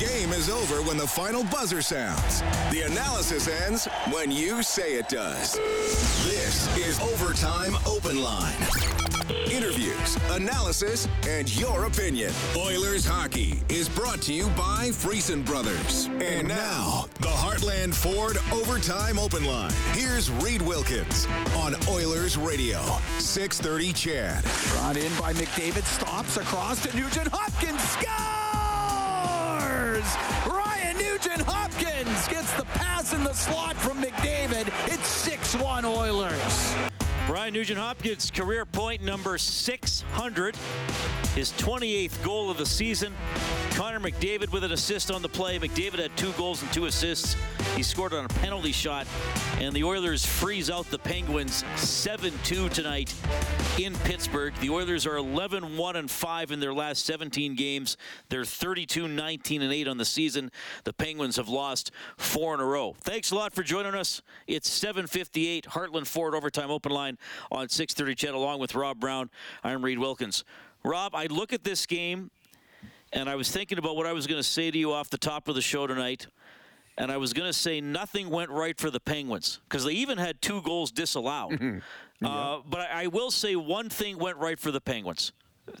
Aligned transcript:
game 0.00 0.32
is 0.32 0.48
over 0.48 0.80
when 0.82 0.96
the 0.96 1.06
final 1.06 1.44
buzzer 1.44 1.82
sounds. 1.82 2.40
The 2.70 2.86
analysis 2.86 3.48
ends 3.48 3.86
when 4.10 4.30
you 4.30 4.62
say 4.62 4.94
it 4.94 5.10
does. 5.10 5.56
This 6.24 6.74
is 6.78 6.98
Overtime 7.00 7.76
Open 7.86 8.22
Line. 8.22 8.56
Interviews, 9.52 10.16
analysis, 10.30 11.06
and 11.28 11.54
your 11.54 11.84
opinion. 11.84 12.32
Oilers 12.56 13.04
hockey 13.04 13.62
is 13.68 13.90
brought 13.90 14.22
to 14.22 14.32
you 14.32 14.48
by 14.50 14.88
Friesen 14.88 15.44
Brothers. 15.44 16.06
And 16.20 16.48
now, 16.48 17.04
the 17.20 17.28
Heartland 17.28 17.92
Ford 17.92 18.38
Overtime 18.52 19.18
Open 19.18 19.44
Line. 19.44 19.72
Here's 19.92 20.30
Reed 20.30 20.62
Wilkins 20.62 21.26
on 21.56 21.74
Oilers 21.90 22.38
Radio, 22.38 22.80
630 23.18 23.92
Ched. 23.92 24.72
Brought 24.72 24.96
in 24.96 25.12
by 25.20 25.34
McDavid, 25.34 25.84
stops 25.84 26.38
across 26.38 26.82
to 26.86 26.96
Nugent 26.96 27.28
Hopkins, 27.30 27.82
scores! 27.82 28.39
Ryan 30.46 30.96
Nugent 30.96 31.42
Hopkins 31.42 32.28
gets 32.28 32.52
the 32.54 32.64
pass 32.64 33.12
in 33.12 33.22
the 33.22 33.32
slot 33.34 33.76
from 33.76 34.02
McDavid. 34.02 34.68
It's 34.86 35.28
6-1 35.28 35.84
Oilers. 35.84 36.74
Ryan 37.28 37.54
Nugent 37.54 37.78
Hopkins, 37.78 38.30
career 38.30 38.64
point 38.64 39.02
number 39.02 39.36
600, 39.36 40.56
his 41.34 41.52
28th 41.52 42.24
goal 42.24 42.50
of 42.50 42.56
the 42.56 42.66
season. 42.66 43.12
Connor 43.80 43.98
McDavid 43.98 44.52
with 44.52 44.62
an 44.62 44.72
assist 44.72 45.10
on 45.10 45.22
the 45.22 45.28
play. 45.30 45.58
McDavid 45.58 46.00
had 46.00 46.14
two 46.14 46.32
goals 46.32 46.60
and 46.60 46.70
two 46.70 46.84
assists. 46.84 47.34
He 47.74 47.82
scored 47.82 48.12
on 48.12 48.26
a 48.26 48.28
penalty 48.28 48.72
shot, 48.72 49.06
and 49.58 49.74
the 49.74 49.84
Oilers 49.84 50.22
freeze 50.22 50.68
out 50.68 50.84
the 50.90 50.98
Penguins 50.98 51.62
7-2 51.76 52.70
tonight 52.70 53.14
in 53.78 53.94
Pittsburgh. 54.04 54.52
The 54.60 54.68
Oilers 54.68 55.06
are 55.06 55.14
11-1 55.14 55.94
and 55.94 56.10
5 56.10 56.50
in 56.50 56.60
their 56.60 56.74
last 56.74 57.06
17 57.06 57.54
games. 57.54 57.96
They're 58.28 58.42
32-19 58.42 59.62
and 59.62 59.72
8 59.72 59.88
on 59.88 59.96
the 59.96 60.04
season. 60.04 60.52
The 60.84 60.92
Penguins 60.92 61.36
have 61.36 61.48
lost 61.48 61.90
four 62.18 62.52
in 62.52 62.60
a 62.60 62.66
row. 62.66 62.94
Thanks 63.00 63.30
a 63.30 63.34
lot 63.34 63.54
for 63.54 63.62
joining 63.62 63.94
us. 63.94 64.20
It's 64.46 64.68
7:58 64.68 65.64
Heartland 65.68 66.06
Ford 66.06 66.34
Overtime 66.34 66.70
Open 66.70 66.92
Line 66.92 67.16
on 67.50 67.68
6:30 67.68 68.14
Ched 68.14 68.34
along 68.34 68.60
with 68.60 68.74
Rob 68.74 69.00
Brown. 69.00 69.30
I'm 69.64 69.82
Reed 69.82 69.98
Wilkins. 69.98 70.44
Rob, 70.84 71.14
I 71.14 71.26
look 71.26 71.54
at 71.54 71.64
this 71.64 71.86
game 71.86 72.30
and 73.12 73.28
I 73.28 73.34
was 73.34 73.50
thinking 73.50 73.78
about 73.78 73.96
what 73.96 74.06
I 74.06 74.12
was 74.12 74.26
going 74.26 74.38
to 74.38 74.48
say 74.48 74.70
to 74.70 74.78
you 74.78 74.92
off 74.92 75.10
the 75.10 75.18
top 75.18 75.48
of 75.48 75.54
the 75.54 75.62
show 75.62 75.86
tonight. 75.86 76.26
And 76.98 77.10
I 77.10 77.16
was 77.16 77.32
going 77.32 77.48
to 77.48 77.52
say 77.56 77.80
nothing 77.80 78.28
went 78.28 78.50
right 78.50 78.78
for 78.78 78.90
the 78.90 79.00
Penguins 79.00 79.60
because 79.68 79.84
they 79.84 79.92
even 79.92 80.18
had 80.18 80.42
two 80.42 80.60
goals 80.60 80.90
disallowed. 80.92 81.58
uh, 82.22 82.58
but 82.68 82.80
I, 82.80 83.04
I 83.04 83.06
will 83.06 83.30
say 83.30 83.56
one 83.56 83.88
thing 83.88 84.18
went 84.18 84.36
right 84.36 84.58
for 84.60 84.70
the 84.70 84.80
Penguins. 84.82 85.32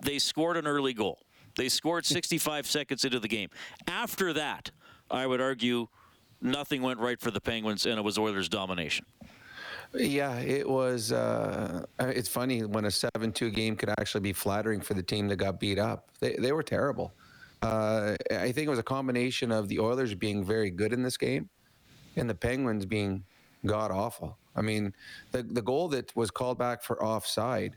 They 0.02 0.18
scored 0.18 0.56
an 0.56 0.66
early 0.66 0.94
goal. 0.94 1.18
They 1.56 1.68
scored 1.68 2.06
65 2.06 2.66
seconds 2.66 3.04
into 3.04 3.20
the 3.20 3.28
game. 3.28 3.50
After 3.86 4.32
that, 4.32 4.70
I 5.10 5.26
would 5.26 5.40
argue 5.42 5.88
nothing 6.40 6.80
went 6.80 7.00
right 7.00 7.20
for 7.20 7.30
the 7.30 7.40
Penguins, 7.40 7.84
and 7.84 7.98
it 7.98 8.02
was 8.02 8.16
Oilers' 8.16 8.48
domination. 8.48 9.04
Yeah, 9.92 10.38
it 10.38 10.68
was. 10.68 11.10
Uh, 11.10 11.84
it's 11.98 12.28
funny 12.28 12.62
when 12.64 12.84
a 12.84 12.90
seven-two 12.90 13.50
game 13.50 13.74
could 13.74 13.90
actually 13.90 14.20
be 14.20 14.32
flattering 14.32 14.80
for 14.80 14.94
the 14.94 15.02
team 15.02 15.26
that 15.28 15.36
got 15.36 15.58
beat 15.58 15.78
up. 15.78 16.10
They 16.20 16.36
they 16.36 16.52
were 16.52 16.62
terrible. 16.62 17.12
Uh, 17.62 18.16
I 18.30 18.52
think 18.52 18.66
it 18.66 18.70
was 18.70 18.78
a 18.78 18.84
combination 18.84 19.50
of 19.52 19.68
the 19.68 19.80
Oilers 19.80 20.14
being 20.14 20.44
very 20.44 20.70
good 20.70 20.92
in 20.92 21.02
this 21.02 21.16
game, 21.16 21.48
and 22.16 22.30
the 22.30 22.34
Penguins 22.34 22.86
being 22.86 23.24
god 23.66 23.90
awful. 23.90 24.38
I 24.54 24.62
mean, 24.62 24.94
the 25.32 25.42
the 25.42 25.62
goal 25.62 25.88
that 25.88 26.14
was 26.14 26.30
called 26.30 26.56
back 26.58 26.82
for 26.82 27.02
offside, 27.02 27.76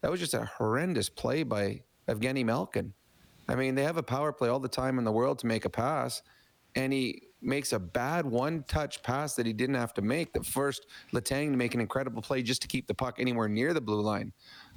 that 0.00 0.10
was 0.10 0.18
just 0.18 0.34
a 0.34 0.44
horrendous 0.44 1.08
play 1.08 1.44
by 1.44 1.82
Evgeny 2.08 2.44
Malkin. 2.44 2.92
I 3.48 3.54
mean, 3.54 3.74
they 3.76 3.84
have 3.84 3.96
a 3.96 4.02
power 4.02 4.32
play 4.32 4.48
all 4.48 4.60
the 4.60 4.68
time 4.68 4.98
in 4.98 5.04
the 5.04 5.12
world 5.12 5.38
to 5.40 5.46
make 5.46 5.64
a 5.64 5.70
pass, 5.70 6.22
and 6.74 6.92
he 6.92 7.28
makes 7.42 7.72
a 7.72 7.78
bad 7.78 8.24
one-touch 8.24 9.02
pass 9.02 9.34
that 9.34 9.46
he 9.46 9.52
didn't 9.52 9.74
have 9.74 9.92
to 9.94 10.02
make. 10.02 10.32
The 10.32 10.42
first 10.42 10.86
Letang 11.12 11.50
to 11.50 11.56
make 11.56 11.74
an 11.74 11.80
incredible 11.80 12.22
play 12.22 12.42
just 12.42 12.62
to 12.62 12.68
keep 12.68 12.86
the 12.86 12.94
puck 12.94 13.16
anywhere 13.18 13.48
near 13.48 13.74
the 13.74 13.80
blue 13.80 14.00
line. 14.00 14.32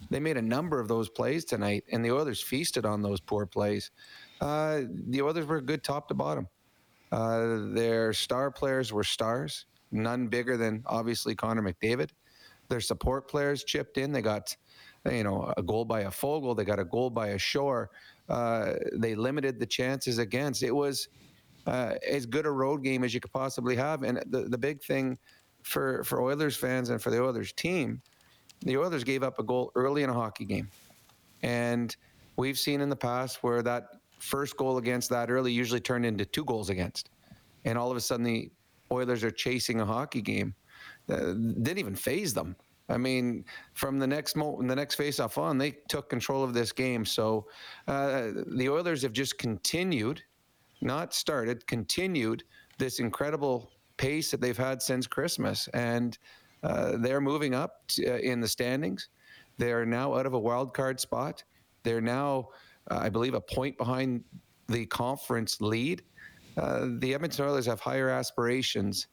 They 0.10 0.20
made 0.20 0.38
a 0.38 0.42
number 0.42 0.80
of 0.80 0.88
those 0.88 1.10
plays 1.10 1.46
tonight, 1.46 1.84
and 1.92 2.04
the 2.04 2.12
Oilers 2.12 2.42
feasted 2.42 2.86
on 2.86 3.02
those 3.02 3.20
poor 3.20 3.46
plays. 3.46 3.92
Uh, 4.42 4.82
the 5.10 5.22
Oilers 5.22 5.46
were 5.46 5.62
good 5.62 5.84
top 5.84 6.08
to 6.10 6.14
bottom. 6.14 6.48
Uh, 7.12 7.74
their 7.74 8.14
star 8.14 8.52
players 8.52 8.92
were 8.92 9.04
stars, 9.04 9.66
none 9.92 10.28
bigger 10.28 10.58
than 10.58 10.84
obviously 10.86 11.36
Connor 11.36 11.62
McDavid. 11.62 12.10
Their 12.68 12.82
support 12.82 13.30
players 13.30 13.64
chipped 13.64 13.98
in. 13.98 14.12
They 14.12 14.22
got, 14.22 14.56
you 15.10 15.24
know, 15.24 15.54
a 15.56 15.62
goal 15.62 15.86
by 15.86 16.02
a 16.02 16.10
Foegele. 16.10 16.58
They 16.58 16.66
got 16.66 16.80
a 16.80 16.86
goal 16.86 17.12
by 17.12 17.30
a 17.30 17.38
Shore. 17.38 17.92
Uh, 18.28 18.74
they 18.94 19.14
limited 19.14 19.60
the 19.60 19.68
chances 19.68 20.18
against. 20.18 20.64
It 20.64 20.76
was 20.76 21.08
uh, 21.66 21.96
as 22.08 22.26
good 22.26 22.46
a 22.46 22.52
road 22.52 22.84
game 22.84 23.04
as 23.04 23.14
you 23.14 23.20
could 23.20 23.32
possibly 23.32 23.76
have. 23.76 24.04
And 24.04 24.24
the, 24.28 24.44
the 24.50 24.58
big 24.58 24.84
thing 24.84 25.18
for, 25.64 26.04
for 26.04 26.22
Oilers 26.22 26.56
fans 26.56 26.90
and 26.90 27.02
for 27.02 27.10
the 27.10 27.22
Oilers 27.22 27.54
team, 27.54 28.02
the 28.62 28.78
Oilers 28.78 29.04
gave 29.04 29.24
up 29.24 29.40
a 29.40 29.44
goal 29.44 29.72
early 29.76 30.04
in 30.04 30.10
a 30.10 30.14
hockey 30.14 30.46
game. 30.46 30.70
And 31.44 31.96
we've 32.38 32.58
seen 32.58 32.82
in 32.82 32.90
the 32.90 32.96
past 32.96 33.44
where 33.44 33.62
that 33.64 33.84
first 34.20 34.58
goal 34.58 34.78
against 34.78 35.10
that 35.10 35.30
early 35.30 35.52
usually 35.52 35.80
turned 35.80 36.06
into 36.06 36.26
two 36.26 36.46
goals 36.46 36.70
against. 36.70 37.10
And 37.66 37.78
all 37.78 37.92
of 37.92 37.98
a 37.98 38.02
sudden, 38.02 38.24
the 38.24 38.52
Oilers 38.92 39.24
are 39.24 39.32
chasing 39.32 39.82
a 39.82 39.86
hockey 39.86 40.22
game. 40.22 40.54
Uh, 41.10 41.34
didn't 41.34 41.80
even 41.80 41.96
faze 41.96 42.34
them. 42.34 42.56
I 42.90 42.98
mean, 42.98 43.46
from 43.74 43.98
the 43.98 44.06
next 44.06 44.36
mo- 44.36 44.62
the 44.62 44.76
next 44.76 44.96
face-off 44.96 45.38
on, 45.40 45.58
they 45.58 45.72
took 45.90 46.10
control 46.10 46.44
of 46.44 46.54
this 46.54 46.72
game. 46.72 47.04
So 47.04 47.48
uh, 47.88 48.30
the 48.56 48.70
Oilers 48.70 49.02
have 49.02 49.12
just 49.12 49.40
continued 49.40 50.22
not 50.82 51.14
started, 51.14 51.66
continued 51.68 52.44
this 52.78 53.00
incredible 53.00 53.72
pace 53.98 54.32
that 54.32 54.42
they've 54.42 54.58
had 54.58 54.82
since 54.82 55.08
Christmas. 55.08 55.68
And 55.74 56.18
uh, 56.64 56.98
they're 56.98 57.22
moving 57.22 57.54
up 57.54 57.88
to, 57.90 58.16
uh, 58.16 58.18
in 58.18 58.42
the 58.42 58.48
standings. 58.48 59.10
They're 59.58 59.86
now 59.86 60.16
out 60.16 60.26
of 60.26 60.34
a 60.34 60.40
wild 60.40 60.74
card 60.74 61.00
spot. 61.00 61.44
They're 61.84 62.02
now, 62.02 62.50
uh, 62.92 62.98
I 63.02 63.10
believe, 63.10 63.34
a 63.34 63.42
point 63.42 63.78
behind 63.78 64.24
the 64.68 64.86
conference 64.88 65.62
lead. 65.62 66.02
Uh, 66.58 66.88
the 67.00 67.14
Edmonton 67.14 67.46
Oilers 67.46 67.66
have 67.66 67.80
higher 67.80 68.10
aspirations 68.10 69.08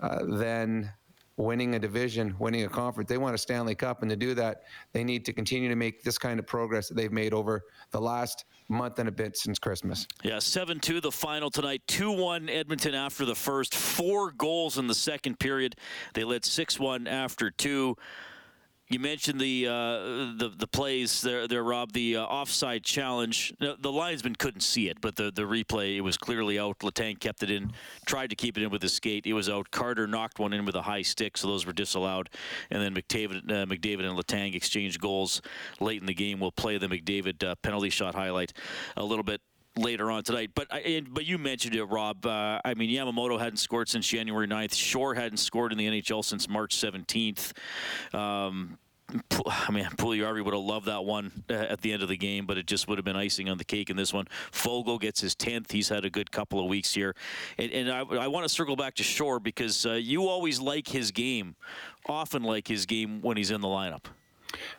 uh, 0.00 0.24
than 0.24 0.90
winning 1.36 1.74
a 1.74 1.78
division, 1.78 2.34
winning 2.38 2.64
a 2.64 2.68
conference. 2.68 3.08
They 3.08 3.18
want 3.18 3.34
a 3.34 3.38
Stanley 3.38 3.74
Cup, 3.74 4.02
and 4.02 4.10
to 4.10 4.16
do 4.16 4.34
that, 4.34 4.62
they 4.92 5.02
need 5.02 5.24
to 5.24 5.32
continue 5.32 5.68
to 5.68 5.76
make 5.76 6.02
this 6.02 6.18
kind 6.18 6.38
of 6.38 6.46
progress 6.46 6.88
that 6.88 6.94
they've 6.94 7.12
made 7.12 7.34
over 7.34 7.62
the 7.90 8.00
last 8.00 8.44
month 8.68 8.98
and 8.98 9.08
a 9.08 9.12
bit 9.12 9.36
since 9.36 9.58
Christmas. 9.58 10.06
Yeah, 10.22 10.38
7 10.38 10.80
2 10.80 11.00
the 11.00 11.10
final 11.10 11.50
tonight. 11.50 11.82
2 11.88 12.12
1 12.12 12.48
Edmonton 12.48 12.94
after 12.94 13.24
the 13.24 13.34
first. 13.34 13.74
Four 13.74 14.30
goals 14.32 14.78
in 14.78 14.86
the 14.86 14.94
second 14.94 15.38
period. 15.38 15.76
They 16.14 16.24
led 16.24 16.44
6 16.44 16.78
1 16.78 17.06
after 17.06 17.50
two. 17.50 17.96
You 18.94 19.00
mentioned 19.00 19.40
the 19.40 19.66
uh, 19.66 19.72
the 20.38 20.52
the 20.56 20.68
plays 20.68 21.20
there, 21.20 21.48
there 21.48 21.64
Rob. 21.64 21.90
The 21.90 22.18
uh, 22.18 22.22
offside 22.22 22.84
challenge. 22.84 23.52
The 23.58 23.90
linesman 23.90 24.36
couldn't 24.36 24.60
see 24.60 24.88
it, 24.88 25.00
but 25.00 25.16
the, 25.16 25.32
the 25.32 25.42
replay 25.42 25.96
it 25.96 26.02
was 26.02 26.16
clearly 26.16 26.60
out. 26.60 26.78
Letang 26.78 27.18
kept 27.18 27.42
it 27.42 27.50
in, 27.50 27.72
tried 28.06 28.30
to 28.30 28.36
keep 28.36 28.56
it 28.56 28.62
in 28.62 28.70
with 28.70 28.82
his 28.82 28.92
skate. 28.92 29.26
It 29.26 29.32
was 29.32 29.48
out. 29.48 29.72
Carter 29.72 30.06
knocked 30.06 30.38
one 30.38 30.52
in 30.52 30.64
with 30.64 30.76
a 30.76 30.82
high 30.82 31.02
stick, 31.02 31.36
so 31.36 31.48
those 31.48 31.66
were 31.66 31.72
disallowed. 31.72 32.30
And 32.70 32.80
then 32.80 32.94
McDavid, 32.94 33.50
uh, 33.50 33.66
McDavid 33.66 34.08
and 34.08 34.16
Letang 34.16 34.54
exchanged 34.54 35.00
goals 35.00 35.42
late 35.80 36.00
in 36.00 36.06
the 36.06 36.14
game. 36.14 36.38
We'll 36.38 36.52
play 36.52 36.78
the 36.78 36.86
McDavid 36.86 37.42
uh, 37.42 37.56
penalty 37.56 37.90
shot 37.90 38.14
highlight 38.14 38.52
a 38.96 39.02
little 39.02 39.24
bit 39.24 39.40
later 39.76 40.08
on 40.08 40.22
tonight. 40.22 40.52
But 40.54 40.68
I, 40.70 41.02
but 41.10 41.26
you 41.26 41.38
mentioned 41.38 41.74
it, 41.74 41.84
Rob. 41.84 42.24
Uh, 42.24 42.60
I 42.64 42.74
mean, 42.74 42.90
Yamamoto 42.90 43.40
hadn't 43.40 43.56
scored 43.56 43.88
since 43.88 44.06
January 44.06 44.46
9th. 44.46 44.74
Shore 44.74 45.14
hadn't 45.14 45.38
scored 45.38 45.72
in 45.72 45.78
the 45.78 45.86
NHL 45.88 46.24
since 46.24 46.48
March 46.48 46.76
17th. 46.76 47.52
Um, 48.14 48.78
I 49.46 49.70
mean, 49.70 49.84
Puljujarvi 49.84 50.44
would 50.44 50.54
have 50.54 50.62
loved 50.62 50.86
that 50.86 51.04
one 51.04 51.30
uh, 51.50 51.54
at 51.54 51.80
the 51.82 51.92
end 51.92 52.02
of 52.02 52.08
the 52.08 52.16
game, 52.16 52.46
but 52.46 52.56
it 52.56 52.66
just 52.66 52.88
would 52.88 52.98
have 52.98 53.04
been 53.04 53.16
icing 53.16 53.48
on 53.48 53.58
the 53.58 53.64
cake 53.64 53.90
in 53.90 53.96
this 53.96 54.12
one. 54.12 54.26
Foegele 54.50 55.00
gets 55.00 55.20
his 55.20 55.34
10th. 55.34 55.70
He's 55.70 55.88
had 55.88 56.04
a 56.04 56.10
good 56.10 56.30
couple 56.30 56.58
of 56.58 56.66
weeks 56.66 56.92
here. 56.94 57.14
And, 57.58 57.70
and 57.70 57.90
I, 57.90 58.00
I 58.00 58.26
want 58.28 58.44
to 58.44 58.48
circle 58.48 58.76
back 58.76 58.94
to 58.96 59.02
Shore 59.02 59.40
because 59.40 59.84
uh, 59.86 59.92
you 59.92 60.26
always 60.28 60.58
like 60.58 60.88
his 60.88 61.10
game, 61.10 61.54
often 62.08 62.42
like 62.42 62.66
his 62.66 62.86
game 62.86 63.20
when 63.20 63.36
he's 63.36 63.50
in 63.50 63.60
the 63.60 63.68
lineup. 63.68 64.04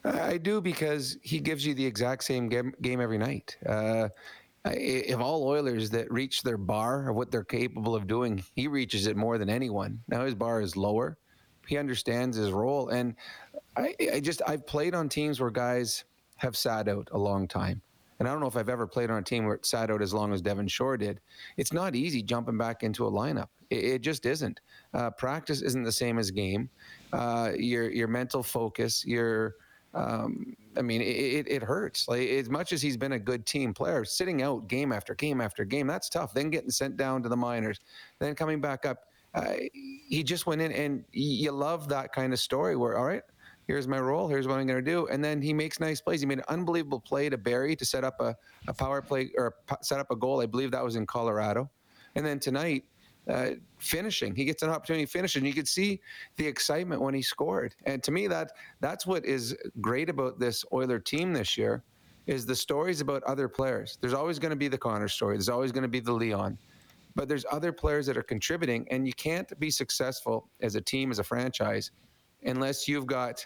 I 0.04 0.38
do 0.38 0.62
because 0.62 1.18
he 1.22 1.40
gives 1.40 1.66
you 1.66 1.74
the 1.74 1.86
exact 1.86 2.24
same 2.24 2.50
game, 2.50 2.74
game 2.82 3.02
every 3.02 3.18
night. 3.18 3.58
Uh, 3.66 4.10
if 4.66 5.20
all 5.20 5.44
Oilers 5.44 5.90
that 5.92 6.12
reach 6.12 6.42
their 6.42 6.58
bar 6.58 7.10
of 7.10 7.16
what 7.16 7.32
they're 7.32 7.44
capable 7.44 7.96
of 7.96 8.08
doing, 8.08 8.44
he 8.56 8.68
reaches 8.68 9.06
it 9.06 9.16
more 9.16 9.38
than 9.38 9.50
anyone. 9.50 10.00
Now 10.08 10.26
his 10.26 10.34
bar 10.34 10.62
is 10.62 10.76
lower. 10.76 11.18
He 11.68 11.78
understands 11.78 12.38
his 12.38 12.52
role, 12.52 12.90
and 12.90 13.16
I, 13.78 13.96
I 14.14 14.20
just 14.20 14.42
I've 14.48 14.66
played 14.66 14.96
on 14.96 15.10
teams 15.10 15.40
where 15.40 15.52
guys 15.52 16.06
have 16.38 16.56
sat 16.56 16.88
out 16.88 17.10
a 17.12 17.18
long 17.18 17.48
time. 17.48 17.82
And 18.20 18.28
I 18.28 18.32
don't 18.32 18.40
know 18.40 18.48
if 18.48 18.56
I've 18.56 18.70
ever 18.70 18.88
played 18.88 19.12
on 19.12 19.18
a 19.18 19.22
team 19.22 19.46
where 19.46 19.56
it 19.56 19.66
sat 19.66 19.92
out 19.92 20.02
as 20.02 20.14
long 20.14 20.32
as 20.34 20.42
Devin 20.42 20.70
Shore 20.70 20.96
did. 20.96 21.20
It's 21.58 21.74
not 21.74 21.96
easy 21.96 22.24
jumping 22.24 22.58
back 22.58 22.82
into 22.82 23.06
a 23.06 23.12
lineup. 23.12 23.50
It, 23.70 23.84
it 23.84 24.02
just 24.02 24.26
isn't. 24.26 24.62
Uh, 24.94 25.10
practice 25.12 25.62
isn't 25.62 25.84
the 25.84 25.92
same 25.92 26.18
as 26.18 26.32
game. 26.32 26.70
Uh, 27.12 27.52
your 27.58 27.90
your 27.92 28.08
mental 28.08 28.42
focus, 28.42 29.06
your 29.06 29.56
um, 29.94 30.56
I 30.78 30.82
mean, 30.82 31.02
it, 31.02 31.06
it, 31.06 31.48
it 31.48 31.64
hurts. 31.64 32.08
Like 32.08 32.28
as 32.28 32.50
much 32.50 32.74
as 32.74 32.82
he's 32.82 32.98
been 32.98 33.14
a 33.14 33.20
good 33.20 33.46
team 33.46 33.74
player, 33.74 34.04
sitting 34.04 34.42
out 34.42 34.68
game 34.68 34.92
after 34.92 35.16
game 35.16 35.40
after 35.42 35.64
game, 35.64 35.88
that's 35.88 36.10
tough. 36.10 36.34
Then 36.34 36.50
getting 36.50 36.70
sent 36.70 36.98
down 36.98 37.24
to 37.24 37.30
the 37.30 37.38
minors, 37.38 37.80
then 38.20 38.36
coming 38.36 38.62
back 38.62 38.86
up. 38.86 39.00
Uh, 39.34 39.56
he 40.08 40.24
just 40.24 40.46
went 40.48 40.62
in, 40.62 40.72
and 40.72 41.04
you 41.12 41.52
love 41.52 41.90
that 41.90 42.14
kind 42.14 42.32
of 42.32 42.40
story 42.40 42.78
where, 42.78 42.98
all 42.98 43.04
right, 43.04 43.24
here's 43.68 43.88
my 43.88 44.00
role, 44.00 44.28
here's 44.28 44.48
what 44.48 44.60
I'm 44.60 44.68
going 44.68 44.84
to 44.84 44.92
do, 44.92 45.08
and 45.08 45.24
then 45.24 45.42
he 45.42 45.54
makes 45.54 45.80
nice 45.80 46.02
plays. 46.02 46.22
He 46.22 46.28
made 46.28 46.40
an 46.40 46.46
unbelievable 46.48 47.00
play 47.00 47.30
to 47.30 47.38
Barrie 47.38 47.76
to 47.76 47.86
set 47.86 48.04
up 48.04 48.20
a, 48.20 48.36
a 48.68 48.74
power 48.74 49.02
play 49.02 49.32
or 49.38 49.56
set 49.82 50.00
up 50.00 50.12
a 50.12 50.16
goal. 50.16 50.42
I 50.42 50.46
believe 50.46 50.72
that 50.72 50.84
was 50.84 50.96
in 50.96 51.06
Colorado, 51.06 51.70
and 52.16 52.26
then 52.26 52.40
tonight 52.40 52.86
uh, 53.30 53.52
finishing. 53.80 54.36
He 54.36 54.46
gets 54.46 54.62
an 54.64 54.70
opportunity 54.70 55.06
to 55.06 55.12
finish, 55.12 55.36
and 55.36 55.46
you 55.46 55.54
could 55.54 55.68
see 55.68 56.00
the 56.38 56.46
excitement 56.46 57.02
when 57.02 57.14
he 57.14 57.22
scored. 57.22 57.76
And 57.86 58.04
to 58.04 58.12
me, 58.12 58.28
that 58.28 58.52
that's 58.82 59.06
what 59.06 59.26
is 59.26 59.56
great 59.82 60.10
about 60.10 60.40
this 60.40 60.64
Oiler 60.72 61.00
team 61.00 61.34
this 61.34 61.58
year, 61.58 61.84
is 62.28 62.46
the 62.46 62.56
stories 62.56 63.02
about 63.02 63.24
other 63.24 63.48
players. 63.48 63.98
There's 64.02 64.14
always 64.14 64.40
going 64.40 64.52
to 64.52 64.56
be 64.56 64.68
the 64.68 64.78
Connor 64.78 65.08
story. 65.08 65.36
There's 65.38 65.50
always 65.50 65.72
going 65.72 65.84
to 65.84 65.90
be 65.90 66.00
the 66.00 66.14
Leon, 66.14 66.58
but 67.16 67.28
there's 67.28 67.46
other 67.52 67.72
players 67.72 68.06
that 68.08 68.18
are 68.18 68.24
contributing, 68.24 68.88
and 68.92 69.08
you 69.08 69.14
can't 69.14 69.60
be 69.60 69.72
successful 69.72 70.50
as 70.62 70.76
a 70.76 70.82
team, 70.82 71.12
as 71.12 71.20
a 71.20 71.24
franchise, 71.24 71.92
unless 72.44 72.88
you've 72.88 73.08
got 73.08 73.46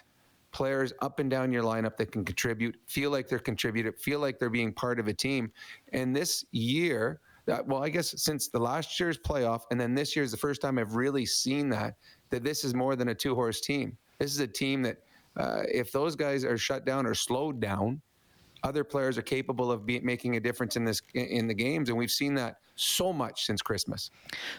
players 0.52 0.92
up 1.00 1.20
and 1.20 1.30
down 1.30 1.52
your 1.52 1.62
lineup 1.62 1.96
that 1.96 2.12
can 2.12 2.24
contribute, 2.24 2.76
feel 2.86 3.10
like 3.10 3.28
they're 3.28 3.38
contributing, 3.38 3.92
feel 3.92 4.20
like 4.20 4.38
they're 4.38 4.50
being 4.50 4.72
part 4.72 4.98
of 4.98 5.08
a 5.08 5.14
team. 5.14 5.52
And 5.92 6.14
this 6.14 6.44
year 6.52 7.20
uh, 7.50 7.62
well, 7.66 7.82
I 7.82 7.88
guess 7.88 8.14
since 8.22 8.48
the 8.48 8.58
last 8.58 8.98
year's 9.00 9.18
playoff, 9.18 9.62
and 9.70 9.80
then 9.80 9.94
this 9.94 10.14
year 10.14 10.24
is 10.24 10.30
the 10.30 10.36
first 10.36 10.60
time 10.60 10.78
I've 10.78 10.94
really 10.94 11.26
seen 11.26 11.68
that 11.70 11.96
that 12.30 12.44
this 12.44 12.64
is 12.64 12.74
more 12.74 12.96
than 12.96 13.08
a 13.08 13.14
two 13.14 13.34
horse 13.34 13.60
team. 13.60 13.96
This 14.18 14.32
is 14.32 14.40
a 14.40 14.46
team 14.46 14.82
that, 14.82 14.98
uh, 15.36 15.62
if 15.68 15.90
those 15.90 16.14
guys 16.14 16.44
are 16.44 16.58
shut 16.58 16.84
down 16.84 17.06
or 17.06 17.14
slowed 17.14 17.60
down, 17.60 18.00
other 18.62 18.84
players 18.84 19.18
are 19.18 19.22
capable 19.22 19.70
of 19.70 19.86
be, 19.86 20.00
making 20.00 20.36
a 20.36 20.40
difference 20.40 20.76
in 20.76 20.84
this 20.84 21.02
in 21.14 21.46
the 21.46 21.54
games, 21.54 21.88
and 21.88 21.98
we've 21.98 22.10
seen 22.10 22.34
that 22.34 22.56
so 22.80 23.12
much 23.12 23.44
since 23.44 23.60
Christmas. 23.60 24.10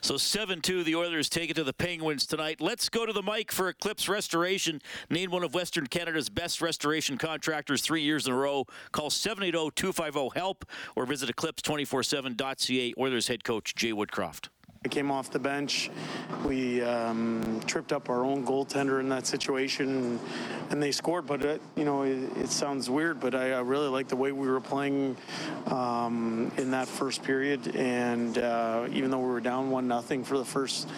So 0.02 0.14
7-2, 0.14 0.86
the 0.86 0.96
Oilers 0.96 1.28
take 1.28 1.50
it 1.50 1.56
to 1.56 1.64
the 1.64 1.74
Penguins 1.74 2.28
tonight. 2.28 2.62
Let's 2.62 2.88
go 2.88 3.06
to 3.06 3.14
the 3.14 3.24
mic 3.24 3.52
for 3.52 3.70
Eclipse 3.70 4.08
Restoration, 4.08 4.80
named 5.10 5.32
one 5.32 5.44
of 5.44 5.56
Western 5.56 5.88
Canada's 5.88 6.30
best 6.30 6.62
restoration 6.62 7.18
contractors 7.18 7.82
three 7.82 8.04
years 8.04 8.28
in 8.28 8.34
a 8.34 8.36
row. 8.36 8.66
Call 8.92 9.10
780-250-HELP 9.10 10.66
or 10.96 11.06
visit 11.08 11.36
eclipse247.ca. 11.36 12.94
Oilers 13.00 13.28
head 13.28 13.44
coach 13.44 13.74
Jay 13.74 13.92
Woodcroft. 13.92 14.50
I 14.84 14.88
came 14.88 15.12
off 15.12 15.30
the 15.30 15.38
bench. 15.38 15.92
We 16.44 16.82
um, 16.82 17.62
tripped 17.68 17.94
up 17.94 18.10
our 18.10 18.26
own 18.26 18.44
goaltender 18.44 19.00
in 19.00 19.10
that 19.10 19.28
situation, 19.28 20.20
and 20.72 20.82
they 20.82 20.92
scored. 20.92 21.28
But 21.28 21.46
it, 21.46 21.62
you 21.76 21.86
know, 21.86 22.02
it, 22.02 22.18
it 22.36 22.50
sounds 22.50 22.90
weird, 22.90 23.20
but 23.20 23.36
I, 23.36 23.52
I 23.52 23.60
really 23.60 23.90
like 23.90 24.08
the 24.08 24.16
way 24.16 24.32
we 24.32 24.48
were 24.50 24.60
playing 24.60 25.18
um, 25.68 26.52
in 26.58 26.72
that 26.72 26.88
first 26.88 27.22
period. 27.22 27.76
And 27.76 28.40
uh, 28.40 28.88
even 28.92 29.12
though 29.12 29.20
we 29.20 29.28
were 29.30 29.40
down 29.40 29.70
one 29.70 29.88
nothing 29.88 30.24
for 30.24 30.40
the 30.40 30.46
first 30.46 30.90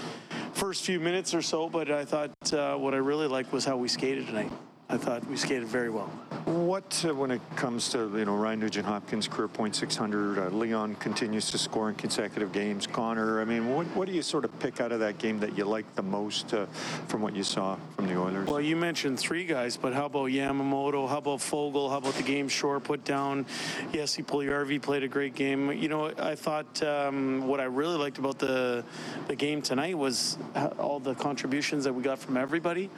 first 0.54 0.86
few 0.86 1.02
minutes 1.02 1.34
or 1.34 1.42
so, 1.42 1.68
but 1.68 1.92
I 1.92 2.06
thought 2.06 2.54
uh, 2.54 2.78
what 2.78 2.94
I 2.94 2.98
really 2.98 3.28
liked 3.28 3.52
was 3.52 3.66
how 3.66 3.76
we 3.76 3.90
skated 3.90 4.28
tonight. 4.28 4.52
I 4.88 4.96
thought 4.96 5.28
we 5.28 5.36
skated 5.36 5.68
very 5.68 5.90
well. 5.90 6.10
What, 6.46 7.06
uh, 7.08 7.16
when 7.16 7.32
it 7.32 7.42
comes 7.56 7.88
to, 7.90 8.00
you 8.18 8.26
know, 8.26 8.36
Ryan 8.36 8.60
Nugent 8.60 8.86
Hopkins, 8.86 9.30
career 9.30 9.48
point 9.48 9.78
600, 9.78 10.38
uh, 10.38 10.50
Leon 10.50 10.96
continues 10.96 11.50
to 11.52 11.58
score 11.58 11.88
in 11.88 11.96
consecutive 11.96 12.52
games, 12.52 12.86
Connor, 12.86 13.40
I 13.40 13.46
mean, 13.46 13.74
what, 13.74 13.86
what 13.96 14.08
do 14.10 14.14
you 14.14 14.22
sort 14.22 14.44
of 14.44 14.60
pick 14.60 14.82
out 14.82 14.92
of 14.92 15.00
that 15.00 15.18
game 15.20 15.40
that 15.40 15.58
you 15.58 15.64
like 15.64 15.86
the 15.96 16.04
most 16.04 16.54
uh, 16.54 16.66
from 17.08 17.22
what 17.22 17.34
you 17.34 17.44
saw 17.44 17.78
from 17.96 18.08
the 18.08 18.20
Oilers? 18.20 18.50
Well, 18.50 18.60
you 18.60 18.76
mentioned 18.76 19.20
three 19.20 19.46
guys, 19.46 19.78
but 19.78 19.94
how 19.94 20.08
about 20.08 20.32
Yamamoto? 20.32 21.08
How 21.08 21.20
about 21.20 21.40
Foegele? 21.40 21.90
How 21.90 21.98
about 21.98 22.16
the 22.16 22.24
game 22.24 22.50
short 22.50 22.84
put 22.84 23.06
down? 23.06 23.46
Yes, 23.94 24.14
he 24.14 24.22
Puljujarvi 24.22 24.82
played 24.82 25.04
a 25.04 25.08
great 25.08 25.36
game. 25.36 25.72
You 25.72 25.88
know, 25.88 26.12
I 26.18 26.36
thought 26.36 26.84
um, 26.84 27.48
what 27.48 27.62
I 27.62 27.66
really 27.66 27.98
liked 27.98 28.18
about 28.18 28.40
the 28.40 28.84
the 29.28 29.36
game 29.36 29.62
tonight 29.62 29.98
was 29.98 30.38
all 30.78 31.00
the 31.00 31.16
contributions 31.16 31.86
that 31.86 31.94
we 31.94 32.04
got 32.04 32.20
from 32.20 32.36
everybody. 32.36 32.90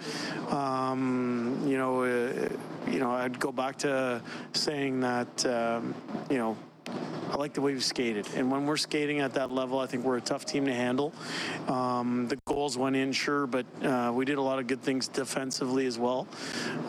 Um, 0.50 1.64
you 1.68 1.78
know, 1.78 2.04
uh, 2.04 2.50
you 2.90 3.00
know, 3.00 3.12
I'd 3.12 3.35
go 3.40 3.52
back 3.52 3.78
to 3.80 4.22
saying 4.54 5.02
that, 5.02 5.46
um, 5.46 5.94
you 6.30 6.38
know, 6.38 6.58
I 6.88 7.38
like 7.38 7.54
the 7.54 7.62
way 7.62 7.74
we've 7.74 7.84
skated. 7.84 8.28
And 8.36 8.52
when 8.52 8.66
we're 8.66 8.78
skating 8.78 9.20
at 9.20 9.34
that 9.34 9.52
level, 9.52 9.80
I 9.80 9.88
think 9.88 10.06
we're 10.06 10.18
a 10.18 10.22
tough 10.22 10.46
team 10.46 10.66
to 10.66 10.74
handle. 10.74 11.14
Um, 11.68 12.28
the 12.28 12.38
goals 12.48 12.78
went 12.78 12.96
in, 12.96 13.12
sure, 13.12 13.48
but 13.48 13.66
uh, 13.84 14.12
we 14.14 14.26
did 14.26 14.38
a 14.38 14.42
lot 14.42 14.60
of 14.60 14.68
good 14.68 14.82
things 14.82 15.08
defensively 15.08 15.86
as 15.86 15.98
well. 15.98 16.28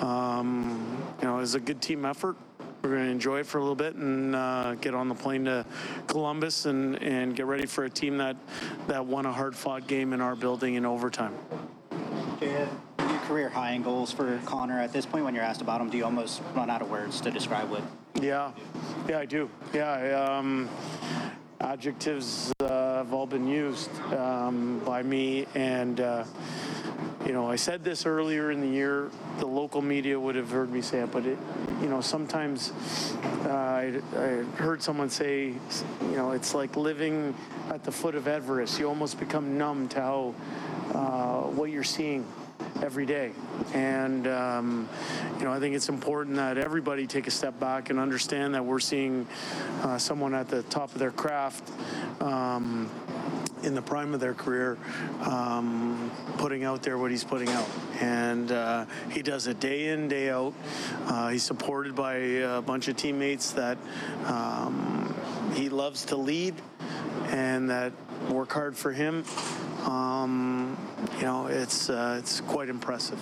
Um, 0.00 1.02
you 1.20 1.26
know, 1.26 1.38
it 1.38 1.40
was 1.40 1.54
a 1.54 1.60
good 1.60 1.81
team 1.81 2.04
effort. 2.04 2.37
We're 2.82 2.90
going 2.90 3.06
to 3.06 3.10
enjoy 3.10 3.40
it 3.40 3.46
for 3.46 3.58
a 3.58 3.60
little 3.62 3.75
bit 3.75 3.96
and 3.96 4.37
uh, 4.37 4.75
get 4.75 4.94
on 4.94 5.08
the 5.08 5.14
plane 5.14 5.46
to 5.46 5.66
Columbus 6.06 6.66
and, 6.66 7.02
and 7.02 7.34
get 7.34 7.46
ready 7.46 7.66
for 7.66 7.84
a 7.84 7.90
team 7.90 8.19
that, 8.19 8.37
that 8.87 9.04
won 9.04 9.26
a 9.26 9.32
hard 9.32 9.56
fought 9.56 9.88
game 9.88 10.12
in 10.12 10.20
our 10.20 10.37
building 10.37 10.75
in 10.75 10.87
overtime. 10.87 11.34
Yeah 12.41 12.69
career 13.27 13.49
high 13.49 13.73
in 13.73 13.83
goals 13.83 14.12
for 14.12 14.38
Connor. 14.44 14.79
At 14.79 14.93
this 14.93 15.05
point, 15.05 15.25
when 15.25 15.35
you're 15.35 15.43
asked 15.43 15.61
about 15.61 15.81
him, 15.81 15.91
do 15.91 15.97
you 15.97 16.05
almost 16.05 16.43
run 16.55 16.71
out 16.71 16.81
of 16.81 16.88
words 16.88 17.21
to 17.23 17.31
describe 17.31 17.69
what? 17.71 17.83
Yeah, 18.21 18.53
yeah, 19.09 19.19
I 19.19 19.25
do. 19.25 19.50
Yeah, 19.75 20.38
um, 20.38 20.69
adjectives 21.61 22.53
uh, 22.61 22.99
have 22.99 23.12
all 23.12 23.27
been 23.27 23.49
used 23.49 23.91
um, 24.12 24.81
by 24.85 25.03
me, 25.03 25.47
and 25.56 26.00
uh, 26.00 26.25
you 27.27 27.33
know, 27.33 27.50
I 27.50 27.56
said 27.56 27.83
this 27.83 28.06
earlier 28.06 28.53
in 28.53 28.61
the 28.61 28.69
year. 28.69 29.11
The 29.41 29.47
local 29.47 29.83
media 29.83 30.19
would 30.19 30.37
have 30.37 30.50
heard 30.50 30.71
me 30.71 30.81
say 30.81 31.00
it, 31.00 31.11
but 31.11 31.27
it, 31.27 31.37
you 31.83 31.88
know, 31.88 32.00
sometimes 32.00 32.73
uh, 33.44 33.49
I, 33.49 34.00
I 34.17 34.27
heard 34.56 34.81
someone 34.81 35.11
say, 35.11 35.47
you 35.49 36.17
know, 36.17 36.31
it's 36.31 36.55
like 36.55 36.77
living 36.77 37.35
at 37.71 37.83
the 37.83 37.91
foot 37.91 38.15
of 38.15 38.29
Everest. 38.29 38.79
You 38.79 38.88
almost 38.88 39.19
become 39.19 39.59
numb 39.59 39.88
to 39.88 40.00
how 40.00 40.35
uh, 40.94 40.99
what 41.56 41.70
you're 41.70 41.82
seeing 41.82 42.26
every 42.82 43.06
day. 43.06 43.32
And, 43.73 44.26
um, 44.26 44.88
you 45.38 45.44
know, 45.44 45.53
I 45.53 45.58
think 45.58 45.75
it's 45.75 45.88
important 45.88 46.37
that 46.37 46.58
everybody 46.58 47.06
take 47.06 47.26
a 47.26 47.31
step 47.31 47.58
back 47.58 47.91
and 47.91 47.99
understand 47.99 48.55
that 48.55 48.64
we're 48.64 48.79
seeing 48.79 49.26
uh, 49.82 49.99
someone 49.99 50.35
at 50.35 50.49
the 50.49 50.62
top 50.64 50.93
of 50.93 50.99
their 50.99 51.11
craft. 51.11 51.70
Um, 52.20 52.91
in 53.62 53.75
the 53.75 53.82
prime 53.82 54.14
of 54.14 54.20
their 54.20 54.35
career, 54.35 54.79
um, 55.23 56.11
putting 56.38 56.62
out 56.62 56.85
there 56.85 56.99
what 56.99 57.11
he's 57.11 57.25
putting 57.25 57.49
out. 57.49 57.67
And 58.00 58.52
uh, 58.52 58.85
he 59.11 59.23
does 59.23 59.49
it 59.49 59.59
day 59.59 59.88
in, 59.88 60.06
day 60.06 60.31
out. 60.31 60.55
Uh, 61.06 61.31
he's 61.31 61.43
supported 61.43 61.97
by 61.97 62.14
a 62.14 62.62
bunch 62.62 62.87
of 62.87 62.97
teammates 62.97 63.52
that 63.52 63.76
um, 64.26 65.12
he 65.55 65.69
loves 65.69 66.05
to 66.06 66.17
lead 66.17 66.55
and 67.29 67.69
that 67.70 67.92
work 68.30 68.52
hard 68.52 68.76
for 68.76 68.92
him. 68.92 69.25
Um, 69.87 70.76
you 71.19 71.23
know, 71.23 71.47
it's 71.47 71.88
uh, 71.88 72.16
it's 72.19 72.40
quite 72.40 72.69
impressive. 72.69 73.21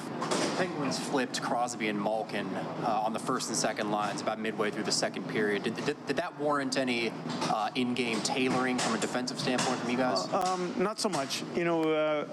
Penguins 0.56 0.98
flipped 0.98 1.42
Crosby 1.42 1.88
and 1.88 2.00
Malkin 2.00 2.48
uh, 2.82 3.02
on 3.04 3.12
the 3.12 3.18
first 3.18 3.48
and 3.48 3.56
second 3.56 3.90
lines 3.90 4.22
about 4.22 4.40
midway 4.40 4.70
through 4.70 4.84
the 4.84 4.92
second 4.92 5.28
period. 5.28 5.64
Did, 5.64 5.76
did, 5.84 6.06
did 6.06 6.16
that 6.16 6.38
warrant 6.40 6.78
any 6.78 7.12
uh, 7.42 7.68
in-game 7.74 8.20
tailoring 8.22 8.78
from 8.78 8.94
a 8.94 8.98
defensive 8.98 9.38
standpoint 9.38 9.78
from 9.80 9.90
you 9.90 9.98
guys? 9.98 10.26
Uh, 10.32 10.54
um, 10.54 10.74
not 10.78 10.98
so 10.98 11.08
much. 11.10 11.42
You 11.54 11.64
know, 11.64 11.82
uh, 11.82 12.24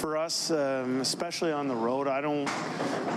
for 0.00 0.16
us, 0.16 0.50
um, 0.50 1.00
especially 1.00 1.52
on 1.52 1.68
the 1.68 1.76
road, 1.76 2.08
I 2.08 2.20
don't 2.20 2.48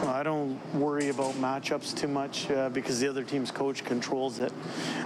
I 0.08 0.24
don't 0.24 0.60
worry 0.76 1.10
about 1.10 1.34
matchups 1.36 1.98
too 1.98 2.08
much 2.08 2.50
uh, 2.52 2.70
because 2.70 3.00
the 3.00 3.08
other 3.08 3.24
team's 3.24 3.50
coach 3.50 3.84
controls 3.84 4.40
it. 4.40 4.52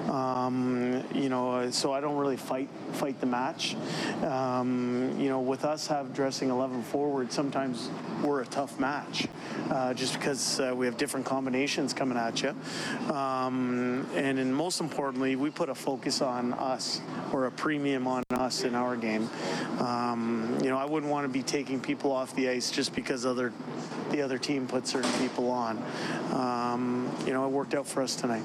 Um, 0.10 1.04
you 1.14 1.30
know, 1.30 1.70
so 1.72 1.94
I 1.94 2.02
don't 2.02 2.18
really 2.18 2.38
fight 2.38 2.70
fight 2.94 3.20
the 3.20 3.26
match. 3.26 3.76
Um, 4.24 5.16
you 5.20 5.30
know, 5.30 5.45
with 5.46 5.66
us 5.66 5.88
have 5.88 6.14
dressing 6.14 6.50
11 6.50 6.84
forward, 6.84 7.32
sometimes 7.32 7.90
we're 8.24 8.42
a 8.42 8.46
tough 8.46 8.80
match 8.80 9.28
uh, 9.70 9.94
just 9.94 10.14
because 10.14 10.60
uh, 10.60 10.74
we 10.75 10.86
have 10.86 10.98
different 10.98 11.25
combinations 11.25 11.94
coming 11.94 12.18
at 12.18 12.42
you. 12.42 12.50
Um, 13.14 14.08
and 14.16 14.38
then 14.38 14.54
most 14.54 14.82
importantly, 14.82 15.36
we 15.36 15.50
put 15.50 15.70
a 15.70 15.75
focus 15.75 16.22
on 16.22 16.54
us 16.54 17.02
or 17.32 17.46
a 17.46 17.52
premium 17.52 18.08
on 18.08 18.24
us 18.32 18.64
in 18.64 18.75
our 18.75 18.96
game. 18.96 19.30
Um, 19.80 20.58
you 20.64 20.70
know, 20.70 20.78
I 20.78 20.86
wouldn't 20.86 21.12
want 21.12 21.25
to 21.25 21.30
be 21.32 21.44
taking 21.44 21.80
people 21.80 22.12
off 22.12 22.36
the 22.36 22.50
ice 22.50 22.72
just 22.72 22.96
because 22.96 23.25
other 23.25 23.54
the 24.12 24.22
other 24.22 24.38
team 24.38 24.68
put 24.68 24.88
certain 24.88 25.12
people 25.20 25.50
on. 25.50 25.84
Um, 26.32 27.12
you 27.25 27.34
know, 27.34 27.46
it 27.46 27.50
worked 27.50 27.74
out 27.74 27.88
for 27.88 28.02
us 28.02 28.16
tonight. 28.16 28.44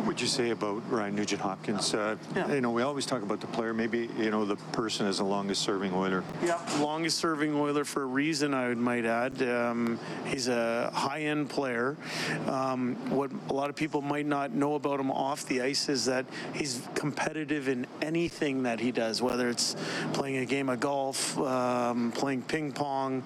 What 0.00 0.06
would 0.06 0.20
you 0.22 0.28
say 0.28 0.48
about 0.48 0.82
Ryan 0.90 1.14
Nugent 1.14 1.42
Hopkins? 1.42 1.92
Uh, 1.92 2.16
Yeah. 2.34 2.50
You 2.54 2.62
know, 2.62 2.70
we 2.70 2.80
always 2.80 3.04
talk 3.04 3.20
about 3.22 3.42
the 3.42 3.46
player. 3.48 3.74
Maybe 3.74 4.08
you 4.18 4.30
know 4.30 4.46
the 4.46 4.56
person 4.72 5.06
is 5.06 5.18
the 5.18 5.24
longest 5.24 5.60
serving 5.60 5.92
Oiler. 5.92 6.24
Yeah, 6.42 6.58
longest 6.80 7.18
serving 7.18 7.54
Oiler 7.54 7.84
for 7.84 8.04
a 8.04 8.06
reason, 8.06 8.54
I 8.54 8.72
might 8.72 9.04
add. 9.04 9.42
Um, 9.42 9.98
he's 10.24 10.48
a 10.48 10.90
high 10.94 11.20
end 11.24 11.50
player. 11.50 11.98
Um, 12.46 12.94
what 13.10 13.30
a 13.50 13.52
lot 13.52 13.68
of 13.68 13.76
people 13.76 14.00
might 14.00 14.24
not 14.24 14.52
know 14.52 14.74
about 14.74 15.00
him 15.00 15.10
off 15.10 15.44
the 15.46 15.60
ice 15.60 15.90
is 15.90 16.06
that 16.06 16.24
he's 16.54 16.80
competitive 16.94 17.68
in 17.68 17.86
anything 18.00 18.62
that 18.62 18.80
he 18.80 18.92
does, 18.92 19.20
whether 19.20 19.50
it's 19.50 19.76
playing 20.14 20.38
a 20.38 20.46
game 20.46 20.70
of 20.70 20.80
golf, 20.80 21.36
um, 21.40 22.10
playing 22.12 22.40
ping 22.40 22.72
pong. 22.72 23.22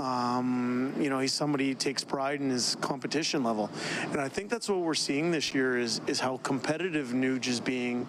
Um, 0.00 0.94
you 1.00 1.10
know, 1.10 1.18
he's 1.18 1.32
somebody 1.32 1.66
who 1.66 1.74
takes 1.74 2.04
pride 2.04 2.40
in 2.40 2.48
his 2.48 2.76
competition 2.80 3.42
level. 3.42 3.70
And 4.12 4.20
I 4.20 4.28
think 4.28 4.50
that's 4.50 4.68
what 4.68 4.78
we're 4.78 4.94
seeing 4.94 5.32
this 5.32 5.52
year 5.52 5.76
is, 5.76 6.00
is 6.12 6.20
how 6.20 6.36
competitive 6.42 7.08
Nuge 7.08 7.48
is 7.48 7.58
being 7.58 8.06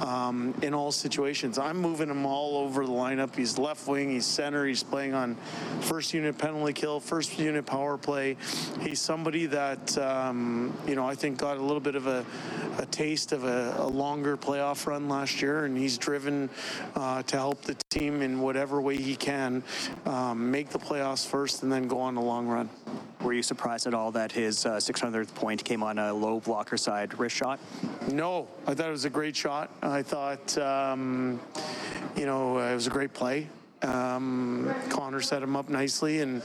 um, 0.00 0.54
in 0.62 0.72
all 0.72 0.90
situations. 0.90 1.58
I'm 1.58 1.76
moving 1.76 2.08
him 2.08 2.24
all 2.24 2.56
over 2.56 2.86
the 2.86 2.92
lineup. 2.92 3.36
He's 3.36 3.58
left 3.58 3.86
wing, 3.86 4.10
he's 4.10 4.24
center, 4.24 4.64
he's 4.66 4.82
playing 4.82 5.12
on 5.12 5.36
first 5.82 6.14
unit 6.14 6.38
penalty 6.38 6.72
kill, 6.72 6.98
first 6.98 7.38
unit 7.38 7.66
power 7.66 7.98
play. 7.98 8.38
He's 8.80 9.00
somebody 9.00 9.44
that, 9.46 9.98
um, 9.98 10.74
you 10.86 10.96
know, 10.96 11.06
I 11.06 11.14
think 11.14 11.38
got 11.38 11.58
a 11.58 11.62
little 11.62 11.80
bit 11.80 11.94
of 11.94 12.06
a, 12.06 12.24
a 12.78 12.86
taste 12.86 13.32
of 13.32 13.44
a, 13.44 13.74
a 13.78 13.86
longer 13.86 14.38
playoff 14.38 14.86
run 14.86 15.10
last 15.10 15.42
year, 15.42 15.66
and 15.66 15.76
he's 15.76 15.98
driven 15.98 16.48
uh, 16.96 17.22
to 17.24 17.36
help 17.36 17.60
the 17.62 17.76
team 17.90 18.22
in 18.22 18.40
whatever 18.40 18.80
way 18.80 18.96
he 18.96 19.14
can 19.14 19.62
um, 20.06 20.50
make 20.50 20.70
the 20.70 20.78
playoffs 20.78 21.26
first 21.26 21.62
and 21.62 21.70
then 21.70 21.86
go 21.86 22.00
on 22.00 22.16
a 22.16 22.22
long 22.22 22.46
run. 22.46 22.70
Were 23.22 23.32
you 23.32 23.42
surprised 23.42 23.86
at 23.86 23.94
all 23.94 24.10
that 24.12 24.32
his 24.32 24.66
uh, 24.66 24.72
600th 24.72 25.34
point 25.34 25.64
came 25.64 25.82
on 25.82 25.98
a 25.98 26.12
low 26.12 26.40
blocker 26.40 26.76
side 26.76 27.16
wrist 27.18 27.36
shot? 27.36 27.60
No, 28.10 28.48
I 28.66 28.74
thought 28.74 28.88
it 28.88 28.90
was 28.90 29.04
a 29.04 29.10
great 29.10 29.36
shot. 29.36 29.70
I 29.80 30.02
thought, 30.02 30.58
um, 30.58 31.40
you 32.16 32.26
know, 32.26 32.58
it 32.58 32.74
was 32.74 32.88
a 32.88 32.90
great 32.90 33.14
play. 33.14 33.48
Um, 33.82 34.72
Connor 34.90 35.20
set 35.20 35.42
him 35.42 35.56
up 35.56 35.68
nicely, 35.68 36.20
and 36.20 36.42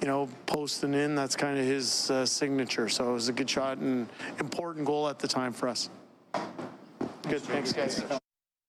you 0.00 0.06
know, 0.06 0.28
posting 0.46 0.94
in. 0.94 1.14
That's 1.14 1.36
kind 1.36 1.58
of 1.58 1.64
his 1.64 2.10
uh, 2.10 2.26
signature. 2.26 2.88
So 2.88 3.10
it 3.10 3.12
was 3.12 3.28
a 3.28 3.32
good 3.32 3.48
shot 3.48 3.78
and 3.78 4.08
important 4.38 4.86
goal 4.86 5.08
at 5.08 5.18
the 5.18 5.28
time 5.28 5.52
for 5.52 5.68
us. 5.68 5.88
Good, 7.22 7.40
thanks, 7.42 7.72
guys. 7.72 8.02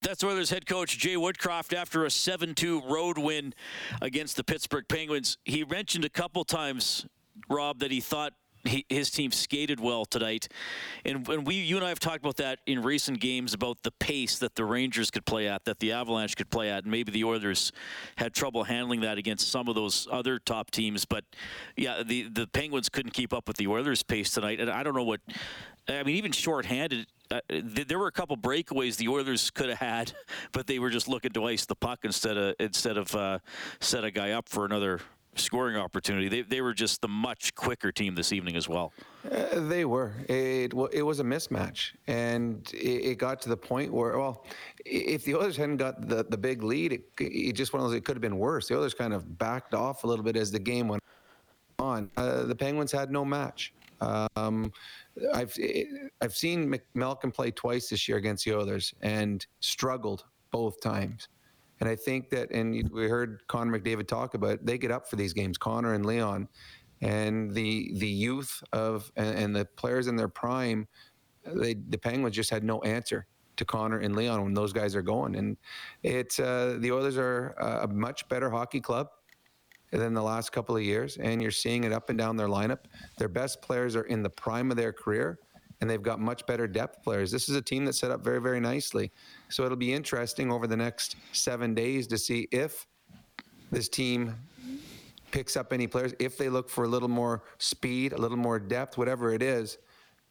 That's 0.02 0.24
Oilers 0.24 0.50
head 0.50 0.66
coach 0.66 0.98
Jay 0.98 1.16
Woodcroft 1.16 1.76
after 1.76 2.06
a 2.06 2.10
7-2 2.10 2.88
road 2.90 3.18
win 3.18 3.54
against 4.02 4.38
the 4.38 4.44
Pittsburgh 4.44 4.88
Penguins. 4.88 5.38
He 5.46 5.66
mentioned 5.66 6.06
a 6.06 6.10
couple 6.10 6.44
times, 6.44 7.08
Rob, 7.50 7.80
that 7.80 7.92
he 7.92 8.02
thought 8.02 8.34
he, 8.68 8.86
his 8.90 9.12
team 9.12 9.32
skated 9.32 9.80
well 9.80 10.06
tonight, 10.06 10.48
and 11.04 11.28
when 11.28 11.44
we, 11.44 11.56
you 11.56 11.75
and 11.78 11.86
I 11.86 11.90
have 11.90 12.00
talked 12.00 12.20
about 12.20 12.38
that 12.38 12.60
in 12.66 12.82
recent 12.82 13.20
games 13.20 13.54
about 13.54 13.84
the 13.84 13.92
pace 13.92 14.40
that 14.40 14.56
the 14.56 14.66
Rangers 14.66 15.12
could 15.12 15.25
play 15.25 15.48
at, 15.48 15.66
that 15.66 15.80
the 15.80 15.92
Avalanche 15.92 16.36
could 16.36 16.50
play 16.50 16.70
at, 16.70 16.84
and 16.84 16.92
maybe 16.92 17.12
the 17.12 17.24
Oilers 17.24 17.72
had 18.16 18.34
trouble 18.34 18.64
handling 18.64 19.02
that 19.02 19.18
against 19.18 19.50
some 19.50 19.68
of 19.68 19.75
those 19.75 20.08
other 20.12 20.40
top 20.40 20.72
teams. 20.72 21.06
But 21.06 21.25
yeah, 21.78 22.04
the 22.04 22.24
the 22.24 22.48
Penguins 22.48 22.90
couldn't 22.90 23.12
keep 23.12 23.34
up 23.34 23.48
with 23.48 23.58
the 23.58 23.68
Oilers' 23.68 24.04
pace 24.04 24.32
tonight, 24.32 24.60
and 24.60 24.70
I 24.70 24.84
don't 24.84 24.96
know 24.96 25.04
what. 25.04 25.22
I 25.88 26.02
mean, 26.02 26.16
even 26.16 26.32
shorthanded, 26.32 27.06
uh, 27.30 27.42
th- 27.48 27.88
there 27.88 28.00
were 28.00 28.08
a 28.08 28.12
couple 28.12 28.36
breakaways 28.36 28.98
the 28.98 29.08
Oilers 29.08 29.52
could 29.52 29.70
have 29.70 29.78
had, 29.78 30.14
but 30.52 30.66
they 30.66 30.80
were 30.80 30.90
just 30.90 31.08
looking 31.08 31.32
to 31.34 31.46
ice 31.46 31.66
the 31.66 31.75
puck 31.75 32.00
instead 32.04 32.38
of 32.38 32.56
instead 32.60 32.98
of 32.98 33.14
uh, 33.16 33.40
set 33.80 34.04
a 34.04 34.10
guy 34.10 34.32
up 34.32 34.50
for 34.50 34.66
another 34.66 35.02
scoring 35.36 35.75
opportunity. 35.75 36.30
They, 36.30 36.42
they 36.42 36.62
were 36.62 36.74
just 36.74 37.01
the 37.01 37.08
much 37.08 37.54
quicker 37.56 37.92
team 37.92 38.15
this 38.15 38.32
evening 38.32 38.56
as 38.56 38.68
well. 38.68 38.94
Uh, 39.30 39.60
they 39.62 39.86
were. 39.86 40.13
It, 40.27 40.74
it 40.92 41.04
was 41.04 41.20
a 41.20 41.24
mismatch, 41.24 41.92
and 42.08 42.68
it, 42.74 43.06
it 43.06 43.18
got 43.18 43.42
to 43.42 43.50
the 43.50 43.58
point 43.58 43.92
where, 43.94 44.18
well, 44.18 44.46
if 44.86 45.24
the 45.25 45.36
Oilers 45.36 45.58
hadn't 45.58 45.77
got 45.77 46.08
the, 46.08 46.25
the 46.30 46.38
big 46.38 46.63
lead, 46.63 46.94
it, 46.94 47.04
it 47.20 47.54
just 47.54 47.74
one 47.74 47.82
of 47.82 47.89
those. 47.89 47.98
It 47.98 48.06
could 48.06 48.15
have 48.15 48.22
been 48.22 48.38
worse. 48.38 48.68
The 48.68 48.77
Oilers 48.77 48.94
kind 48.94 49.13
of 49.13 49.38
backed 49.38 49.74
off 49.74 50.04
a 50.04 50.08
little 50.08 50.24
bit 50.24 50.36
as 50.36 50.51
the 50.51 50.60
game 50.60 50.88
went 50.88 51.04
on. 51.80 52.10
Uh, 52.18 52.44
the 52.44 52.56
Penguins 52.56 52.92
had 52.92 53.12
no 53.12 53.25
match. 53.25 53.74
Um, 54.01 54.72
I've 55.34 55.58
I've 56.22 56.36
seen 56.36 56.77
Malkin 56.94 57.32
play 57.32 57.51
twice 57.51 57.89
this 57.89 58.08
year 58.08 58.18
against 58.18 58.46
the 58.46 58.56
Oilers 58.56 58.94
and 59.01 59.46
struggled 59.60 60.25
both 60.51 60.82
times. 60.82 61.30
And 61.79 61.89
I 61.89 61.96
think 61.96 62.29
that, 62.29 62.51
and 62.51 62.89
we 62.89 63.08
heard 63.08 63.41
Connor 63.48 63.77
McDavid 63.77 64.08
talk 64.08 64.34
about, 64.34 64.51
it, 64.51 64.65
they 64.65 64.77
get 64.77 64.91
up 64.91 65.10
for 65.10 65.17
these 65.17 65.34
games, 65.34 65.58
Connor 65.58 65.94
and 65.94 66.05
Leon, 66.05 66.48
and 67.01 67.51
the 67.53 67.91
the 67.98 68.08
youth 68.08 68.63
of 68.72 69.12
and, 69.17 69.38
and 69.38 69.55
the 69.55 69.65
players 69.65 70.08
in 70.08 70.15
their 70.15 70.29
prime, 70.29 70.88
they 71.46 71.74
the 71.89 71.98
Penguins 71.98 72.36
just 72.36 72.50
had 72.50 72.63
no 72.63 72.79
answer 72.84 73.27
to 73.58 73.65
Connor 73.65 74.00
and 74.00 74.15
Leon 74.15 74.44
when 74.44 74.53
those 74.53 74.74
guys 74.74 74.96
are 74.96 75.01
going. 75.01 75.36
And 75.36 75.58
it's 76.03 76.39
uh, 76.39 76.77
the 76.79 76.91
Oilers 76.91 77.17
are 77.17 77.50
a 77.84 77.88
much 77.88 78.27
better 78.29 78.50
hockey 78.50 78.79
club 78.79 79.08
than 79.91 80.13
the 80.13 80.24
last 80.24 80.51
couple 80.51 80.75
of 80.75 80.82
years, 80.84 81.17
and 81.17 81.41
you're 81.41 81.51
seeing 81.51 81.84
it 81.84 81.91
up 81.91 82.10
and 82.10 82.17
down 82.17 82.38
their 82.38 82.48
lineup. 82.48 82.86
Their 83.17 83.29
best 83.29 83.62
players 83.62 83.96
are 83.96 84.03
in 84.03 84.24
the 84.24 84.29
prime 84.29 84.72
of 84.72 84.77
their 84.77 84.91
career, 84.91 85.39
and 85.82 85.89
they've 85.89 86.01
got 86.01 86.20
much 86.20 86.46
better 86.46 86.67
depth 86.67 87.03
players. 87.03 87.32
This 87.32 87.50
is 87.50 87.55
a 87.55 87.62
team 87.62 87.86
that's 87.86 88.00
set 88.00 88.12
up 88.12 88.24
very, 88.24 88.41
very 88.41 88.60
nicely. 88.60 89.12
So 89.50 89.65
it'll 89.65 89.77
be 89.77 89.94
interesting 89.94 90.51
over 90.51 90.67
the 90.67 90.77
next 90.77 91.15
seven 91.32 91.74
days 91.74 92.08
to 92.08 92.17
see 92.17 92.48
if 92.51 92.88
this 93.72 93.89
team 93.89 94.36
picks 95.32 95.58
up 95.58 95.74
any 95.74 95.88
players, 95.88 96.13
if 96.20 96.38
they 96.38 96.50
look 96.50 96.70
for 96.70 96.86
a 96.86 96.88
little 96.88 97.10
more 97.10 97.44
speed, 97.58 98.13
a 98.13 98.17
little 98.17 98.38
more 98.38 98.60
depth, 98.60 98.98
whatever 98.98 99.34
it 99.34 99.41
is. 99.41 99.77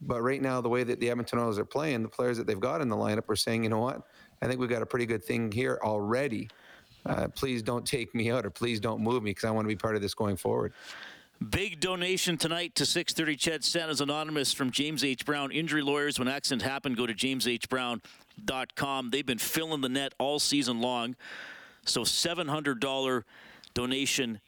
But 0.01 0.23
right 0.23 0.41
now, 0.41 0.61
the 0.61 0.69
way 0.69 0.83
that 0.83 1.01
the 1.01 1.11
Edmonton 1.11 1.39
Oilers 1.39 1.59
are 1.59 1.65
playing, 1.65 2.03
the 2.03 2.09
players 2.09 2.37
that 2.39 2.47
they've 2.47 2.61
got 2.61 2.81
in 2.81 2.89
the 2.89 2.97
lineup 2.97 3.29
are 3.29 3.37
saying, 3.37 3.65
you 3.65 3.71
know 3.71 3.81
what? 3.81 4.03
I 4.43 4.47
think 4.47 4.61
we've 4.61 4.69
got 4.69 4.83
a 4.83 4.87
pretty 4.87 5.07
good 5.07 5.25
thing 5.25 5.51
here 5.53 5.79
already. 5.83 6.49
Uh, 7.07 7.29
please 7.29 7.63
don't 7.63 7.87
take 7.87 8.15
me 8.15 8.31
out 8.31 8.47
or 8.47 8.51
please 8.51 8.81
don't 8.81 9.01
move 9.01 9.23
me 9.23 9.31
because 9.31 9.45
I 9.45 9.51
want 9.51 9.67
to 9.67 9.69
be 9.69 9.77
part 9.77 9.95
of 9.95 10.03
this 10.03 10.15
going 10.15 10.37
forward. 10.37 10.73
Big 11.51 11.81
donation 11.81 12.37
tonight 12.37 12.75
to 12.77 12.87
630 12.87 13.37
Ched 13.37 13.65
Santa's 13.65 14.01
Anonymous 14.01 14.53
from 14.53 14.71
James 14.71 15.05
H. 15.05 15.27
Brown. 15.27 15.51
Injury 15.51 15.83
lawyers, 15.83 16.19
when 16.19 16.29
accidents 16.29 16.65
happen, 16.65 16.95
go 16.95 17.07
to 17.07 17.13
jameshbrown.com. 17.13 19.11
They've 19.11 19.27
been 19.27 19.39
filling 19.39 19.81
the 19.81 19.89
net 19.89 20.15
all 20.19 20.39
season 20.39 20.81
long. 20.81 21.17
So 21.85 22.03
$700 22.03 23.25
donation 23.75 24.41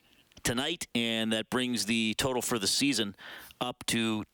tonight, 0.42 0.86
and 0.94 1.32
that 1.32 1.50
brings 1.50 1.86
the 1.86 2.14
total 2.14 2.40
for 2.40 2.58
the 2.58 2.68
season 2.68 3.14
up 3.60 3.84
to 3.86 4.24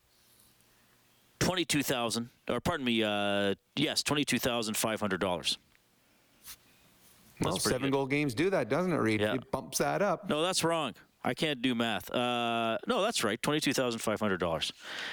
22000 1.41 2.29
or 2.49 2.61
pardon 2.61 2.85
me, 2.85 3.03
uh, 3.03 3.55
yes, 3.75 4.03
$22,500. 4.03 5.57
Well, 7.41 7.59
seven 7.59 7.83
good. 7.83 7.93
goal 7.93 8.07
games 8.07 8.35
do 8.35 8.51
that, 8.51 8.69
doesn't 8.69 8.93
it, 8.93 8.97
Reed? 8.97 9.21
Yeah. 9.21 9.35
It 9.35 9.51
bumps 9.51 9.79
that 9.79 10.01
up. 10.03 10.29
No, 10.29 10.43
that's 10.43 10.63
wrong. 10.63 10.95
I 11.25 11.35
can't 11.35 11.63
do 11.63 11.75
math. 11.75 12.11
Uh, 12.11 12.79
no, 12.87 13.03
that's 13.03 13.23
right. 13.23 13.41
Twenty-two 13.41 13.73
thousand 13.73 14.01
five 14.01 14.21
hundred 14.21 14.39
dollars. 14.39 14.73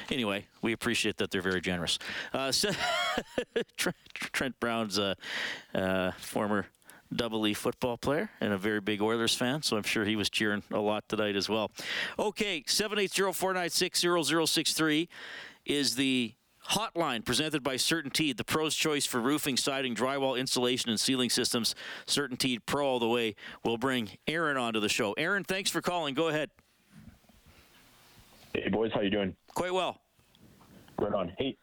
Anyway, 0.10 0.48
we 0.62 0.74
appreciate 0.74 1.18
that 1.18 1.32
they're 1.32 1.42
very 1.42 1.62
generous. 1.62 2.00
Uh, 2.34 2.52
so 2.52 2.72
Trent, 3.78 3.98
Trent 4.14 4.60
Brown's 4.60 4.98
a 4.98 5.16
uh, 5.74 6.12
former 6.18 6.66
Double 7.14 7.46
E 7.48 7.54
football 7.54 7.98
player 7.98 8.30
and 8.40 8.54
a 8.54 8.58
very 8.58 8.82
big 8.82 9.02
Oilers 9.02 9.36
fan, 9.36 9.62
so 9.62 9.78
I'm 9.78 9.84
sure 9.84 10.06
he 10.06 10.16
was 10.16 10.30
cheering 10.30 10.64
a 10.72 10.80
lot 10.80 11.08
tonight 11.10 11.36
as 11.36 11.50
well. 11.50 11.72
Okay, 12.18 12.64
seven 12.68 13.00
eight 13.00 13.12
zero 13.12 13.34
four 13.34 13.54
nine 13.54 13.70
six 13.70 14.00
zero 14.00 14.22
zero 14.22 14.46
six 14.46 14.74
three 14.74 15.10
is 15.66 15.96
the 15.96 16.34
Hotline 16.70 17.26
presented 17.26 17.64
by 17.64 17.76
Certainteed, 17.76 18.38
the 18.38 18.44
pro's 18.44 18.76
choice 18.76 19.06
for 19.06 19.20
roofing, 19.20 19.58
siding, 19.58 19.96
drywall, 19.96 20.38
insulation, 20.38 20.92
and 20.92 21.00
ceiling 21.00 21.30
systems. 21.30 21.74
Certainteed 22.06 22.60
Pro 22.66 22.86
all 22.86 23.00
the 23.00 23.08
way. 23.08 23.36
We'll 23.66 23.78
bring 23.78 24.10
Aaron 24.28 24.56
onto 24.56 24.80
the 24.80 24.90
show. 24.90 25.14
Aaron, 25.14 25.44
thanks 25.44 25.72
for 25.72 25.82
calling. 25.82 26.14
Go 26.14 26.28
ahead. 26.28 26.52
Hey 28.54 28.70
boys, 28.70 28.92
how 28.94 29.02
you 29.02 29.10
doing? 29.10 29.36
Quite 29.56 29.74
well. 29.74 30.02
Right 31.00 31.14
on. 31.14 31.32
Hey, 31.38 31.58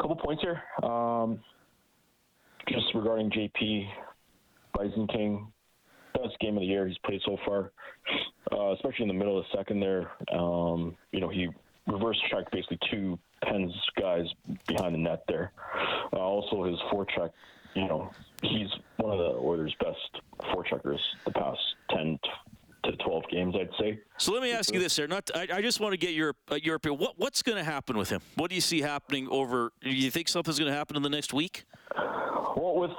couple 0.00 0.16
points 0.16 0.42
here. 0.42 0.62
Um, 0.82 1.40
just 2.68 2.86
regarding 2.94 3.30
JP 3.30 3.88
Bison 4.74 5.06
King, 5.08 5.52
best 6.14 6.38
game 6.40 6.56
of 6.56 6.60
the 6.60 6.66
year 6.66 6.86
he's 6.86 6.98
played 7.04 7.20
so 7.24 7.36
far, 7.44 7.72
uh, 8.52 8.72
especially 8.72 9.02
in 9.02 9.08
the 9.08 9.14
middle 9.14 9.38
of 9.38 9.44
the 9.44 9.58
second 9.58 9.80
there. 9.80 10.10
Um, 10.32 10.96
you 11.12 11.20
know, 11.20 11.28
he 11.28 11.48
reverse 11.86 12.18
checked 12.30 12.50
basically 12.52 12.78
two 12.90 13.18
Pens 13.42 13.72
guys 14.00 14.26
behind 14.66 14.94
the 14.94 14.98
net 14.98 15.24
there. 15.28 15.52
Uh, 16.12 16.16
also, 16.16 16.64
his 16.64 16.78
forecheck, 16.92 17.30
you 17.74 17.86
know, 17.86 18.10
he's 18.42 18.68
one 18.96 19.12
of 19.12 19.18
the 19.18 19.38
Oilers' 19.38 19.74
best 19.80 20.22
forecheckers 20.52 21.00
the 21.24 21.32
past 21.32 21.60
10 21.90 22.18
to 22.84 22.92
12 22.92 23.28
games, 23.30 23.54
I'd 23.58 23.70
say. 23.78 24.00
So 24.18 24.32
let 24.32 24.42
me 24.42 24.52
ask 24.52 24.72
you 24.72 24.80
this, 24.80 24.96
here. 24.96 25.06
Not, 25.06 25.30
I, 25.34 25.48
I 25.54 25.62
just 25.62 25.80
want 25.80 25.92
to 25.92 25.98
get 25.98 26.14
your 26.14 26.34
uh, 26.50 26.56
your 26.56 26.76
opinion. 26.76 27.00
What 27.00 27.18
what's 27.18 27.42
going 27.42 27.58
to 27.58 27.64
happen 27.64 27.96
with 27.96 28.08
him? 28.08 28.20
What 28.36 28.50
do 28.50 28.54
you 28.54 28.60
see 28.60 28.80
happening 28.80 29.28
over? 29.30 29.72
Do 29.82 29.90
you 29.90 30.10
think 30.10 30.28
something's 30.28 30.58
going 30.58 30.70
to 30.70 30.76
happen 30.76 30.96
in 30.96 31.02
the 31.02 31.10
next 31.10 31.32
week? 31.32 31.64
Well, 32.56 32.76
with 32.76 32.92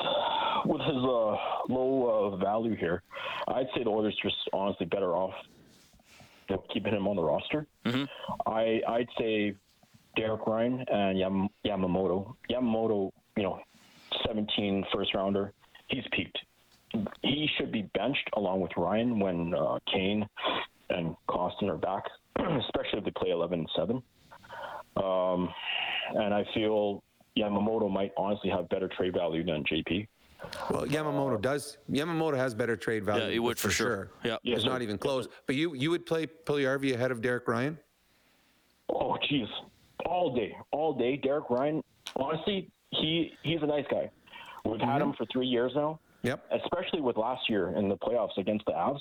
with 0.66 0.82
his 0.82 0.96
uh, 0.96 1.38
low 1.70 2.32
uh, 2.34 2.38
value 2.38 2.76
here, 2.76 3.04
I'd 3.48 3.68
say 3.76 3.84
the 3.84 3.90
Oilers 3.90 4.18
just 4.22 4.38
honestly 4.54 4.86
better 4.86 5.16
off 5.16 5.34
keeping 6.74 6.94
him 6.94 7.08
on 7.08 7.16
the 7.16 7.24
roster. 7.24 7.68
I 8.46 8.82
I'd 8.88 9.10
say 9.18 9.56
Derek 10.20 10.46
Ryan 10.46 10.84
and 10.92 11.18
Yam- 11.18 11.50
Yamamoto. 11.66 12.36
Yamamoto, 12.52 13.12
you 13.38 13.44
know, 13.44 13.60
17 14.28 14.86
first 14.94 15.14
rounder. 15.16 15.54
He's 15.88 16.04
peaked. 16.12 16.38
He 17.22 17.48
should 17.58 17.72
be 17.72 17.84
benched 17.94 18.30
along 18.36 18.62
with 18.62 18.72
Ryan 18.76 19.20
when 19.20 19.54
uh, 19.54 19.80
Kane 19.92 20.28
and 20.90 21.16
Kostin 21.30 21.70
are 21.70 21.78
back, 21.78 22.04
especially 22.38 23.00
if 23.00 23.06
they 23.06 23.12
play 23.12 23.30
11 23.30 23.60
and 23.60 23.70
7. 23.76 24.04
Um, 24.98 25.50
and 26.16 26.34
I 26.34 26.44
feel 26.54 27.04
Yamamoto 27.38 27.90
might 27.90 28.12
honestly 28.18 28.50
have 28.50 28.68
better 28.70 28.90
trade 28.90 29.14
value 29.14 29.46
than 29.46 29.64
JP. 29.64 30.08
Well, 30.72 30.86
Yamamoto 30.86 31.40
does. 31.40 31.78
Yamamoto 31.92 32.36
has 32.38 32.54
better 32.54 32.76
trade 32.76 33.04
value. 33.04 33.26
Yeah, 33.26 33.32
he 33.32 33.40
would 33.40 33.60
for 33.60 33.70
sure. 33.70 34.10
Yeah. 34.24 34.38
it's 34.44 34.66
not 34.66 34.82
even 34.82 34.98
close. 34.98 35.28
But 35.46 35.56
you 35.56 35.76
you 35.76 35.92
would 35.92 36.06
play 36.06 36.28
Puljujarvi 36.28 36.94
ahead 36.94 37.12
of 37.12 37.22
Derek 37.22 37.48
Ryan? 37.48 37.78
Oh, 38.90 39.18
jeez, 39.30 39.48
all 40.06 40.36
day, 40.36 40.56
all 40.72 40.94
day. 40.94 41.18
Derek 41.18 41.50
Ryan, 41.50 41.84
honestly, 42.16 42.70
he 42.92 43.32
he's 43.44 43.62
a 43.62 43.68
nice 43.68 43.86
guy. 43.90 44.10
We've 44.66 44.80
had 44.80 45.00
mm-hmm. 45.00 45.10
him 45.10 45.14
for 45.14 45.26
three 45.32 45.48
years 45.48 45.72
now. 45.76 46.00
Yep. 46.24 46.44
Especially 46.52 47.02
with 47.02 47.18
last 47.18 47.50
year 47.50 47.70
in 47.78 47.88
the 47.88 47.96
playoffs 47.96 48.38
against 48.38 48.66
the 48.66 48.74
Avs, 48.74 49.00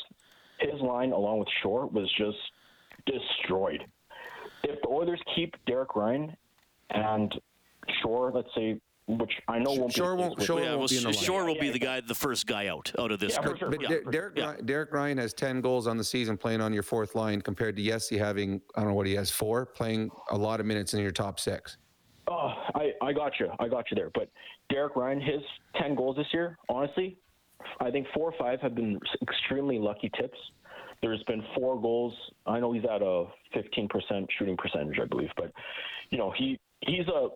his 0.61 0.81
line 0.81 1.13
along 1.13 1.41
with 1.41 1.49
Shore 1.63 1.87
was 1.87 2.09
just 2.17 2.39
destroyed. 3.07 3.85
If 4.63 4.81
the 4.83 4.89
Oilers 4.89 5.21
keep 5.35 5.55
Derek 5.67 5.97
Ryan 5.97 6.37
and 6.91 7.33
Shore, 8.03 8.31
let's 8.33 8.49
say, 8.55 8.81
which 9.09 9.33
I 9.49 9.59
know 9.59 9.73
won't 9.73 9.93
Shore 9.93 10.15
be 10.15 10.23
the 10.23 10.29
won't- 10.29 10.39
case 10.39 10.39
with- 10.39 10.47
Shore 10.47 10.61
Yeah, 10.61 10.75
won't 10.77 10.91
be 10.91 10.97
in 10.99 11.03
the 11.03 11.09
lineup. 11.11 11.47
Will 11.47 11.61
be 11.61 11.71
the 11.71 11.79
guy, 11.79 12.01
the 12.03 12.15
first 12.15 12.47
guy 12.47 12.67
out 12.69 12.93
out 12.99 13.11
of 13.11 13.19
this 13.19 13.35
Yeah, 13.37 13.43
group. 13.43 13.59
sure. 13.59 13.71
But 13.71 13.81
Yeah, 13.83 13.89
Der- 13.89 14.03
Derek, 14.11 14.39
sure. 14.39 14.57
Derek 14.65 14.93
Ryan 14.93 15.17
has 15.19 15.33
10 15.33 15.61
goals 15.63 15.87
on 15.87 15.97
the 15.97 16.05
season 16.05 16.37
playing 16.37 16.61
on 16.61 16.73
your 16.75 16.83
fourth 16.83 17.15
line 17.15 17.41
compared 17.41 17.75
to 17.77 17.83
Yessi 17.83 18.19
having, 18.19 18.61
I 18.77 18.81
don't 18.81 18.91
know 18.91 18.95
what 18.95 19.07
he 19.07 19.15
has, 19.15 19.31
four, 19.31 19.65
playing 19.65 20.11
a 20.31 20.37
lot 20.37 20.61
of 20.61 20.67
minutes 20.67 20.93
in 20.93 21.01
your 21.01 21.11
top 21.11 21.41
six. 21.41 21.79
Oh, 22.27 22.53
I, 22.75 22.93
I 23.01 23.15
got 23.15 23.41
you. 23.41 23.51
I 23.59 23.69
got 23.69 23.91
you 23.91 23.95
there. 23.95 24.11
But 24.13 24.29
Derek 24.69 24.95
Ryan, 24.95 25.21
his 25.23 25.41
10 25.77 25.95
goals 25.95 26.17
this 26.17 26.27
year, 26.35 26.59
honestly, 26.69 27.17
I 27.81 27.91
think 27.91 28.07
four 28.15 28.29
or 28.31 28.35
five 28.39 28.61
have 28.61 28.75
been 28.75 29.01
extremely 29.23 29.79
lucky 29.79 30.11
tips. 30.21 30.39
There's 31.01 31.23
been 31.25 31.43
four 31.57 31.81
goals. 31.81 32.13
I 32.45 32.61
know 32.61 32.73
he's 32.73 32.85
at 32.85 33.01
a 33.01 33.27
15% 33.55 34.27
shooting 34.37 34.57
percentage, 34.59 34.99
I 35.01 35.07
believe, 35.07 35.31
but 35.37 35.53
you 36.11 36.19
know 36.19 36.31
he 36.37 36.59
he's 36.81 37.07
a 37.09 37.29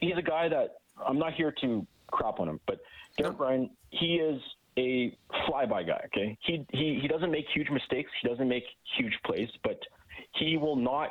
he's 0.00 0.16
a 0.16 0.22
guy 0.22 0.48
that 0.48 0.76
I'm 1.06 1.18
not 1.18 1.34
here 1.34 1.52
to 1.60 1.86
crap 2.10 2.40
on 2.40 2.48
him, 2.48 2.60
but 2.66 2.80
Derek 3.18 3.38
Ryan, 3.38 3.70
he 3.90 4.16
is 4.16 4.40
a 4.78 5.16
flyby 5.48 5.86
guy. 5.86 6.00
Okay, 6.06 6.36
he 6.42 6.64
he 6.72 6.98
he 7.02 7.08
doesn't 7.08 7.30
make 7.30 7.46
huge 7.54 7.68
mistakes. 7.70 8.10
He 8.22 8.28
doesn't 8.28 8.48
make 8.48 8.64
huge 8.96 9.14
plays, 9.24 9.48
but 9.64 9.78
he 10.36 10.56
will 10.56 10.76
not 10.76 11.10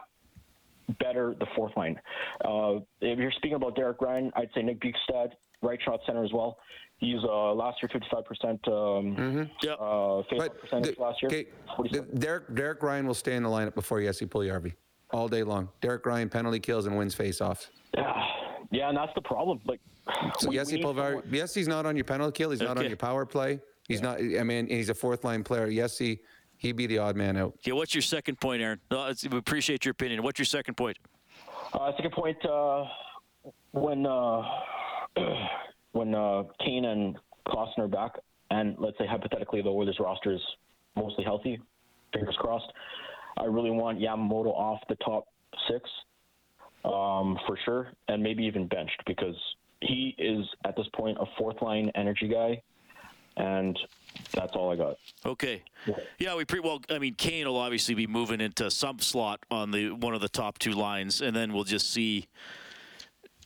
better 0.99 1.35
the 1.39 1.45
fourth 1.55 1.75
line. 1.77 1.99
Uh, 2.43 2.79
if 3.01 3.19
you're 3.19 3.31
speaking 3.31 3.55
about 3.55 3.75
Derek 3.75 4.01
Ryan, 4.01 4.31
I'd 4.35 4.49
say 4.55 4.61
Nick 4.63 4.79
Bjugstad, 4.81 5.31
right 5.61 5.79
shot 5.83 5.99
center 6.05 6.23
as 6.23 6.33
well. 6.33 6.57
He's 6.97 7.19
uh, 7.23 7.53
last 7.53 7.77
year 7.81 7.89
55% 7.89 8.67
um, 8.67 9.49
Yep. 9.61 9.77
uh, 9.79 10.21
percentage 10.59 10.95
the- 10.97 11.01
last 11.01 11.21
year. 11.21 11.29
okay, 11.31 11.45
the- 11.91 12.01
Derek, 12.17 12.53
Derek 12.55 12.81
Ryan 12.83 13.07
will 13.07 13.13
stay 13.13 13.35
in 13.35 13.43
the 13.43 13.49
lineup 13.49 13.73
before 13.75 13.99
Yessi 13.99 14.27
Puljujarvi 14.27 14.73
all 15.11 15.27
day 15.29 15.43
long. 15.43 15.69
Derek 15.79 16.05
Ryan 16.05 16.27
penalty 16.27 16.59
kills 16.59 16.87
and 16.87 16.97
wins 16.97 17.15
faceoffs. 17.15 17.67
Yeah, 17.95 18.25
yeah, 18.71 18.89
and 18.89 18.97
that's 18.97 19.13
the 19.15 19.21
problem. 19.21 19.59
Like, 19.65 19.79
So 20.39 20.49
we- 20.49 20.57
we 20.57 20.63
Yessi 20.63 20.73
need 20.73 20.85
Puljujarvi, 20.85 20.95
someone- 20.95 21.23
Yessi's 21.31 21.67
not 21.67 21.85
on 21.85 21.95
your 21.95 22.05
penalty 22.05 22.37
kill. 22.37 22.49
He's 22.51 22.61
not 22.61 22.77
on 22.77 22.87
your 22.87 22.97
power 22.97 23.25
play. 23.25 23.59
He's 23.87 24.01
not. 24.01 24.19
I 24.19 24.43
mean, 24.43 24.67
he's 24.67 24.89
a 24.89 24.93
fourth 24.93 25.23
line 25.23 25.43
player. 25.43 25.67
Yessi, 25.67 26.19
he'd 26.57 26.75
be 26.75 26.87
the 26.87 26.97
odd 26.99 27.15
man 27.15 27.37
out. 27.37 27.53
Yeah. 27.63 27.73
what's 27.73 27.93
your 27.93 28.01
second 28.01 28.39
point, 28.39 28.61
Aaron? 28.61 28.79
No, 28.91 29.07
it's, 29.07 29.27
we 29.27 29.37
appreciate 29.37 29.85
your 29.85 29.91
opinion. 29.91 30.23
What's 30.23 30.39
your 30.39 30.45
second 30.45 30.75
point? 30.75 30.97
Uh, 31.73 31.91
second 31.95 32.11
point, 32.11 32.43
uh, 32.45 32.85
when 33.71 34.05
uh, 34.05 34.43
when 35.91 36.13
uh, 36.15 36.43
Kane 36.63 36.85
and 36.85 37.17
Costner 37.47 37.79
are 37.79 37.87
back, 37.87 38.13
and 38.51 38.75
let's 38.79 38.97
say 38.97 39.05
hypothetically 39.07 39.61
the 39.61 39.69
Oilers 39.69 39.97
roster 39.99 40.31
is 40.33 40.41
mostly 40.95 41.23
healthy, 41.23 41.59
fingers 42.13 42.35
crossed, 42.39 42.71
I 43.37 43.45
really 43.45 43.71
want 43.71 43.99
Yamamoto 43.99 44.47
off 44.53 44.79
the 44.89 44.95
top 44.97 45.27
six 45.69 45.89
um, 46.85 47.37
for 47.47 47.57
sure, 47.65 47.91
and 48.07 48.21
maybe 48.23 48.43
even 48.43 48.67
benched 48.67 49.01
because 49.05 49.35
he 49.81 50.15
is 50.17 50.45
at 50.65 50.75
this 50.75 50.87
point 50.93 51.17
a 51.19 51.25
fourth 51.37 51.61
line 51.61 51.91
energy 51.95 52.27
guy, 52.27 52.61
and 53.37 53.77
that's 54.33 54.53
all 54.55 54.71
I 54.71 54.75
got. 54.75 54.97
Okay. 55.25 55.61
Yeah, 56.19 56.35
we 56.35 56.45
pretty 56.45 56.67
well. 56.67 56.81
I 56.89 56.99
mean, 56.99 57.15
Kane 57.15 57.47
will 57.47 57.57
obviously 57.57 57.95
be 57.95 58.07
moving 58.07 58.41
into 58.41 58.69
some 58.71 58.99
slot 58.99 59.39
on 59.51 59.71
the 59.71 59.91
one 59.91 60.13
of 60.13 60.21
the 60.21 60.29
top 60.29 60.59
two 60.59 60.71
lines, 60.73 61.21
and 61.21 61.35
then 61.35 61.53
we'll 61.53 61.63
just 61.63 61.91
see 61.91 62.27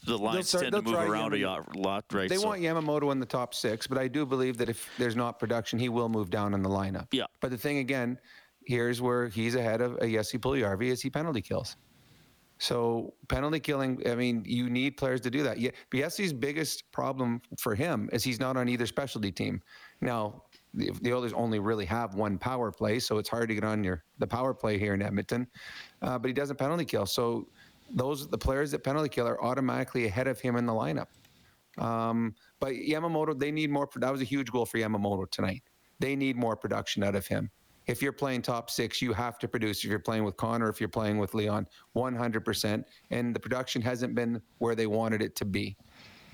the 0.05 0.17
lines 0.17 0.49
start- 0.49 0.63
tend 0.65 0.73
to 0.75 0.81
move 0.81 0.93
try 0.93 1.05
around 1.05 1.33
a 1.33 1.37
Yama- 1.37 1.65
yo- 1.75 1.81
lot, 1.81 2.05
right? 2.11 2.27
They 2.29 2.35
So- 2.37 2.47
want 2.47 2.61
Yamamoto 2.61 3.11
in 3.11 3.19
the 3.19 3.25
top 3.25 3.53
six, 3.53 3.87
but 3.87 3.97
I 3.97 4.07
do 4.09 4.25
believe 4.25 4.57
that 4.57 4.67
if 4.69 4.89
there's 4.97 5.15
not 5.15 5.39
production, 5.39 5.79
he 5.79 5.87
will 5.89 6.09
move 6.09 6.29
down 6.29 6.53
in 6.53 6.61
the 6.61 6.69
lineup. 6.69 7.07
Yeah. 7.11 7.25
But 7.39 7.51
the 7.51 7.57
thing 7.57 7.77
again, 7.77 8.17
here's 8.65 9.01
where 9.01 9.29
he's 9.29 9.55
ahead 9.55 9.79
of 9.81 9.93
a 9.97 10.05
Yessi 10.05 10.39
Puljujarvi 10.39 10.87
is 10.87 11.01
he 11.01 11.09
penalty 11.09 11.41
kills. 11.41 11.77
So 12.63 13.13
penalty 13.27 13.59
killing, 13.59 14.01
I 14.07 14.15
mean, 14.15 14.41
you 14.45 14.69
need 14.69 14.95
players 14.95 15.19
to 15.21 15.29
do 15.29 15.43
that. 15.43 15.59
Yeah, 15.59 15.71
but 15.91 15.99
Yessi's 15.99 16.31
biggest 16.31 16.89
problem 16.93 17.41
for 17.59 17.75
him 17.75 18.09
is 18.13 18.23
he's 18.23 18.39
not 18.39 18.55
on 18.55 18.69
either 18.69 18.85
specialty 18.85 19.33
team. 19.33 19.61
Now, 19.99 20.43
the, 20.73 20.91
the 21.01 21.11
Oilers 21.13 21.33
only 21.33 21.59
really 21.59 21.83
have 21.83 22.15
one 22.15 22.37
power 22.37 22.71
play, 22.71 22.99
so 22.99 23.17
it's 23.17 23.27
hard 23.27 23.49
to 23.49 23.55
get 23.55 23.65
on 23.65 23.83
your 23.83 24.05
the 24.17 24.25
power 24.25 24.53
play 24.53 24.79
here 24.79 24.93
in 24.93 25.01
Edmonton. 25.01 25.45
Uh, 26.01 26.17
but 26.17 26.29
he 26.29 26.33
doesn't 26.33 26.55
penalty 26.55 26.85
kill, 26.85 27.05
so 27.05 27.49
those 27.91 28.29
the 28.29 28.37
players 28.37 28.71
that 28.71 28.81
penalty 28.81 29.09
kill 29.09 29.27
are 29.27 29.43
automatically 29.43 30.05
ahead 30.05 30.29
of 30.29 30.39
him 30.39 30.55
in 30.55 30.65
the 30.65 30.71
lineup. 30.71 31.07
Um, 31.77 32.33
but 32.61 32.71
Yamamoto, 32.71 33.37
they 33.37 33.51
need 33.51 33.71
more. 33.71 33.89
That 33.97 34.09
was 34.11 34.21
a 34.21 34.25
huge 34.25 34.51
goal 34.51 34.65
for 34.65 34.77
Yamamoto 34.77 35.29
tonight. 35.29 35.63
They 35.99 36.15
need 36.15 36.37
more 36.37 36.55
production 36.55 37.03
out 37.03 37.15
of 37.15 37.27
him. 37.27 37.51
If 37.85 38.01
you're 38.01 38.13
playing 38.13 38.43
top 38.43 38.69
six, 38.69 39.01
you 39.01 39.13
have 39.13 39.37
to 39.39 39.47
produce. 39.47 39.83
If 39.83 39.89
you're 39.89 39.99
playing 39.99 40.23
with 40.23 40.37
Connor, 40.37 40.69
if 40.69 40.79
you're 40.79 40.89
playing 40.89 41.17
with 41.17 41.33
Leon, 41.33 41.67
100%. 41.95 42.85
And 43.11 43.35
the 43.35 43.39
production 43.39 43.81
hasn't 43.81 44.15
been 44.15 44.41
where 44.59 44.75
they 44.75 44.87
wanted 44.87 45.21
it 45.21 45.35
to 45.37 45.45
be. 45.45 45.75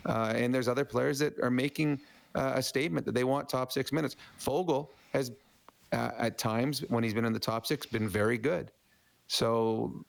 Uh, 0.05 0.33
and 0.35 0.53
there's 0.53 0.67
other 0.67 0.85
players 0.85 1.19
that 1.19 1.37
are 1.39 1.51
making 1.51 1.99
uh, 2.35 2.53
a 2.55 2.61
statement 2.61 3.05
that 3.05 3.13
they 3.13 3.23
want 3.23 3.49
top 3.49 3.71
six 3.71 3.91
minutes. 3.91 4.15
Foegele 4.39 4.87
has, 5.13 5.31
uh, 5.91 6.11
at 6.17 6.37
times 6.37 6.81
when 6.89 7.03
he's 7.03 7.13
been 7.13 7.25
in 7.25 7.33
the 7.33 7.39
top 7.39 7.65
six, 7.65 7.85
been 7.85 8.07
very 8.07 8.37
good. 8.37 8.71
So 9.27 10.05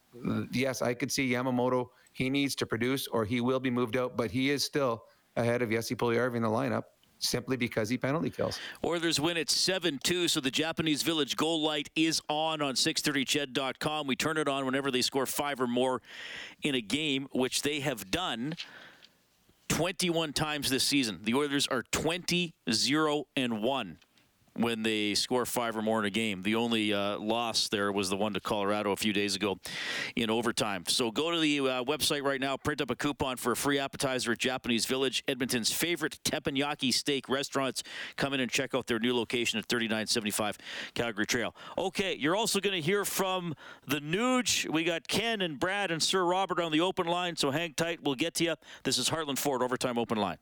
yes, 0.52 0.82
I 0.82 0.94
could 0.94 1.10
see 1.10 1.30
Yamamoto. 1.30 1.88
He 2.12 2.28
needs 2.28 2.54
to 2.56 2.66
produce, 2.66 3.06
or 3.06 3.24
he 3.24 3.40
will 3.40 3.60
be 3.60 3.70
moved 3.70 3.96
out. 3.96 4.16
But 4.16 4.30
he 4.30 4.50
is 4.50 4.64
still 4.64 5.04
ahead 5.36 5.62
of 5.62 5.70
Yessi 5.70 5.96
Puljujarvi 5.96 6.36
in 6.36 6.42
the 6.42 6.48
lineup 6.48 6.84
simply 7.20 7.56
because 7.56 7.88
he 7.88 7.96
penalty 7.96 8.30
kills. 8.30 8.58
Oilers 8.84 9.20
win 9.20 9.36
at 9.36 9.46
7-2, 9.46 10.28
so 10.28 10.40
the 10.40 10.50
Japanese 10.50 11.02
Village 11.02 11.36
goal 11.36 11.62
light 11.62 11.88
is 11.94 12.20
on 12.28 12.60
on 12.62 12.74
630ched.com. 12.74 14.06
We 14.06 14.16
turn 14.16 14.36
it 14.36 14.48
on 14.48 14.66
whenever 14.66 14.90
they 14.90 15.02
score 15.02 15.26
five 15.26 15.60
or 15.60 15.66
more 15.66 16.02
in 16.62 16.74
a 16.74 16.80
game, 16.80 17.28
which 17.32 17.62
they 17.62 17.80
have 17.80 18.10
done 18.10 18.54
21 19.68 20.32
times 20.32 20.68
this 20.70 20.82
season. 20.82 21.20
The 21.22 21.34
Oilers 21.34 21.66
are 21.68 21.84
20 21.92 22.54
0 22.70 23.26
and 23.36 23.62
1 23.62 23.98
when 24.54 24.82
they 24.82 25.14
score 25.14 25.46
five 25.46 25.76
or 25.76 25.82
more 25.82 26.00
in 26.00 26.04
a 26.04 26.10
game. 26.10 26.42
The 26.42 26.54
only 26.54 26.92
uh, 26.92 27.18
loss 27.18 27.68
there 27.68 27.92
was 27.92 28.10
the 28.10 28.16
one 28.16 28.34
to 28.34 28.40
Colorado 28.40 28.92
a 28.92 28.96
few 28.96 29.12
days 29.12 29.36
ago 29.36 29.58
in 30.16 30.30
overtime. 30.30 30.84
So 30.88 31.10
go 31.10 31.30
to 31.30 31.38
the 31.38 31.60
uh, 31.60 31.84
website 31.84 32.22
right 32.22 32.40
now, 32.40 32.56
print 32.56 32.80
up 32.80 32.90
a 32.90 32.96
coupon 32.96 33.36
for 33.36 33.52
a 33.52 33.56
free 33.56 33.78
appetizer 33.78 34.32
at 34.32 34.38
Japanese 34.38 34.86
Village, 34.86 35.22
Edmonton's 35.28 35.72
favorite 35.72 36.18
teppanyaki 36.24 36.92
steak 36.92 37.28
restaurants. 37.28 37.82
Come 38.16 38.34
in 38.34 38.40
and 38.40 38.50
check 38.50 38.74
out 38.74 38.86
their 38.86 38.98
new 38.98 39.14
location 39.14 39.58
at 39.58 39.66
3975 39.66 40.58
Calgary 40.94 41.26
Trail. 41.26 41.54
Okay, 41.78 42.16
you're 42.16 42.36
also 42.36 42.60
going 42.60 42.74
to 42.74 42.82
hear 42.82 43.04
from 43.04 43.54
the 43.86 44.00
Nuge. 44.00 44.68
We 44.68 44.84
got 44.84 45.08
Ken 45.08 45.40
and 45.40 45.58
Brad 45.58 45.90
and 45.90 46.02
Sir 46.02 46.24
Robert 46.24 46.60
on 46.60 46.72
the 46.72 46.80
open 46.80 47.06
line, 47.06 47.36
so 47.36 47.50
hang 47.50 47.74
tight. 47.74 48.00
We'll 48.02 48.14
get 48.14 48.34
to 48.34 48.44
you. 48.44 48.54
This 48.84 48.98
is 48.98 49.08
Heartland 49.08 49.38
Ford 49.38 49.62
Overtime 49.62 49.98
Open 49.98 50.18
Line. 50.18 50.38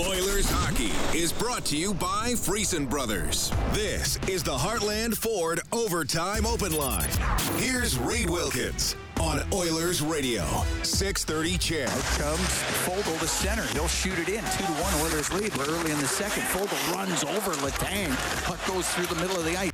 Oilers 0.00 0.48
hockey 0.50 0.92
is 1.16 1.32
brought 1.32 1.64
to 1.66 1.76
you 1.76 1.94
by 1.94 2.32
Friesen 2.32 2.88
Brothers. 2.88 3.50
This 3.72 4.18
is 4.28 4.42
the 4.42 4.56
Heartland 4.56 5.16
Ford 5.16 5.60
Overtime 5.72 6.44
Open 6.44 6.72
Line. 6.72 7.08
Here's 7.56 7.98
Reed 7.98 8.28
Wilkins 8.28 8.94
on 9.20 9.40
Oilers 9.52 10.02
Radio, 10.02 10.44
630 10.82 11.58
Ched. 11.58 12.18
Comes 12.18 12.38
Foegele 12.84 13.18
to 13.20 13.26
center. 13.26 13.64
He'll 13.68 13.88
shoot 13.88 14.18
it 14.18 14.28
in. 14.28 14.44
Two 14.44 14.64
to 14.64 14.72
one 14.82 14.94
Oilers 15.06 15.32
lead. 15.32 15.56
We're 15.56 15.68
early 15.68 15.90
in 15.90 15.98
the 15.98 16.06
second. 16.06 16.42
Foegele 16.44 16.94
runs 16.94 17.24
over 17.24 17.52
Letang. 17.64 18.14
Puck 18.44 18.64
goes 18.66 18.86
through 18.88 19.06
the 19.06 19.20
middle 19.20 19.38
of 19.38 19.44
the 19.44 19.56
ice. 19.56 19.72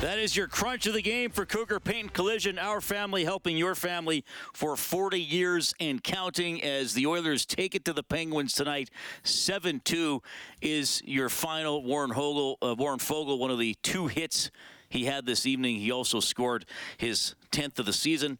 That 0.00 0.20
is 0.20 0.36
your 0.36 0.46
crunch 0.46 0.86
of 0.86 0.94
the 0.94 1.02
game 1.02 1.30
for 1.30 1.44
Cougar 1.44 1.80
Paint 1.80 1.98
and 1.98 2.12
Collision. 2.12 2.56
Our 2.56 2.80
family 2.80 3.24
helping 3.24 3.56
your 3.56 3.74
family 3.74 4.24
for 4.54 4.76
40 4.76 5.20
years 5.20 5.74
and 5.80 6.04
counting 6.04 6.62
as 6.62 6.94
the 6.94 7.04
Oilers 7.04 7.44
take 7.44 7.74
it 7.74 7.84
to 7.86 7.92
the 7.92 8.04
Penguins 8.04 8.54
tonight. 8.54 8.90
7 9.24 9.80
2 9.80 10.22
is 10.62 11.02
your 11.04 11.28
final. 11.28 11.82
Warren, 11.82 12.12
Hogel, 12.12 12.58
uh, 12.62 12.76
Warren 12.78 13.00
Foegele, 13.00 13.40
one 13.40 13.50
of 13.50 13.58
the 13.58 13.74
two 13.82 14.06
hits 14.06 14.52
he 14.88 15.06
had 15.06 15.26
this 15.26 15.46
evening. 15.46 15.80
He 15.80 15.90
also 15.90 16.20
scored 16.20 16.64
his 16.96 17.34
10th 17.50 17.80
of 17.80 17.86
the 17.86 17.92
season. 17.92 18.38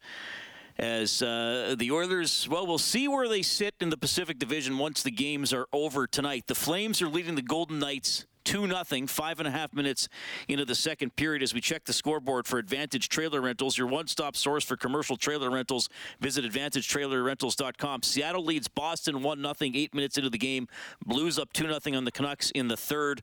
as 0.77 1.21
uh, 1.21 1.75
the 1.77 1.91
Oilers, 1.91 2.47
well, 2.47 2.65
we'll 2.67 2.77
see 2.77 3.09
where 3.09 3.27
they 3.27 3.41
sit 3.41 3.75
in 3.81 3.89
the 3.89 3.97
Pacific 3.97 4.39
Division 4.39 4.77
once 4.77 5.03
the 5.03 5.11
games 5.11 5.51
are 5.51 5.67
over 5.73 6.07
tonight. 6.07 6.47
The 6.47 6.55
Flames 6.55 7.01
are 7.01 7.09
leading 7.09 7.35
the 7.35 7.41
Golden 7.41 7.79
Knights 7.79 8.25
2 8.45 8.67
0, 8.67 9.07
five 9.07 9.39
and 9.39 9.47
a 9.47 9.51
half 9.51 9.73
minutes 9.73 10.07
into 10.47 10.65
the 10.65 10.75
second 10.75 11.15
period 11.15 11.43
as 11.43 11.53
we 11.53 11.61
check 11.61 11.85
the 11.85 11.93
scoreboard 11.93 12.47
for 12.47 12.59
Advantage 12.59 13.09
Trailer 13.09 13.41
Rentals, 13.41 13.77
your 13.77 13.87
one 13.87 14.07
stop 14.07 14.35
source 14.35 14.63
for 14.63 14.75
commercial 14.75 15.17
trailer 15.17 15.49
rentals. 15.49 15.89
Visit 16.19 16.45
AdvantageTrailerRentals.com. 16.45 18.03
Seattle 18.03 18.43
leads 18.43 18.67
Boston 18.67 19.21
1 19.21 19.41
0, 19.41 19.53
eight 19.73 19.93
minutes 19.93 20.17
into 20.17 20.29
the 20.29 20.37
game. 20.37 20.67
Blues 21.05 21.37
up 21.37 21.53
2 21.53 21.63
0 21.79 21.97
on 21.97 22.05
the 22.05 22.11
Canucks 22.11 22.51
in 22.51 22.67
the 22.67 22.77
third. 22.77 23.21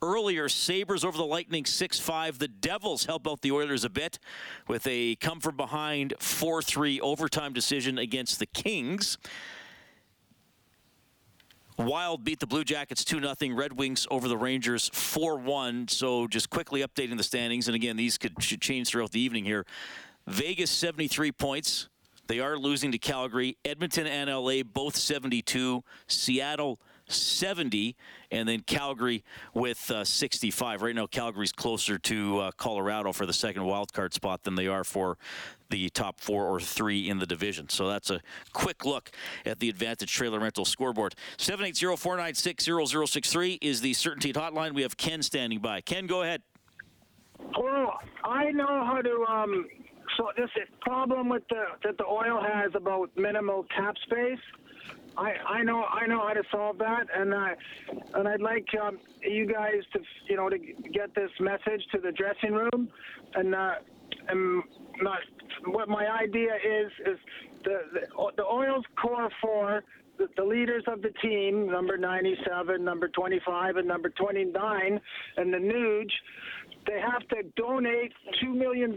Earlier, 0.00 0.48
Sabres 0.48 1.04
over 1.04 1.18
the 1.18 1.24
Lightning 1.24 1.64
6 1.64 1.98
5. 1.98 2.38
The 2.38 2.48
Devils 2.48 3.06
help 3.06 3.26
out 3.26 3.40
the 3.40 3.50
Oilers 3.50 3.84
a 3.84 3.90
bit 3.90 4.20
with 4.68 4.86
a 4.86 5.16
come 5.16 5.40
from 5.40 5.56
behind 5.56 6.14
4 6.20 6.62
3 6.62 7.00
overtime 7.00 7.52
decision 7.52 7.98
against 7.98 8.38
the 8.38 8.46
Kings. 8.46 9.18
Wild 11.78 12.24
beat 12.24 12.40
the 12.40 12.46
Blue 12.46 12.64
Jackets 12.64 13.04
2 13.04 13.20
0. 13.20 13.54
Red 13.54 13.78
Wings 13.78 14.06
over 14.10 14.26
the 14.26 14.36
Rangers 14.36 14.90
4 14.92 15.38
1. 15.38 15.88
So 15.88 16.26
just 16.26 16.50
quickly 16.50 16.82
updating 16.82 17.16
the 17.16 17.22
standings. 17.22 17.68
And 17.68 17.76
again, 17.76 17.96
these 17.96 18.18
could 18.18 18.42
should 18.42 18.60
change 18.60 18.88
throughout 18.88 19.12
the 19.12 19.20
evening 19.20 19.44
here. 19.44 19.64
Vegas 20.26 20.72
73 20.72 21.30
points. 21.32 21.88
They 22.26 22.40
are 22.40 22.58
losing 22.58 22.92
to 22.92 22.98
Calgary. 22.98 23.56
Edmonton 23.64 24.06
and 24.08 24.28
LA 24.28 24.62
both 24.64 24.96
72. 24.96 25.84
Seattle 26.08 26.80
70, 27.08 27.96
and 28.30 28.48
then 28.48 28.60
Calgary 28.60 29.24
with 29.54 29.90
uh, 29.90 30.04
65. 30.04 30.82
Right 30.82 30.94
now, 30.94 31.06
Calgary's 31.06 31.52
closer 31.52 31.98
to 31.98 32.38
uh, 32.38 32.50
Colorado 32.52 33.12
for 33.12 33.26
the 33.26 33.32
second 33.32 33.64
wild 33.64 33.92
card 33.92 34.14
spot 34.14 34.42
than 34.42 34.54
they 34.54 34.66
are 34.66 34.84
for 34.84 35.16
the 35.70 35.88
top 35.90 36.20
four 36.20 36.46
or 36.46 36.60
three 36.60 37.08
in 37.08 37.18
the 37.18 37.26
division. 37.26 37.68
So 37.68 37.88
that's 37.88 38.10
a 38.10 38.20
quick 38.52 38.84
look 38.84 39.10
at 39.44 39.58
the 39.58 39.68
Advantage 39.68 40.12
Trailer 40.12 40.38
Rental 40.40 40.64
scoreboard. 40.64 41.14
780-496-0063 41.38 43.58
is 43.60 43.80
the 43.80 43.92
Certainteed 43.92 44.34
Hotline. 44.34 44.74
We 44.74 44.82
have 44.82 44.96
Ken 44.96 45.22
standing 45.22 45.60
by. 45.60 45.80
Ken, 45.80 46.06
go 46.06 46.22
ahead. 46.22 46.42
Well, 47.58 47.98
I 48.24 48.50
know 48.50 48.84
how 48.84 49.00
to. 49.02 49.24
Um, 49.28 49.66
so 50.16 50.30
this 50.36 50.50
problem 50.80 51.28
with 51.28 51.46
the 51.48 51.64
that 51.84 51.98
the 51.98 52.04
oil 52.04 52.42
has 52.42 52.72
about 52.74 53.10
minimal 53.16 53.64
cap 53.74 53.94
space. 54.04 54.38
I, 55.16 55.34
I 55.46 55.62
know 55.62 55.84
I 55.84 56.06
know 56.06 56.26
how 56.26 56.34
to 56.34 56.42
solve 56.50 56.78
that, 56.78 57.06
and 57.14 57.32
I 57.34 57.54
and 58.14 58.26
I'd 58.26 58.40
like 58.40 58.66
um, 58.80 58.98
you 59.22 59.46
guys 59.46 59.82
to 59.92 60.00
you 60.28 60.36
know 60.36 60.48
to 60.48 60.58
get 60.58 61.14
this 61.14 61.30
message 61.40 61.82
to 61.92 61.98
the 61.98 62.10
dressing 62.12 62.54
room, 62.54 62.88
and 63.34 63.54
uh, 63.54 63.74
and 64.28 64.62
not 65.00 65.18
what 65.66 65.88
my 65.88 66.06
idea 66.06 66.54
is 66.54 66.92
is 67.06 67.18
the 67.64 67.80
the, 67.92 68.32
the 68.36 68.44
oil's 68.44 68.84
core 69.00 69.30
four. 69.40 69.82
The, 70.18 70.26
the 70.36 70.42
leaders 70.42 70.82
of 70.88 71.00
the 71.00 71.10
team, 71.22 71.70
number 71.70 71.96
97, 71.96 72.84
number 72.84 73.06
25, 73.06 73.76
and 73.76 73.86
number 73.86 74.08
29, 74.08 75.00
and 75.36 75.54
the 75.54 75.58
Nuge, 75.58 76.10
they 76.88 77.00
have 77.00 77.22
to 77.28 77.44
donate 77.54 78.12
$2 78.42 78.52
million 78.52 78.96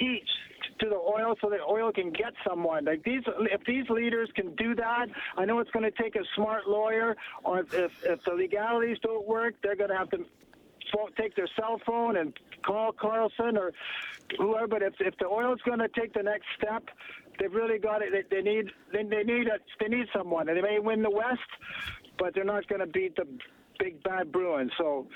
each 0.00 0.28
to 0.80 0.88
the 0.88 0.96
oil 0.96 1.34
so 1.40 1.48
the 1.50 1.58
oil 1.62 1.92
can 1.92 2.10
get 2.10 2.32
someone. 2.46 2.84
Like 2.84 3.02
these, 3.04 3.22
if 3.52 3.64
these 3.64 3.88
leaders 3.88 4.28
can 4.34 4.54
do 4.56 4.74
that, 4.74 5.06
I 5.36 5.44
know 5.44 5.60
it's 5.60 5.70
going 5.70 5.90
to 5.90 6.02
take 6.02 6.16
a 6.16 6.24
smart 6.34 6.68
lawyer, 6.68 7.16
or 7.44 7.60
if, 7.60 8.04
if 8.04 8.24
the 8.24 8.32
legalities 8.32 8.98
don't 9.02 9.26
work, 9.26 9.54
they're 9.62 9.76
going 9.76 9.90
to 9.90 9.96
have 9.96 10.10
to 10.10 10.24
take 11.16 11.34
their 11.36 11.48
cell 11.58 11.80
phone 11.84 12.16
and 12.16 12.32
call 12.62 12.92
Carlson 12.92 13.56
or 13.56 13.72
whoever. 14.38 14.66
But 14.66 14.82
if, 14.82 14.94
if 15.00 15.16
the 15.18 15.26
oil's 15.26 15.60
going 15.62 15.78
to 15.78 15.88
take 15.88 16.14
the 16.14 16.22
next 16.22 16.46
step, 16.56 16.84
they've 17.38 17.52
really 17.52 17.78
got 17.78 18.02
it. 18.02 18.12
They, 18.12 18.36
they 18.36 18.42
need 18.42 18.70
they, 18.92 19.02
they 19.02 19.22
need 19.22 19.48
a, 19.48 19.58
they 19.80 19.88
need 19.88 20.06
someone, 20.14 20.48
and 20.48 20.56
they 20.56 20.62
may 20.62 20.78
win 20.78 21.02
the 21.02 21.10
West, 21.10 21.40
but 22.18 22.34
they're 22.34 22.44
not 22.44 22.66
going 22.68 22.80
to 22.80 22.86
beat 22.86 23.16
the 23.16 23.26
big 23.78 24.02
bad 24.02 24.32
Bruins. 24.32 24.72
So 24.78 25.06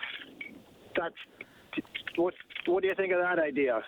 that's 0.97 1.15
what. 2.17 2.35
What 2.67 2.83
do 2.83 2.89
you 2.89 2.95
think 2.95 3.11
of 3.11 3.21
that 3.21 3.39
idea? 3.39 3.83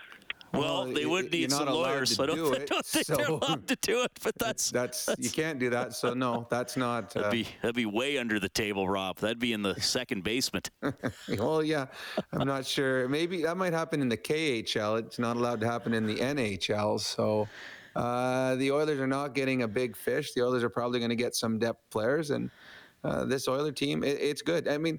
Well, 0.53 0.85
they 0.85 1.07
would 1.07 1.33
need 1.33 1.51
some 1.51 1.69
lawyers, 1.69 2.15
so 2.15 2.25
I 2.25 2.27
don't, 2.27 2.39
it, 2.55 2.63
I 2.63 2.65
don't 2.65 2.85
think 2.85 3.07
so 3.07 3.17
they're 3.17 3.27
allowed 3.27 3.67
to 3.69 3.77
do 3.77 4.03
it. 4.03 4.13
But 4.23 4.35
that's, 4.39 4.71
that's, 4.73 5.07
that's 5.07 5.21
you 5.23 5.31
can't 5.31 5.59
do 5.59 5.71
that. 5.71 5.95
So 5.95 6.15
no, 6.15 6.47
that's 6.51 6.77
not. 6.77 7.11
That'd 7.11 7.29
uh, 7.29 7.31
be 7.31 7.49
that'd 7.63 7.75
be 7.75 7.87
way 7.87 8.19
under 8.19 8.39
the 8.39 8.49
table, 8.49 8.89
Rob. 8.89 9.19
That'd 9.19 9.39
be 9.39 9.53
in 9.53 9.63
the 9.63 9.75
second 9.81 10.25
basement. 10.25 10.71
well, 11.39 11.63
yeah, 11.63 11.87
I'm 12.33 12.47
not 12.47 12.67
sure. 12.67 13.09
Maybe 13.09 13.43
that 13.43 13.57
might 13.57 13.73
happen 13.73 14.03
in 14.03 14.09
the 14.09 14.17
KHL. 14.17 14.99
It's 14.99 15.19
not 15.19 15.37
allowed 15.37 15.61
to 15.61 15.67
happen 15.67 15.95
in 15.95 16.07
the 16.07 16.17
NHL. 16.17 17.01
So. 17.01 17.49
Uh, 17.95 18.55
the 18.55 18.73
Oilers 18.73 18.99
are 18.99 19.07
not 19.07 19.35
getting 19.35 19.65
a 19.65 19.69
big 19.69 19.95
fish. 19.95 20.33
The 20.33 20.43
Oilers 20.43 20.65
are 20.65 20.71
probably 20.71 20.99
going 20.99 21.11
to 21.11 21.15
get 21.15 21.35
some 21.35 21.59
depth 21.59 21.91
players, 21.91 22.31
and 22.31 22.51
uh, 23.05 23.27
this 23.27 23.47
Oiler 23.49 23.71
team, 23.71 24.03
it, 24.03 24.19
it's 24.19 24.41
good. 24.41 24.67
I 24.67 24.79
mean, 24.79 24.99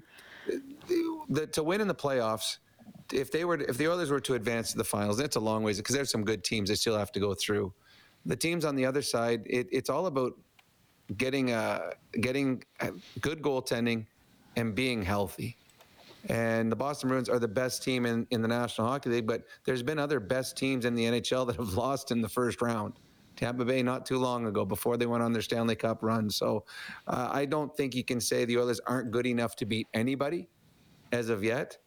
the, 1.28 1.48
to 1.48 1.64
win 1.64 1.80
in 1.80 1.88
the 1.88 1.94
playoffs, 1.94 2.58
if 3.12 3.30
they 3.30 3.44
were 3.44 3.56
if 3.56 3.76
the 3.76 3.88
Oilers 3.88 4.10
were 4.10 4.20
to 4.20 4.34
advance 4.34 4.72
to 4.72 4.78
the 4.78 4.84
finals, 4.84 5.18
that's 5.18 5.36
a 5.36 5.40
long 5.40 5.62
ways 5.62 5.78
because 5.78 5.94
there's 5.94 6.10
some 6.10 6.24
good 6.24 6.44
teams 6.44 6.68
they 6.68 6.74
still 6.74 6.96
have 6.96 7.12
to 7.12 7.20
go 7.20 7.34
through. 7.34 7.72
The 8.26 8.36
teams 8.36 8.64
on 8.64 8.74
the 8.74 8.86
other 8.86 9.02
side, 9.02 9.42
it, 9.46 9.68
it's 9.70 9.90
all 9.90 10.06
about 10.06 10.32
getting 11.16 11.50
a 11.50 11.90
getting 12.20 12.62
a 12.80 12.92
good 13.20 13.42
goaltending 13.42 14.06
and 14.56 14.74
being 14.74 15.02
healthy. 15.02 15.56
And 16.28 16.72
the 16.72 16.76
Boston 16.76 17.10
Bruins 17.10 17.28
are 17.28 17.38
the 17.38 17.48
best 17.48 17.82
team 17.82 18.06
in, 18.06 18.26
in 18.30 18.40
the 18.40 18.48
National 18.48 18.86
Hockey 18.86 19.10
League, 19.10 19.26
but 19.26 19.42
there's 19.64 19.82
been 19.82 19.98
other 19.98 20.20
best 20.20 20.56
teams 20.56 20.86
in 20.86 20.94
the 20.94 21.04
NHL 21.04 21.46
that 21.48 21.56
have 21.56 21.74
lost 21.74 22.10
in 22.10 22.22
the 22.22 22.28
first 22.28 22.62
round. 22.62 22.94
Tampa 23.36 23.64
Bay 23.64 23.82
not 23.82 24.06
too 24.06 24.18
long 24.18 24.46
ago 24.46 24.64
before 24.64 24.96
they 24.96 25.06
went 25.06 25.22
on 25.22 25.32
their 25.32 25.42
Stanley 25.42 25.74
Cup 25.74 26.02
run. 26.02 26.30
So 26.30 26.64
uh, 27.08 27.28
I 27.32 27.44
don't 27.44 27.74
think 27.76 27.94
you 27.94 28.04
can 28.04 28.20
say 28.20 28.44
the 28.44 28.58
Oilers 28.58 28.80
aren't 28.86 29.10
good 29.10 29.26
enough 29.26 29.56
to 29.56 29.66
beat 29.66 29.88
anybody 29.92 30.48
as 31.12 31.28
of 31.28 31.42
yet. 31.42 31.78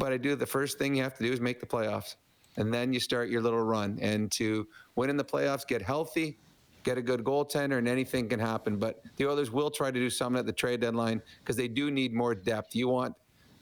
But 0.00 0.14
I 0.14 0.16
do 0.16 0.34
the 0.34 0.46
first 0.46 0.78
thing 0.78 0.94
you 0.94 1.02
have 1.02 1.18
to 1.18 1.24
do 1.24 1.30
is 1.30 1.42
make 1.42 1.60
the 1.60 1.66
playoffs. 1.66 2.16
And 2.56 2.72
then 2.72 2.90
you 2.92 2.98
start 2.98 3.28
your 3.28 3.42
little 3.42 3.62
run. 3.62 3.98
And 4.00 4.32
to 4.32 4.66
win 4.96 5.10
in 5.10 5.18
the 5.18 5.24
playoffs, 5.24 5.66
get 5.66 5.82
healthy, 5.82 6.38
get 6.84 6.96
a 6.96 7.02
good 7.02 7.22
goaltender, 7.22 7.76
and 7.76 7.86
anything 7.86 8.26
can 8.26 8.40
happen. 8.40 8.78
But 8.78 9.02
the 9.16 9.28
Oilers 9.28 9.50
will 9.50 9.70
try 9.70 9.90
to 9.90 10.00
do 10.00 10.08
something 10.08 10.40
at 10.40 10.46
the 10.46 10.54
trade 10.54 10.80
deadline 10.80 11.20
because 11.40 11.54
they 11.54 11.68
do 11.68 11.90
need 11.90 12.14
more 12.14 12.34
depth. 12.34 12.74
You 12.74 12.88
want, 12.88 13.14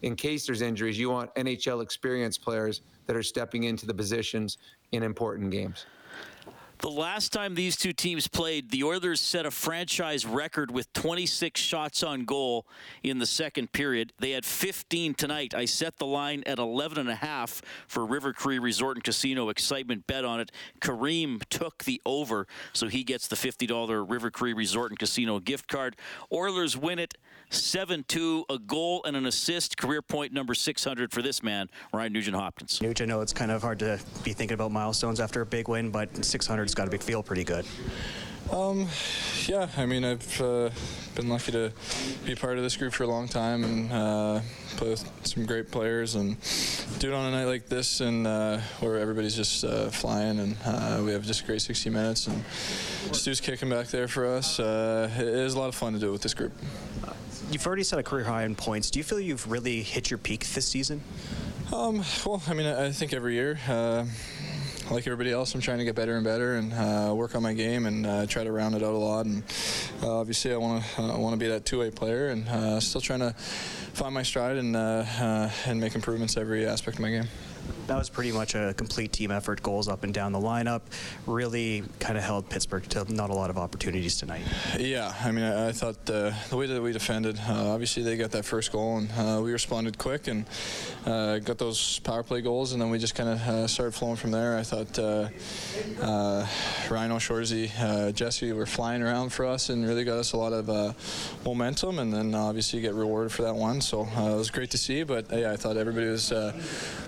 in 0.03 0.15
case 0.15 0.47
there's 0.47 0.63
injuries, 0.63 0.97
you 0.97 1.11
want 1.11 1.35
NHL 1.35 1.83
experienced 1.83 2.41
players 2.41 2.83
that 3.07 3.17
are 3.17 3.23
stepping 3.25 3.65
into 3.65 3.85
the 3.85 3.95
positions 3.95 4.59
in 4.93 5.03
important 5.03 5.51
games. 5.51 5.87
The 6.81 6.91
last 6.91 7.33
time 7.33 7.57
these 7.57 7.75
two 7.75 7.93
teams 7.93 8.29
played, 8.29 8.71
the 8.71 8.85
Oilers 8.85 9.21
set 9.21 9.45
a 9.45 9.51
franchise 9.51 10.25
record 10.25 10.71
with 10.71 10.93
26 10.93 11.61
shots 11.61 12.05
on 12.05 12.25
goal 12.25 12.69
in 13.03 13.19
the 13.19 13.27
second 13.27 13.73
period. 13.73 14.13
They 14.21 14.31
had 14.31 14.45
15 14.45 15.15
tonight. 15.15 15.55
I 15.55 15.65
set 15.65 15.97
the 15.99 16.07
line 16.07 16.45
at 16.47 16.61
11 16.61 16.99
and 16.99 17.09
a 17.09 17.17
half 17.17 17.63
for 17.89 18.07
River 18.07 18.33
Cree 18.33 18.61
Resort 18.61 18.97
and 18.97 19.03
Casino. 19.03 19.49
Excitement 19.49 20.07
bet 20.07 20.25
on 20.25 20.39
it. 20.39 20.53
Kareem 20.81 21.43
took 21.49 21.83
the 21.83 22.01
over, 22.07 22.47
so 22.73 22.87
he 22.87 23.03
gets 23.03 23.27
the 23.27 23.35
$50 23.35 24.09
River 24.09 24.31
Cree 24.31 24.53
Resort 24.53 24.93
and 24.93 24.99
Casino 24.99 25.41
gift 25.41 25.67
card. 25.67 25.97
Oilers 26.33 26.77
win 26.77 27.01
it 27.01 27.15
7 27.51 28.05
2, 28.07 28.45
a 28.51 28.59
goal 28.59 29.03
and 29.05 29.17
an 29.17 29.27
assist. 29.27 29.77
Career 29.79 30.03
point 30.03 30.33
number 30.33 30.55
600 30.55 31.11
for 31.11 31.23
this 31.23 31.43
man, 31.43 31.69
Ryan 31.93 32.13
Nugent 32.13 32.37
Hopkins. 32.37 32.81
Nugent, 32.81 33.11
I 33.11 33.13
know 33.13 33.21
it's 33.21 33.33
kind 33.33 33.51
of 33.51 33.63
hard 33.63 33.79
to 33.81 33.99
be 34.23 34.33
thinking 34.33 34.55
about 34.55 34.71
milestones 34.71 35.19
after 35.19 35.41
a 35.41 35.47
big 35.47 35.69
win, 35.69 35.91
but 35.91 36.25
600's 36.69 36.75
got 36.75 36.91
to 36.91 36.99
feel 36.99 37.23
pretty 37.23 37.45
good. 37.45 37.67
Um, 38.53 38.89
yeah, 39.47 39.69
I 39.77 39.85
mean, 39.85 40.05
I've 40.05 40.41
uh, 40.41 40.71
been 41.15 41.29
lucky 41.29 41.53
to 41.53 41.71
be 42.25 42.35
part 42.35 42.57
of 42.57 42.63
this 42.63 42.79
group 42.79 42.95
for 42.95 43.05
a 43.05 43.07
long 43.07 43.29
time 43.29 43.63
and 43.63 43.93
uh, 43.93 44.41
play 44.77 44.89
with 44.89 45.11
some 45.25 45.45
great 45.45 45.71
players 45.71 46.15
and 46.15 46.37
do 46.99 47.13
it 47.13 47.15
on 47.15 47.27
a 47.27 47.31
night 47.31 47.45
like 47.45 47.69
this 47.69 48.01
and 48.01 48.27
uh, 48.27 48.59
where 48.81 48.99
everybody's 48.99 49.37
just 49.37 49.65
uh, 49.65 49.91
flying 49.91 50.39
and 50.39 50.57
uh, 50.65 51.03
we 51.05 51.13
have 51.13 51.27
just 51.27 51.43
a 51.43 51.45
great 51.45 51.61
60 51.61 51.91
minutes 51.91 52.27
and 52.27 52.43
Stu's 53.15 53.41
kicking 53.41 53.69
back 53.69 53.89
there 53.89 54.09
for 54.09 54.27
us. 54.27 54.59
Uh, 54.59 55.11
it 55.15 55.27
is 55.27 55.53
a 55.53 55.59
lot 55.59 55.69
of 55.69 55.75
fun 55.75 55.93
to 55.93 55.99
do 55.99 56.09
it 56.09 56.13
with 56.13 56.23
this 56.23 56.35
group. 56.35 56.53
You've 57.51 57.67
already 57.67 57.83
set 57.83 57.99
a 57.99 58.03
career 58.03 58.25
high 58.25 58.45
in 58.45 58.55
points. 58.55 58.91
Do 58.91 58.99
you 58.99 59.05
feel 59.05 59.21
you've 59.21 59.51
really 59.51 59.83
hit 59.83 60.11
your 60.11 60.19
peak 60.19 60.47
this 60.47 60.67
season? 60.67 61.03
Um, 61.71 62.03
well, 62.25 62.43
I 62.49 62.55
mean, 62.55 62.67
I 62.67 62.91
think 62.93 63.13
every 63.13 63.35
year 63.35 63.59
like 64.91 65.07
everybody 65.07 65.33
else, 65.33 65.55
I'm 65.55 65.61
trying 65.61 65.79
to 65.79 65.85
get 65.85 65.95
better 65.95 66.17
and 66.17 66.25
better 66.25 66.57
and 66.57 66.73
uh, 66.73 67.15
work 67.15 67.35
on 67.35 67.43
my 67.43 67.53
game 67.53 67.87
and 67.87 68.07
uh, 68.07 68.27
try 68.27 68.45
to 68.45 68.53
round 68.53 68.75
it 68.75 68.83
out 68.83 68.95
a 68.95 68.99
lot. 68.99 69.27
And 69.27 69.43
uh, 70.03 70.19
obviously, 70.21 70.53
I 70.53 70.57
want 70.57 70.85
to 70.85 71.03
uh, 71.03 71.19
want 71.19 71.35
to 71.35 71.39
be 71.39 71.49
that 71.49 71.65
two-way 71.65 71.91
player 71.91 72.29
and 72.29 72.49
uh, 72.49 72.81
still 72.81 73.01
trying 73.01 73.21
to 73.21 73.33
find 73.33 74.15
my 74.15 74.23
stride 74.23 74.57
and 74.57 74.77
uh, 74.77 75.51
and 75.67 75.81
make 75.81 75.95
improvements 75.95 76.37
every 76.37 76.67
aspect 76.67 76.97
of 76.99 77.03
my 77.03 77.11
game. 77.11 77.29
That 77.87 77.97
was 77.97 78.09
pretty 78.09 78.33
much 78.33 78.55
a 78.55 78.75
complete 78.77 79.13
team 79.13 79.31
effort, 79.31 79.63
goals 79.63 79.89
up 79.89 80.05
and 80.05 80.13
down 80.13 80.33
the 80.33 80.41
lineup. 80.41 80.83
Really 81.27 81.85
kind 82.01 82.19
of 82.19 82.25
held 82.25 82.49
Pittsburgh 82.49 82.85
to 82.91 83.13
not 83.13 83.31
a 83.31 83.35
lot 83.35 83.51
of 83.51 83.59
opportunities 83.59 84.17
tonight. 84.17 84.43
Yeah, 84.79 85.13
I 85.25 85.33
mean, 85.33 85.45
I, 85.45 85.69
I 85.69 85.73
thought 85.73 86.05
the, 86.05 86.35
the 86.51 86.57
way 86.57 86.67
that 86.67 86.83
we 86.83 86.93
defended, 86.93 87.39
uh, 87.49 87.73
obviously 87.73 88.03
they 88.03 88.17
got 88.17 88.31
that 88.33 88.45
first 88.45 88.73
goal 88.73 88.99
and 88.99 89.11
uh, 89.13 89.41
we 89.43 89.53
responded 89.53 89.99
quick 89.99 90.29
and 90.29 90.45
uh, 91.07 91.39
got 91.39 91.59
those 91.59 91.99
power 92.01 92.23
play 92.23 92.41
goals, 92.41 92.73
and 92.73 92.83
then 92.83 92.91
we 92.91 92.99
just 92.99 93.15
kind 93.15 93.29
of 93.29 93.41
uh, 93.41 93.67
started 93.67 93.93
flowing 93.93 94.17
from 94.17 94.31
there. 94.31 94.59
I 94.59 94.63
thought 94.63 94.99
uh, 94.99 95.29
uh, 96.01 96.47
Rhino, 96.91 97.17
Shorzy, 97.17 97.71
uh, 97.81 98.13
Jesse 98.13 98.53
were 98.53 98.67
flying 98.67 99.03
around 99.03 99.31
for 99.33 99.47
us 99.47 99.71
and 99.71 99.87
really 99.87 100.05
got 100.05 100.19
us 100.19 100.33
a 100.33 100.37
lot 100.37 100.53
of 100.53 100.69
uh, 100.69 100.93
momentum, 101.45 101.99
and 101.99 102.13
then 102.13 102.35
obviously 102.35 102.81
you 102.81 102.83
get 102.87 102.95
rewarded 102.95 103.33
for 103.33 103.43
that 103.43 103.55
one. 103.55 103.81
So 103.81 104.03
uh, 104.17 104.33
it 104.35 104.37
was 104.37 104.51
great 104.51 104.71
to 104.71 104.79
see, 104.79 105.03
but 105.03 105.31
yeah, 105.33 105.53
I 105.53 105.57
thought 105.57 105.77
everybody 105.77 106.07
was 106.07 106.33
uh, 106.33 106.53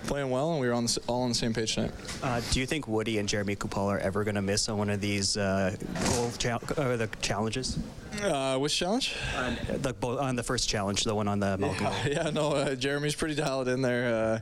playing 0.06 0.30
well 0.30 0.49
and 0.52 0.60
we 0.60 0.68
were 0.68 0.74
on 0.74 0.86
the, 0.86 0.98
all 1.06 1.22
on 1.22 1.28
the 1.30 1.34
same 1.34 1.52
page 1.54 1.74
tonight. 1.74 1.92
Uh, 2.22 2.40
do 2.50 2.60
you 2.60 2.66
think 2.66 2.86
Woody 2.88 3.18
and 3.18 3.28
Jeremy 3.28 3.56
Coupal 3.56 3.86
are 3.90 3.98
ever 3.98 4.24
going 4.24 4.34
to 4.34 4.42
miss 4.42 4.68
on 4.68 4.78
one 4.78 4.90
of 4.90 5.00
these 5.00 5.36
uh, 5.36 5.74
goal 6.10 6.30
cha- 6.38 6.58
uh, 6.76 6.96
the 6.96 7.08
challenges? 7.20 7.78
Uh, 8.22 8.58
which 8.58 8.76
challenge? 8.76 9.14
On 9.36 9.56
the, 9.82 9.94
on 10.20 10.36
the 10.36 10.42
first 10.42 10.68
challenge, 10.68 11.04
the 11.04 11.14
one 11.14 11.28
on 11.28 11.38
the 11.40 11.56
Malkin. 11.58 11.84
goal. 11.84 11.92
Yeah, 12.06 12.30
no, 12.30 12.52
uh, 12.52 12.74
Jeremy's 12.74 13.14
pretty 13.14 13.34
dialed 13.34 13.68
in 13.68 13.82
there. 13.82 14.14
Uh, 14.14 14.40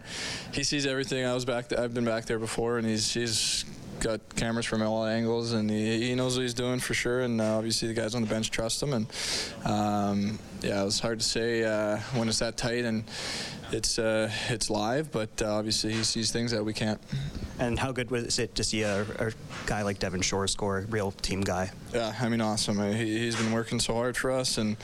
he 0.52 0.62
sees 0.64 0.86
everything. 0.86 1.24
I 1.24 1.34
was 1.34 1.44
back. 1.44 1.68
Th- 1.68 1.80
I've 1.80 1.92
been 1.94 2.04
back 2.04 2.24
there 2.26 2.38
before, 2.38 2.78
and 2.78 2.86
he's 2.86 3.12
he's 3.12 3.64
got 4.00 4.20
cameras 4.36 4.66
from 4.66 4.82
all 4.82 5.04
angles, 5.04 5.52
and 5.52 5.70
he, 5.70 6.08
he 6.08 6.14
knows 6.14 6.36
what 6.36 6.42
he's 6.42 6.54
doing 6.54 6.80
for 6.80 6.94
sure. 6.94 7.20
And 7.20 7.40
uh, 7.40 7.56
obviously, 7.56 7.88
the 7.88 7.94
guys 7.94 8.14
on 8.14 8.22
the 8.22 8.28
bench 8.28 8.50
trust 8.50 8.82
him. 8.82 8.92
And 8.92 9.06
um, 9.64 10.38
yeah, 10.60 10.82
it 10.82 10.84
was 10.84 11.00
hard 11.00 11.20
to 11.20 11.24
say 11.24 11.64
uh, 11.64 11.98
when 12.14 12.28
it's 12.28 12.38
that 12.40 12.56
tight 12.56 12.84
and 12.84 13.04
it's 13.72 13.98
uh, 13.98 14.30
it's 14.48 14.70
live, 14.70 15.12
but 15.12 15.30
uh, 15.42 15.54
obviously 15.54 15.92
he 15.92 16.02
sees 16.04 16.32
things 16.32 16.50
that 16.52 16.64
we 16.64 16.72
can't. 16.72 17.00
And 17.60 17.78
how 17.78 17.90
good 17.90 18.10
was 18.10 18.38
it 18.38 18.54
to 18.54 18.62
see 18.62 18.82
a, 18.82 19.02
a 19.18 19.32
guy 19.66 19.82
like 19.82 19.98
Devin 19.98 20.20
Shore 20.20 20.46
score, 20.46 20.86
real 20.90 21.10
team 21.10 21.40
guy? 21.40 21.72
Yeah, 21.92 22.14
I 22.20 22.28
mean, 22.28 22.40
awesome. 22.40 22.78
He, 22.92 23.18
he's 23.18 23.34
been 23.34 23.50
working 23.50 23.80
so 23.80 23.94
hard 23.94 24.16
for 24.16 24.30
us 24.30 24.58
and 24.58 24.76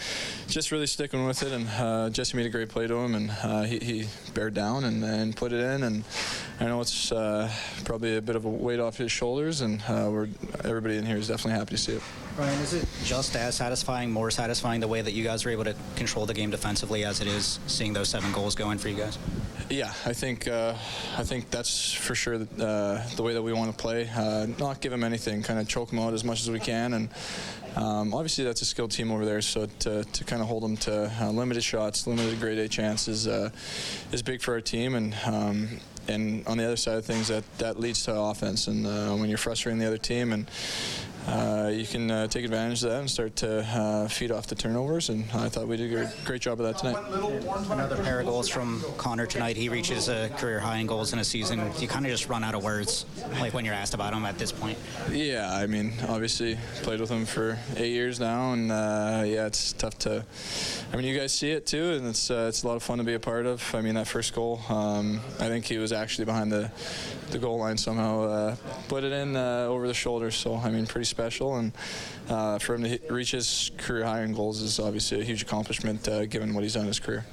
just 0.48 0.72
really 0.72 0.88
sticking 0.88 1.24
with 1.24 1.42
it. 1.44 1.52
And 1.52 1.68
uh, 1.68 2.10
Jesse 2.10 2.37
made 2.37 2.46
a 2.46 2.50
great 2.50 2.68
play 2.68 2.88
to 2.88 2.94
him, 2.96 3.14
and 3.14 3.30
uh, 3.42 3.62
he, 3.62 3.78
he 3.78 4.08
bared 4.34 4.54
down 4.54 4.84
and, 4.84 5.04
and 5.04 5.37
put 5.37 5.52
it 5.52 5.60
in. 5.60 5.84
And 5.84 6.04
I 6.58 6.64
know 6.64 6.80
it's 6.80 7.12
uh, 7.12 7.48
probably 7.84 8.16
a 8.16 8.22
bit 8.22 8.34
of 8.34 8.44
a 8.44 8.50
weight 8.50 8.80
off 8.80 8.96
his 8.96 9.12
shoulders, 9.12 9.60
and 9.60 9.80
uh, 9.88 10.08
we're 10.10 10.28
everybody 10.64 10.96
in 10.96 11.06
here 11.06 11.16
is 11.16 11.28
definitely 11.28 11.58
happy 11.58 11.76
to 11.76 11.80
see 11.80 11.92
it. 11.92 12.02
Ryan, 12.36 12.60
is 12.60 12.74
it 12.74 12.88
just 13.04 13.36
as 13.36 13.54
satisfying, 13.54 14.10
more 14.10 14.28
satisfying 14.28 14.80
the 14.80 14.88
way 14.88 15.00
that 15.00 15.12
you 15.12 15.22
guys 15.22 15.44
were 15.44 15.52
able 15.52 15.64
to 15.64 15.74
control 15.94 16.26
the 16.26 16.34
game 16.34 16.50
defensively 16.50 17.04
as 17.04 17.20
it 17.20 17.28
is 17.28 17.60
seeing 17.68 17.92
those 17.92 18.08
seven 18.08 18.32
goals 18.32 18.56
going 18.56 18.76
for 18.78 18.88
you 18.88 18.96
guys? 18.96 19.18
Yeah, 19.70 19.92
I 20.04 20.12
think 20.12 20.48
uh, 20.48 20.74
I 21.16 21.22
think 21.22 21.50
that's 21.50 21.92
for 21.92 22.14
sure 22.16 22.34
uh, 22.34 23.06
the 23.16 23.22
way 23.22 23.34
that 23.34 23.42
we 23.42 23.52
want 23.52 23.70
to 23.70 23.76
play. 23.76 24.10
Uh, 24.14 24.46
not 24.58 24.80
give 24.80 24.90
them 24.90 25.04
anything, 25.04 25.42
kind 25.42 25.60
of 25.60 25.68
choke 25.68 25.90
them 25.90 26.00
out 26.00 26.12
as 26.12 26.24
much 26.24 26.40
as 26.40 26.50
we 26.50 26.58
can, 26.58 26.94
and 26.94 27.08
um, 27.76 28.12
obviously 28.12 28.44
that's 28.44 28.62
a 28.62 28.66
skilled 28.66 28.90
team 28.90 29.12
over 29.12 29.24
there. 29.24 29.40
So 29.40 29.66
to, 29.80 30.02
to 30.04 30.24
kind 30.24 30.42
of 30.42 30.48
hold 30.48 30.64
them 30.64 30.76
to 30.78 31.10
uh, 31.20 31.30
limited 31.30 31.62
shots, 31.62 32.06
limited 32.06 32.40
grade 32.40 32.58
A 32.58 32.68
chances 32.68 33.28
uh, 33.28 33.50
is 34.10 34.22
big 34.22 34.42
for 34.42 34.54
our 34.54 34.60
team, 34.60 34.94
and. 34.96 35.14
Um, 35.24 35.68
and 36.06 36.46
on 36.46 36.58
the 36.58 36.64
other 36.64 36.76
side 36.76 36.98
of 36.98 37.06
things, 37.06 37.28
that, 37.28 37.44
that 37.56 37.80
leads 37.80 38.04
to 38.04 38.14
offense. 38.14 38.66
And 38.66 38.86
uh, 38.86 39.14
when 39.14 39.30
you're 39.30 39.38
frustrating 39.38 39.78
the 39.78 39.86
other 39.86 39.96
team, 39.96 40.34
and 40.34 40.46
uh, 41.26 41.70
you 41.72 41.87
can 41.87 42.10
uh, 42.10 42.26
take 42.26 42.44
advantage 42.44 42.82
of 42.84 42.90
that 42.90 43.00
and 43.00 43.10
start 43.10 43.34
to 43.37 43.60
uh, 43.60 44.08
feed 44.08 44.30
off 44.30 44.46
the 44.46 44.54
turnovers. 44.54 45.08
And 45.08 45.24
I 45.32 45.48
thought 45.48 45.66
we 45.66 45.76
did 45.76 45.92
a 45.92 46.12
great, 46.24 46.42
job 46.42 46.60
of 46.60 46.66
that 46.66 46.78
tonight. 46.78 47.02
Another 47.70 47.96
pair 48.02 48.20
of 48.20 48.26
goals 48.26 48.48
from 48.48 48.84
Connor 48.98 49.24
tonight. 49.24 49.56
He 49.56 49.68
reaches 49.68 50.08
a 50.08 50.28
career 50.37 50.60
high 50.60 50.78
in 50.78 50.87
goals 50.87 51.12
in 51.12 51.18
a 51.18 51.24
season. 51.24 51.70
You 51.78 51.88
kind 51.88 52.04
of 52.04 52.10
just 52.10 52.28
run 52.28 52.44
out 52.44 52.54
of 52.54 52.62
words, 52.62 53.06
like 53.40 53.54
when 53.54 53.64
you're 53.64 53.74
asked 53.74 53.94
about 53.94 54.12
him 54.12 54.26
at 54.26 54.37
this 54.37 54.52
point. 54.52 54.76
Yeah, 55.10 55.50
I 55.50 55.66
mean, 55.66 55.92
obviously 56.08 56.58
played 56.82 57.00
with 57.00 57.10
him 57.10 57.24
for 57.24 57.58
eight 57.76 57.92
years 57.92 58.20
now, 58.20 58.52
and 58.52 58.70
uh, 58.70 59.22
yeah, 59.24 59.46
it's 59.46 59.72
tough 59.72 59.98
to. 60.00 60.24
I 60.92 60.96
mean, 60.96 61.06
you 61.06 61.18
guys 61.18 61.32
see 61.32 61.52
it 61.52 61.66
too, 61.66 61.92
and 61.94 62.06
it's 62.08 62.30
uh, 62.30 62.46
it's 62.48 62.62
a 62.62 62.68
lot 62.68 62.76
of 62.76 62.82
fun 62.82 62.98
to 62.98 63.04
be 63.04 63.14
a 63.14 63.20
part 63.20 63.46
of. 63.46 63.74
I 63.74 63.80
mean, 63.80 63.94
that 63.94 64.08
first 64.08 64.34
goal, 64.34 64.60
um, 64.68 65.20
I 65.40 65.48
think 65.48 65.64
he 65.64 65.78
was 65.78 65.92
actually 65.92 66.26
behind 66.26 66.52
the 66.52 66.70
the 67.30 67.38
goal 67.38 67.58
line 67.58 67.76
somehow, 67.76 68.22
uh, 68.22 68.56
put 68.88 69.04
it 69.04 69.12
in 69.12 69.37
uh, 69.37 69.66
over 69.68 69.87
the 69.87 69.94
shoulder. 69.94 70.30
So 70.30 70.56
I 70.56 70.70
mean, 70.70 70.87
pretty 70.87 71.06
special, 71.14 71.57
and 71.57 71.72
uh, 72.29 72.59
for 72.59 72.74
him 72.74 72.83
to 72.83 72.88
hit, 72.88 73.11
reach 73.11 73.31
his 73.31 73.70
career 73.79 74.05
high 74.05 74.22
in 74.22 74.35
goals 74.35 74.61
is 74.61 74.81
obviously 74.81 75.20
a 75.20 75.24
huge 75.24 75.42
accomplishment 75.42 76.09
uh, 76.09 76.27
given 76.27 76.53
what 76.55 76.64
he's 76.64 76.74
done 76.74 76.83
in 76.83 76.88
his 76.88 76.98
career. 76.98 77.24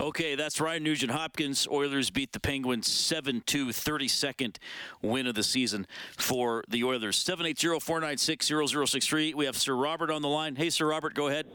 Okay, 0.00 0.34
that's 0.34 0.60
Ryan 0.60 0.84
Nugent 0.84 1.12
Hopkins. 1.12 1.68
Oilers 1.70 2.10
beat 2.10 2.32
the 2.32 2.40
Penguins 2.40 2.90
7 2.90 3.42
2, 3.46 3.66
32nd 3.68 4.56
win 5.02 5.26
of 5.26 5.34
the 5.34 5.42
season 5.42 5.86
for 6.16 6.64
the 6.68 6.82
Oilers. 6.84 7.16
780 7.16 7.80
496 7.80 8.46
0063. 8.46 9.34
We 9.34 9.44
have 9.46 9.56
Sir 9.56 9.74
Robert 9.74 10.10
on 10.10 10.22
the 10.22 10.28
line. 10.28 10.56
Hey, 10.56 10.70
Sir 10.70 10.86
Robert, 10.86 11.14
go 11.14 11.28
ahead. 11.28 11.46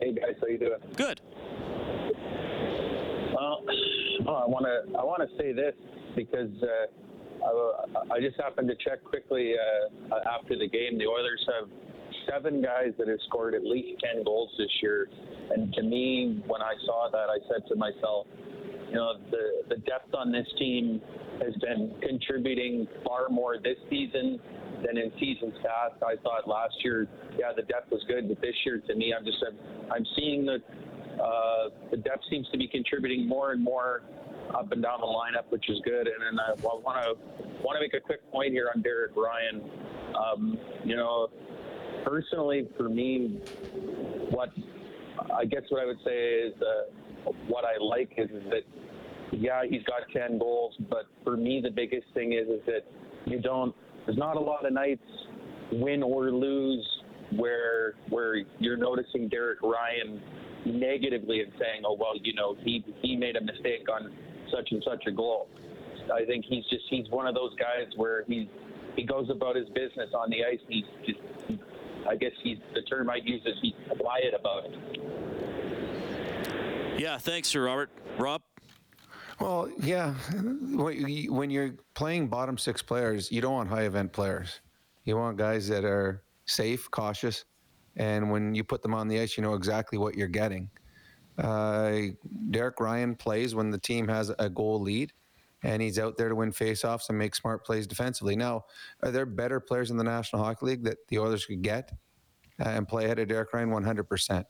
Hey 0.00 0.12
guys, 0.12 0.36
how 0.40 0.46
you 0.46 0.58
doing? 0.58 0.80
Good. 0.96 1.20
Well, 3.34 3.64
oh, 4.26 4.34
I 4.34 4.46
want 4.46 4.64
to 4.64 4.98
I 4.98 5.04
want 5.04 5.22
to 5.22 5.36
say 5.38 5.52
this 5.52 5.74
because 6.16 6.50
uh, 6.62 6.86
I, 7.44 8.14
I 8.14 8.20
just 8.20 8.36
happened 8.36 8.68
to 8.68 8.76
check 8.76 9.02
quickly 9.04 9.54
uh, 9.54 10.16
after 10.28 10.58
the 10.58 10.68
game. 10.68 10.98
The 10.98 11.06
Oilers 11.06 11.46
have 11.58 11.68
seven 12.30 12.62
guys 12.62 12.92
that 12.98 13.08
have 13.08 13.18
scored 13.26 13.54
at 13.54 13.64
least 13.64 14.00
ten 14.00 14.22
goals 14.24 14.50
this 14.58 14.70
year, 14.82 15.08
and 15.50 15.72
to 15.74 15.82
me, 15.82 16.42
when 16.46 16.62
I 16.62 16.74
saw 16.86 17.08
that, 17.10 17.28
I 17.30 17.38
said 17.48 17.66
to 17.68 17.76
myself, 17.76 18.26
you 18.88 18.94
know, 18.94 19.14
the 19.30 19.74
the 19.74 19.76
depth 19.82 20.14
on 20.14 20.32
this 20.32 20.46
team 20.58 21.00
has 21.42 21.54
been 21.56 21.94
contributing 22.02 22.86
far 23.04 23.28
more 23.30 23.56
this 23.58 23.78
season 23.88 24.38
than 24.84 24.96
in 24.98 25.10
seasons 25.18 25.54
past. 25.62 26.02
I 26.02 26.16
thought 26.22 26.48
last 26.48 26.74
year, 26.84 27.06
yeah, 27.38 27.52
the 27.54 27.62
depth 27.62 27.90
was 27.90 28.02
good, 28.08 28.28
but 28.28 28.40
this 28.40 28.54
year, 28.64 28.80
to 28.86 28.94
me, 28.94 29.14
I'm 29.16 29.24
just 29.24 29.42
I'm, 29.90 30.06
seeing 30.16 30.44
the 30.44 30.58
uh, 31.22 31.68
the 31.90 31.96
depth 31.96 32.24
seems 32.30 32.48
to 32.50 32.58
be 32.58 32.68
contributing 32.68 33.26
more 33.26 33.52
and 33.52 33.62
more 33.62 34.02
up 34.54 34.72
and 34.72 34.82
down 34.82 35.00
the 35.00 35.06
lineup, 35.06 35.50
which 35.50 35.68
is 35.68 35.78
good. 35.84 36.06
And 36.06 36.16
then 36.20 36.38
I 36.38 36.54
want 36.60 36.84
to 36.84 37.62
want 37.62 37.76
to 37.76 37.80
make 37.80 37.94
a 37.94 38.00
quick 38.00 38.28
point 38.30 38.52
here 38.52 38.70
on 38.74 38.82
Derek 38.82 39.12
Ryan. 39.16 39.62
Um, 40.16 40.58
you 40.84 40.96
know, 40.96 41.28
personally, 42.04 42.68
for 42.76 42.88
me, 42.88 43.40
what 44.30 44.50
I 45.34 45.44
guess 45.44 45.62
what 45.68 45.82
I 45.82 45.86
would 45.86 45.98
say 46.04 46.34
is 46.34 46.54
uh, 46.60 47.30
what 47.48 47.64
I 47.64 47.82
like 47.82 48.12
is, 48.16 48.30
is 48.30 48.44
that 48.50 48.62
yeah, 49.32 49.62
he's 49.68 49.82
got 49.84 50.02
10 50.12 50.38
goals, 50.38 50.74
but 50.88 51.06
for 51.22 51.36
me, 51.36 51.60
the 51.62 51.70
biggest 51.70 52.06
thing 52.14 52.32
is 52.32 52.48
is 52.48 52.60
that 52.66 52.84
you 53.26 53.40
don't. 53.40 53.74
There's 54.06 54.18
not 54.18 54.36
a 54.36 54.40
lot 54.40 54.66
of 54.66 54.72
nights, 54.72 55.02
win 55.72 56.02
or 56.02 56.30
lose, 56.30 56.86
where 57.36 57.94
where 58.08 58.36
you're 58.58 58.76
noticing 58.76 59.28
Derek 59.28 59.62
Ryan 59.62 60.20
negatively 60.66 61.40
and 61.40 61.52
saying, 61.52 61.82
oh 61.86 61.96
well, 61.98 62.14
you 62.20 62.34
know, 62.34 62.56
he 62.64 62.84
he 63.02 63.16
made 63.16 63.36
a 63.36 63.40
mistake 63.40 63.86
on 63.92 64.12
such 64.50 64.68
and 64.72 64.82
such 64.86 65.04
a 65.06 65.12
goal. 65.12 65.48
I 66.12 66.24
think 66.24 66.44
he's 66.48 66.64
just 66.66 66.84
he's 66.90 67.08
one 67.10 67.26
of 67.26 67.34
those 67.34 67.54
guys 67.56 67.86
where 67.96 68.24
he 68.26 68.48
he 68.96 69.04
goes 69.04 69.30
about 69.30 69.56
his 69.56 69.68
business 69.70 70.10
on 70.14 70.30
the 70.30 70.44
ice. 70.44 70.58
He's 70.68 70.84
just 71.06 71.18
I 72.08 72.16
guess 72.16 72.32
he's 72.42 72.58
the 72.74 72.82
term 72.82 73.08
I'd 73.10 73.24
use 73.26 73.42
is 73.44 73.54
he's 73.62 73.74
quiet 73.98 74.34
about 74.38 74.64
it. 74.66 74.74
Yeah, 76.98 77.16
thanks, 77.18 77.48
Sir 77.48 77.64
Robert. 77.64 77.90
Rob? 78.18 78.42
Well, 79.40 79.70
yeah. 79.78 80.14
When 80.74 81.08
you- 81.08 81.32
when 81.32 81.48
you're 81.50 81.74
playing 81.94 82.28
bottom 82.28 82.58
six 82.58 82.82
players, 82.82 83.32
you 83.32 83.40
don't 83.40 83.54
want 83.54 83.68
high 83.70 83.84
event 83.84 84.12
players. 84.12 84.60
You 85.04 85.16
want 85.16 85.38
guys 85.38 85.66
that 85.68 85.84
are 85.84 86.22
safe, 86.44 86.90
cautious, 86.90 87.46
and 87.96 88.30
when 88.30 88.54
you 88.54 88.64
put 88.64 88.82
them 88.82 88.92
on 88.92 89.08
the 89.08 89.18
ice, 89.18 89.36
you 89.38 89.42
know 89.42 89.54
exactly 89.54 89.96
what 89.96 90.14
you're 90.14 90.28
getting. 90.28 90.68
Uh, 91.40 92.12
Derek 92.50 92.80
Ryan 92.80 93.14
plays 93.14 93.54
when 93.54 93.70
the 93.70 93.78
team 93.78 94.06
has 94.08 94.30
a 94.38 94.48
goal 94.48 94.80
lead, 94.80 95.12
and 95.62 95.80
he's 95.80 95.98
out 95.98 96.16
there 96.16 96.28
to 96.28 96.34
win 96.34 96.52
faceoffs 96.52 97.08
and 97.08 97.18
make 97.18 97.34
smart 97.34 97.64
plays 97.64 97.86
defensively. 97.86 98.36
Now, 98.36 98.64
are 99.02 99.10
there 99.10 99.26
better 99.26 99.60
players 99.60 99.90
in 99.90 99.96
the 99.96 100.04
National 100.04 100.42
Hockey 100.42 100.66
League 100.66 100.84
that 100.84 100.98
the 101.08 101.18
Oilers 101.18 101.46
could 101.46 101.62
get 101.62 101.92
uh, 102.60 102.68
and 102.68 102.86
play 102.86 103.06
ahead 103.06 103.18
of 103.18 103.28
Derek 103.28 103.52
Ryan? 103.52 103.70
100%. 103.70 104.44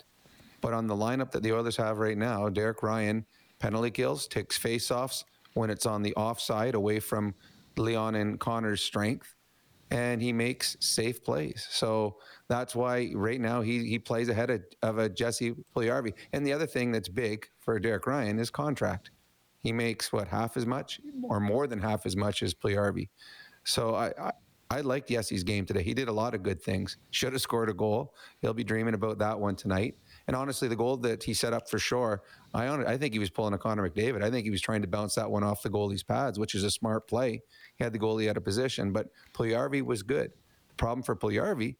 But 0.61 0.75
on 0.75 0.87
the 0.87 0.95
lineup 0.95 1.31
that 1.31 1.43
the 1.43 1.53
Oilers 1.53 1.77
have 1.77 1.99
right 1.99 2.19
now, 2.19 2.49
Derek 2.49 2.83
Ryan 2.83 3.25
penalty 3.59 3.91
kills, 3.91 4.27
takes 4.27 4.59
faceoffs 4.59 5.25
when 5.55 5.71
it's 5.71 5.87
on 5.87 6.03
the 6.03 6.15
offside 6.15 6.75
away 6.75 7.01
from 7.01 7.35
Leon 7.77 8.15
and 8.15 8.39
Connor's 8.39 8.83
strength, 8.83 9.35
and 9.91 10.23
he 10.23 10.33
makes 10.33 10.77
safe 10.81 11.23
plays. 11.23 11.67
So 11.71 12.17
that's 12.49 12.75
why 12.75 13.13
right 13.15 13.41
now 13.41 13.61
he 13.61 13.85
he 13.85 13.99
plays 13.99 14.29
ahead 14.29 14.51
of, 14.51 14.63
of 14.83 14.99
a 14.99 15.09
Jesse 15.09 15.55
Puljujarvi. 15.75 16.13
And 16.33 16.47
the 16.47 16.53
other 16.53 16.67
thing 16.67 16.93
that's 16.93 17.09
big 17.09 17.49
for 17.59 17.79
Derek 17.79 18.07
Ryan 18.07 18.39
is 18.39 18.51
contract. 18.51 19.11
He 19.63 19.73
makes 19.73 20.13
what 20.13 20.29
half 20.29 20.57
as 20.57 20.67
much 20.67 21.01
or 21.23 21.41
more 21.41 21.67
than 21.67 21.81
half 21.81 22.07
as 22.07 22.17
much 22.17 22.43
as 22.43 22.55
Puljujarvi. 22.55 23.09
So 23.65 23.95
I, 23.95 24.13
I 24.19 24.33
I 24.73 24.83
liked 24.83 25.09
Jesse's 25.09 25.43
game 25.43 25.67
today. 25.67 25.83
He 25.83 25.95
did 25.95 26.07
a 26.07 26.13
lot 26.13 26.33
of 26.33 26.45
good 26.45 26.63
things. 26.63 26.97
Should 27.11 27.33
have 27.33 27.43
scored 27.43 27.69
a 27.69 27.75
goal. 27.75 28.15
He'll 28.41 28.55
be 28.55 28.63
dreaming 28.63 28.95
about 28.95 29.19
that 29.19 29.39
one 29.39 29.57
tonight. 29.57 29.97
And 30.29 30.37
honestly, 30.37 30.69
the 30.69 30.77
goal 30.77 30.97
that 30.99 31.25
he 31.25 31.35
set 31.35 31.53
up 31.53 31.69
for 31.69 31.81
sure, 31.81 32.23
I 32.55 32.69
I 32.69 32.97
think 32.97 33.13
he 33.13 33.19
was 33.19 33.31
pulling 33.31 33.53
a 33.53 33.59
Connor 33.59 33.91
McDavid. 33.91 34.23
I 34.23 34.31
think 34.31 34.45
he 34.45 34.51
was 34.51 34.61
trying 34.61 34.83
to 34.83 34.89
bounce 34.89 35.17
that 35.17 35.29
one 35.29 35.43
off 35.43 35.63
the 35.63 35.71
goalie's 35.71 36.05
pads, 36.05 36.39
which 36.39 36.55
is 36.55 36.63
a 36.63 36.71
smart 36.71 37.09
play. 37.09 37.43
Had 37.81 37.93
the 37.93 37.99
goalie 37.99 38.29
out 38.29 38.37
of 38.37 38.45
position, 38.45 38.93
but 38.93 39.09
Puljujarvi 39.33 39.83
was 39.83 40.03
good. 40.03 40.33
The 40.69 40.75
problem 40.77 41.03
for 41.03 41.17
Puljujarvi 41.17 41.77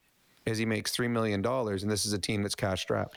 is 0.47 0.59
he 0.59 0.65
makes 0.65 0.97
$3 0.97 1.11
million, 1.11 1.45
and 1.45 1.91
this 1.91 2.07
is 2.07 2.13
a 2.13 2.19
team 2.19 2.43
that's 2.43 2.55
cash 2.55 2.83
strapped. 2.83 3.17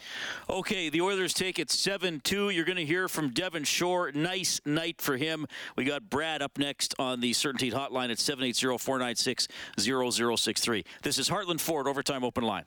Okay, 0.50 0.90
the 0.90 1.02
Oilers 1.02 1.34
take 1.34 1.60
it 1.60 1.72
7 1.72 2.20
2. 2.22 2.50
You're 2.50 2.66
going 2.66 2.78
to 2.78 2.86
hear 2.86 3.08
from 3.08 3.30
Devin 3.30 3.64
Shore. 3.64 4.12
Nice 4.14 4.60
night 4.66 5.02
for 5.02 5.18
him. 5.18 5.48
We 5.76 5.86
got 5.86 6.10
Brad 6.10 6.42
up 6.42 6.58
next 6.58 6.94
on 7.00 7.22
the 7.22 7.32
Certainteed 7.32 7.74
Hotline 7.74 8.12
at 8.12 8.20
780 8.20 8.78
496 8.78 9.48
0063. 9.80 10.84
This 11.02 11.18
is 11.18 11.30
Heartland 11.30 11.62
Ford 11.62 11.88
Overtime 11.88 12.24
Open 12.24 12.44
Line. 12.44 12.66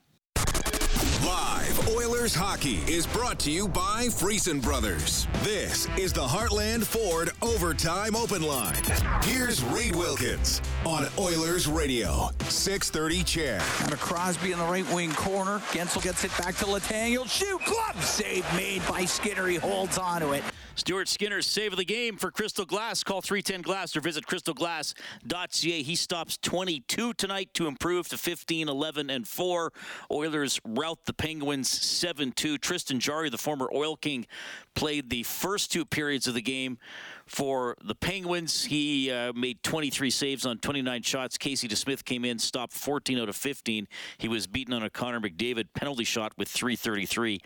Live 1.26 1.88
Oilers 1.88 2.36
hockey 2.36 2.78
is 2.86 3.04
brought 3.04 3.40
to 3.40 3.50
you 3.50 3.66
by 3.66 4.06
Friesen 4.06 4.62
Brothers. 4.62 5.26
This 5.42 5.88
is 5.98 6.12
the 6.12 6.24
Heartland 6.24 6.84
Ford 6.84 7.32
Overtime 7.42 8.14
Open 8.14 8.42
Line. 8.42 8.80
Here's 9.24 9.64
Reed 9.64 9.96
Wilkins 9.96 10.62
on 10.84 11.08
Oilers 11.18 11.66
Radio, 11.66 12.30
630 12.48 13.24
Ched. 13.24 13.80
Got 13.80 13.92
a 13.92 13.96
Crosby 13.96 14.52
in 14.52 14.60
the 14.60 14.64
right 14.66 14.88
wing 14.94 15.12
corner. 15.14 15.58
Guentzel 15.72 16.00
gets 16.00 16.22
it 16.22 16.30
back 16.38 16.54
to 16.58 16.64
Letang. 16.66 17.08
He'll 17.08 17.26
shoot. 17.26 17.60
Glove 17.64 18.04
save 18.04 18.44
made 18.54 18.86
by 18.86 19.04
Skinner. 19.04 19.48
He 19.48 19.56
holds 19.56 19.98
on 19.98 20.20
to 20.20 20.30
it. 20.30 20.44
Stuart 20.76 21.08
Skinner's 21.08 21.46
save 21.46 21.72
of 21.72 21.78
the 21.78 21.86
game 21.86 22.18
for 22.18 22.30
Crystal 22.30 22.66
Glass. 22.66 23.02
Call 23.02 23.22
310 23.22 23.62
Glass 23.62 23.96
or 23.96 24.02
visit 24.02 24.26
crystalglass.ca. 24.26 25.82
He 25.82 25.96
stops 25.96 26.36
22 26.36 27.14
tonight 27.14 27.48
to 27.54 27.66
improve 27.66 28.08
to 28.08 28.18
15, 28.18 28.68
11, 28.68 29.08
and 29.08 29.26
4. 29.26 29.72
Oilers 30.10 30.60
rout 30.66 30.98
the 31.06 31.14
Penguins 31.14 31.70
7 31.70 32.30
2. 32.30 32.58
Tristan 32.58 33.00
Jarry, 33.00 33.30
the 33.30 33.38
former 33.38 33.70
Oil 33.74 33.96
King, 33.96 34.26
played 34.74 35.08
the 35.08 35.22
first 35.22 35.72
two 35.72 35.86
periods 35.86 36.26
of 36.26 36.34
the 36.34 36.42
game 36.42 36.76
for 37.24 37.74
the 37.82 37.94
Penguins. 37.94 38.64
He 38.64 39.10
uh, 39.10 39.32
made 39.32 39.62
23 39.62 40.10
saves 40.10 40.44
on 40.44 40.58
29 40.58 41.02
shots. 41.02 41.38
Casey 41.38 41.68
DeSmith 41.68 42.04
came 42.04 42.22
in, 42.26 42.38
stopped 42.38 42.74
14 42.74 43.18
out 43.18 43.30
of 43.30 43.36
15. 43.36 43.88
He 44.18 44.28
was 44.28 44.46
beaten 44.46 44.74
on 44.74 44.82
a 44.82 44.90
Connor 44.90 45.20
McDavid 45.20 45.68
penalty 45.74 46.04
shot 46.04 46.34
with 46.36 46.48
3.33 46.48 47.40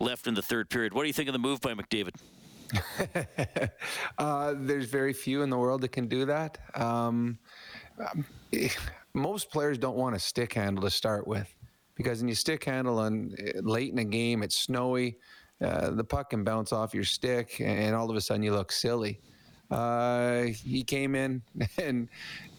left 0.00 0.26
in 0.26 0.34
the 0.34 0.42
third 0.42 0.68
period. 0.68 0.92
What 0.92 1.02
do 1.02 1.06
you 1.06 1.14
think 1.14 1.28
of 1.28 1.32
the 1.32 1.38
move 1.38 1.60
by 1.60 1.74
McDavid? 1.74 2.14
uh, 4.18 4.54
there's 4.56 4.86
very 4.86 5.12
few 5.12 5.42
in 5.42 5.50
the 5.50 5.58
world 5.58 5.80
that 5.82 5.92
can 5.92 6.08
do 6.08 6.24
that. 6.26 6.58
Um, 6.74 7.38
most 9.14 9.50
players 9.50 9.78
don't 9.78 9.96
want 9.96 10.16
a 10.16 10.18
stick 10.18 10.54
handle 10.54 10.82
to 10.84 10.90
start 10.90 11.26
with 11.26 11.54
because 11.94 12.20
when 12.20 12.28
you 12.28 12.34
stick 12.34 12.64
handle 12.64 12.98
on 12.98 13.34
uh, 13.38 13.60
late 13.60 13.92
in 13.92 13.98
a 13.98 14.04
game, 14.04 14.42
it's 14.42 14.56
snowy, 14.56 15.18
uh, 15.62 15.90
the 15.90 16.04
puck 16.04 16.30
can 16.30 16.44
bounce 16.44 16.72
off 16.72 16.94
your 16.94 17.04
stick, 17.04 17.60
and 17.60 17.94
all 17.94 18.10
of 18.10 18.16
a 18.16 18.20
sudden 18.20 18.42
you 18.42 18.52
look 18.52 18.72
silly. 18.72 19.20
Uh, 19.70 20.42
he 20.42 20.84
came 20.84 21.14
in 21.14 21.40
and 21.78 22.08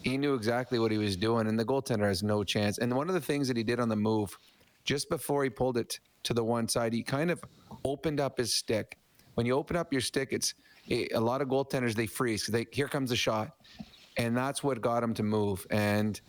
he 0.04 0.18
knew 0.18 0.34
exactly 0.34 0.80
what 0.80 0.92
he 0.92 0.98
was 0.98 1.18
doing, 1.18 1.48
and 1.48 1.60
the 1.60 1.66
goaltender 1.66 2.08
has 2.08 2.24
no 2.24 2.44
chance. 2.44 2.78
And 2.78 2.96
one 2.96 3.08
of 3.10 3.14
the 3.14 3.22
things 3.22 3.48
that 3.48 3.58
he 3.58 3.64
did 3.64 3.80
on 3.80 3.90
the 3.90 3.96
move, 3.96 4.38
just 4.86 5.10
before 5.10 5.44
he 5.44 5.50
pulled 5.50 5.78
it 5.78 6.00
to 6.24 6.34
the 6.34 6.44
one 6.44 6.68
side, 6.68 6.94
he 6.94 7.04
kind 7.04 7.30
of 7.30 7.44
opened 7.84 8.20
up 8.20 8.38
his 8.38 8.54
stick. 8.54 8.98
When 9.36 9.46
you 9.46 9.54
open 9.54 9.76
up 9.76 9.92
your 9.92 10.02
stick, 10.02 10.30
it's 10.32 10.54
a 10.90 11.20
lot 11.20 11.42
of 11.42 11.48
goaltenders 11.48 11.96
they 11.96 12.08
freeze. 12.08 12.48
They 12.48 12.66
here 12.72 12.88
comes 12.88 13.10
the 13.10 13.16
shot, 13.16 13.52
and 14.18 14.36
that's 14.36 14.64
what 14.64 14.82
got 14.82 15.04
him 15.04 15.14
to 15.16 15.24
move. 15.24 15.66
And 15.70 16.20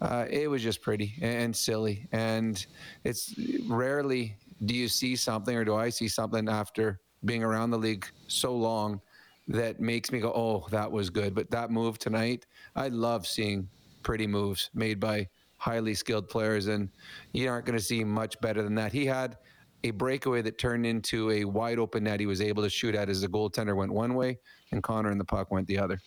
uh, 0.00 0.26
it 0.28 0.48
was 0.48 0.62
just 0.62 0.82
pretty 0.82 1.14
and 1.22 1.54
silly. 1.54 2.08
And 2.12 2.64
it's 3.04 3.34
rarely 3.68 4.36
do 4.64 4.74
you 4.74 4.88
see 4.88 5.16
something 5.16 5.56
or 5.56 5.64
do 5.64 5.74
I 5.74 5.88
see 5.88 6.08
something 6.08 6.48
after 6.48 7.00
being 7.24 7.42
around 7.42 7.70
the 7.70 7.78
league 7.78 8.06
so 8.28 8.54
long 8.54 9.00
that 9.48 9.80
makes 9.80 10.12
me 10.12 10.20
go, 10.20 10.32
oh, 10.34 10.66
that 10.70 10.90
was 10.90 11.10
good. 11.10 11.34
But 11.34 11.50
that 11.50 11.70
move 11.70 11.98
tonight, 11.98 12.46
I 12.76 12.88
love 12.88 13.26
seeing 13.26 13.68
pretty 14.02 14.26
moves 14.26 14.70
made 14.74 15.00
by 15.00 15.28
highly 15.58 15.94
skilled 15.94 16.28
players, 16.28 16.66
and 16.66 16.88
you 17.32 17.48
aren't 17.48 17.66
going 17.66 17.78
to 17.78 17.84
see 17.84 18.02
much 18.02 18.40
better 18.40 18.62
than 18.62 18.74
that. 18.74 18.92
He 18.92 19.06
had 19.06 19.38
a 19.84 19.90
breakaway 19.90 20.42
that 20.42 20.58
turned 20.58 20.86
into 20.86 21.30
a 21.30 21.44
wide 21.44 21.78
open 21.78 22.04
net 22.04 22.20
he 22.20 22.26
was 22.26 22.40
able 22.40 22.62
to 22.62 22.70
shoot 22.70 22.94
at 22.94 23.08
as 23.08 23.20
the 23.20 23.28
goaltender 23.28 23.74
went 23.74 23.92
one 23.92 24.14
way 24.14 24.38
and 24.72 24.82
Connor 24.82 25.10
and 25.10 25.20
the 25.20 25.24
puck 25.24 25.50
went 25.50 25.66
the 25.68 25.78
other. 25.78 26.00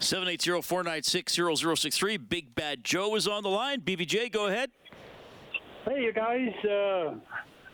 780-496-0063. 0.00 2.28
Big 2.28 2.54
Bad 2.54 2.84
Joe 2.84 3.14
is 3.14 3.26
on 3.26 3.42
the 3.42 3.48
line. 3.48 3.80
BBJ, 3.80 4.30
go 4.30 4.48
ahead. 4.48 4.70
Hey, 5.86 6.02
you 6.02 6.12
guys. 6.12 6.52
Uh, 6.64 7.14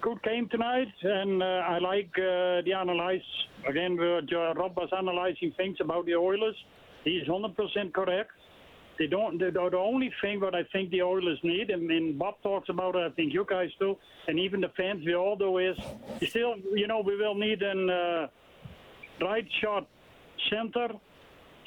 good 0.01 0.22
game 0.22 0.48
tonight, 0.51 0.87
and 1.03 1.42
uh, 1.42 1.46
I 1.46 1.79
like 1.79 2.11
uh, 2.16 2.62
the 2.64 2.72
analyze. 2.79 3.20
Again, 3.68 3.96
Rob 3.96 4.77
was 4.77 4.88
analyzing 4.96 5.53
things 5.57 5.79
about 5.81 6.07
the 6.07 6.14
Oilers. 6.14 6.55
He's 7.05 7.27
100% 7.27 7.92
correct. 7.92 8.31
They 8.98 9.06
don't. 9.06 9.38
The, 9.38 9.50
the 9.52 9.76
only 9.76 10.12
thing 10.20 10.40
what 10.40 10.54
I 10.54 10.64
think 10.72 10.90
the 10.90 11.02
Oilers 11.02 11.38
need, 11.44 11.70
and, 11.70 11.88
and 11.90 12.18
Bob 12.18 12.34
talks 12.42 12.68
about 12.68 12.96
it, 12.96 13.11
I 13.11 13.11
think 13.11 13.32
you 13.32 13.46
guys 13.48 13.70
do, 13.78 13.96
and 14.26 14.38
even 14.40 14.61
the 14.61 14.70
fans, 14.76 15.04
we 15.06 15.14
all 15.14 15.37
do, 15.37 15.58
is 15.58 15.76
still, 16.28 16.56
you 16.74 16.88
know, 16.88 17.00
we 17.00 17.16
will 17.16 17.37
need 17.37 17.62
an 17.62 17.88
uh, 17.88 18.26
right 19.20 19.46
shot 19.61 19.87
center 20.50 20.88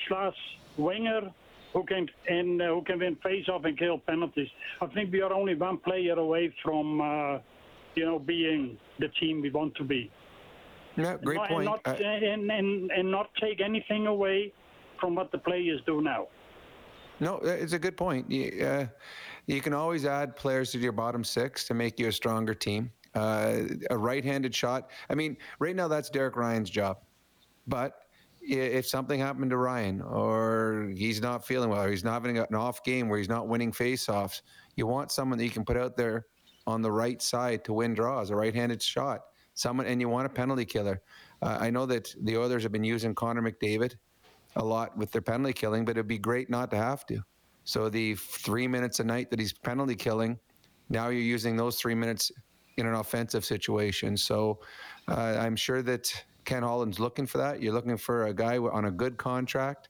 slash 0.08 0.36
winger 0.78 1.32
who 1.74 1.86
can 1.86 2.06
and 2.28 2.62
uh, 2.62 2.66
who 2.66 2.82
can 2.82 3.00
win 3.00 3.16
face-off 3.24 3.64
and 3.64 3.80
kill 3.80 3.98
penalties. 4.00 4.50
I 4.82 4.88
think 4.88 5.14
we 5.14 5.22
are 5.22 5.32
only 5.32 5.56
one 5.56 5.78
player 5.78 6.16
away 6.16 6.54
from, 6.62 7.00
uh, 7.00 7.40
you 7.96 8.06
know, 8.06 8.20
being 8.20 8.78
the 9.00 9.08
team 9.22 9.42
we 9.42 9.52
want 9.52 9.76
to 9.76 9.86
be. 9.86 10.12
Yeah, 10.98 11.16
great 11.24 11.40
and, 11.40 11.48
point. 11.48 11.62
And 11.62 11.66
not, 11.66 11.88
uh, 11.88 12.04
and, 12.04 12.52
and, 12.52 12.92
and 12.92 13.10
not 13.10 13.30
take 13.40 13.62
anything 13.62 14.08
away 14.08 14.52
from 15.00 15.16
what 15.16 15.32
the 15.32 15.38
players 15.38 15.80
do 15.86 16.02
now. 16.02 16.28
No, 17.22 17.36
it's 17.38 17.74
a 17.74 17.80
good 17.80 17.96
point. 17.96 18.30
You, 18.30 18.66
uh, 18.66 18.88
you 19.46 19.62
can 19.62 19.74
always 19.74 20.06
add 20.06 20.36
players 20.36 20.72
to 20.72 20.80
your 20.80 20.92
bottom 20.92 21.24
six 21.24 21.64
to 21.66 21.76
make 21.76 22.00
you 22.00 22.08
a 22.08 22.12
stronger 22.12 22.56
team. 22.56 22.92
Uh, 23.14 23.62
a 23.90 23.98
right-handed 23.98 24.56
shot. 24.56 24.90
I 25.10 25.16
mean, 25.16 25.38
right 25.60 25.76
now 25.76 25.88
that's 25.88 26.10
Derek 26.10 26.36
Ryan's 26.36 26.70
job, 26.70 26.98
but 27.68 27.94
if 28.42 28.88
something 28.88 29.20
happened 29.20 29.52
to 29.52 29.58
Ryan 29.58 30.02
or 30.02 30.92
he's 30.96 31.22
not 31.22 31.46
feeling 31.46 31.70
well 31.70 31.84
or 31.84 31.92
he's 31.92 32.04
not 32.04 32.14
having 32.14 32.40
an 32.40 32.56
off 32.56 32.84
game 32.84 33.08
where 33.08 33.20
he's 33.20 33.30
not 33.30 33.48
winning 33.48 33.72
faceoffs, 33.72 34.42
you 34.76 34.88
want 34.88 35.12
someone 35.12 35.38
that 35.38 35.44
you 35.44 35.52
can 35.52 35.64
put 35.64 35.78
out 35.78 35.96
there 35.96 36.26
on 36.66 36.82
the 36.82 36.92
right 36.92 37.22
side 37.22 37.64
to 37.66 37.74
win 37.74 37.94
draws, 37.94 38.32
a 38.32 38.36
right-handed 38.36 38.82
shot. 38.82 39.22
Someone, 39.54 39.86
and 39.86 40.02
you 40.02 40.10
want 40.10 40.26
a 40.26 40.30
penalty 40.30 40.66
killer. 40.66 41.02
Uh, 41.42 41.58
I 41.60 41.70
know 41.70 41.86
that 41.86 42.16
the 42.24 42.38
Oilers 42.38 42.64
have 42.64 42.72
been 42.72 42.84
using 42.84 43.14
Connor 43.14 43.42
McDavid 43.42 43.96
a 44.56 44.64
lot 44.64 44.98
with 44.98 45.12
their 45.12 45.22
penalty 45.22 45.54
killing, 45.54 45.86
but 45.86 45.92
it'd 45.92 46.08
be 46.08 46.18
great 46.18 46.50
not 46.50 46.72
to 46.72 46.78
have 46.78 47.06
to. 47.08 47.22
So 47.64 47.90
the 47.90 48.16
three 48.16 48.68
minutes 48.68 49.00
a 49.00 49.04
night 49.04 49.30
that 49.30 49.40
he's 49.40 49.54
penalty 49.54 49.96
killing, 49.96 50.40
now 50.90 51.10
you're 51.10 51.22
using 51.22 51.56
those 51.56 51.78
three 51.78 51.96
minutes 51.96 52.32
in 52.78 52.86
an 52.86 52.96
offensive 52.96 53.46
situation. 53.46 54.18
So 54.18 54.60
uh, 55.08 55.38
I'm 55.40 55.56
sure 55.56 55.82
that 55.84 56.12
Ken 56.46 56.64
Holland's 56.64 57.00
looking 57.00 57.26
for 57.26 57.38
that. 57.38 57.62
You're 57.62 57.74
looking 57.74 57.98
for 57.98 58.28
a 58.28 58.34
guy 58.34 58.58
on 58.58 58.86
a 58.86 58.92
good 58.92 59.18
contract 59.18 59.90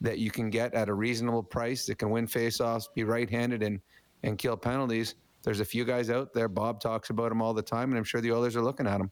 that 0.00 0.18
you 0.18 0.30
can 0.30 0.48
get 0.48 0.72
at 0.74 0.88
a 0.88 0.94
reasonable 0.94 1.42
price 1.42 1.86
that 1.86 1.96
can 1.98 2.10
win 2.10 2.26
faceoffs, 2.26 2.84
be 2.94 3.04
right-handed, 3.04 3.62
and 3.62 3.80
and 4.22 4.38
kill 4.38 4.56
penalties. 4.56 5.14
There's 5.42 5.60
a 5.60 5.64
few 5.64 5.84
guys 5.84 6.10
out 6.10 6.34
there. 6.34 6.48
Bob 6.48 6.80
talks 6.80 7.10
about 7.10 7.30
them 7.30 7.40
all 7.40 7.54
the 7.54 7.62
time, 7.62 7.90
and 7.90 7.98
I'm 7.98 8.04
sure 8.04 8.20
the 8.20 8.32
Oilers 8.32 8.56
are 8.56 8.62
looking 8.62 8.86
at 8.86 8.98
them. 8.98 9.10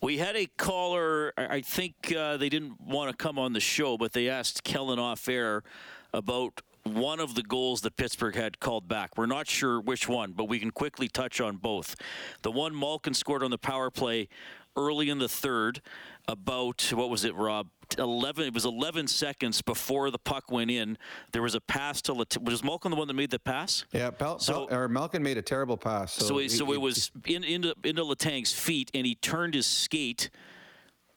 We 0.00 0.18
had 0.18 0.36
a 0.36 0.46
caller. 0.56 1.32
I 1.36 1.60
think 1.60 2.14
uh, 2.16 2.36
they 2.36 2.48
didn't 2.48 2.80
want 2.80 3.10
to 3.10 3.16
come 3.16 3.38
on 3.38 3.52
the 3.52 3.60
show, 3.60 3.98
but 3.98 4.12
they 4.12 4.28
asked 4.28 4.62
Kellen 4.62 4.98
off 5.00 5.28
air 5.28 5.64
about 6.12 6.62
one 6.84 7.18
of 7.18 7.34
the 7.34 7.42
goals 7.42 7.80
that 7.82 7.96
Pittsburgh 7.96 8.36
had 8.36 8.60
called 8.60 8.86
back. 8.86 9.18
We're 9.18 9.26
not 9.26 9.48
sure 9.48 9.80
which 9.80 10.08
one, 10.08 10.32
but 10.32 10.44
we 10.44 10.60
can 10.60 10.70
quickly 10.70 11.08
touch 11.08 11.40
on 11.40 11.56
both. 11.56 11.96
The 12.42 12.52
one 12.52 12.78
Malkin 12.78 13.12
scored 13.12 13.42
on 13.42 13.50
the 13.50 13.58
power 13.58 13.90
play 13.90 14.28
early 14.76 15.10
in 15.10 15.18
the 15.18 15.28
third, 15.28 15.80
about 16.26 16.90
what 16.94 17.10
was 17.10 17.24
it, 17.24 17.34
Rob? 17.34 17.68
11 17.96 18.44
it 18.44 18.52
was 18.52 18.66
11 18.66 19.06
seconds 19.06 19.62
before 19.62 20.10
the 20.10 20.18
puck 20.18 20.50
went 20.50 20.70
in 20.70 20.98
there 21.32 21.40
was 21.40 21.54
a 21.54 21.60
pass 21.60 22.02
to 22.02 22.12
Lat- 22.12 22.36
was 22.42 22.62
Malkin 22.62 22.90
the 22.90 22.96
one 22.98 23.08
that 23.08 23.14
made 23.14 23.30
the 23.30 23.38
pass 23.38 23.86
yeah 23.92 24.10
Pel- 24.10 24.38
so, 24.38 24.66
Pel- 24.66 24.78
or 24.78 24.88
Malkin 24.88 25.22
made 25.22 25.38
a 25.38 25.42
terrible 25.42 25.78
pass 25.78 26.12
so, 26.12 26.26
so, 26.26 26.36
he, 26.36 26.50
so 26.50 26.70
it 26.74 26.80
was 26.82 27.10
in, 27.24 27.44
into 27.44 27.74
into 27.84 28.04
Letang's 28.04 28.52
feet 28.52 28.90
and 28.92 29.06
he 29.06 29.14
turned 29.14 29.54
his 29.54 29.64
skate 29.64 30.28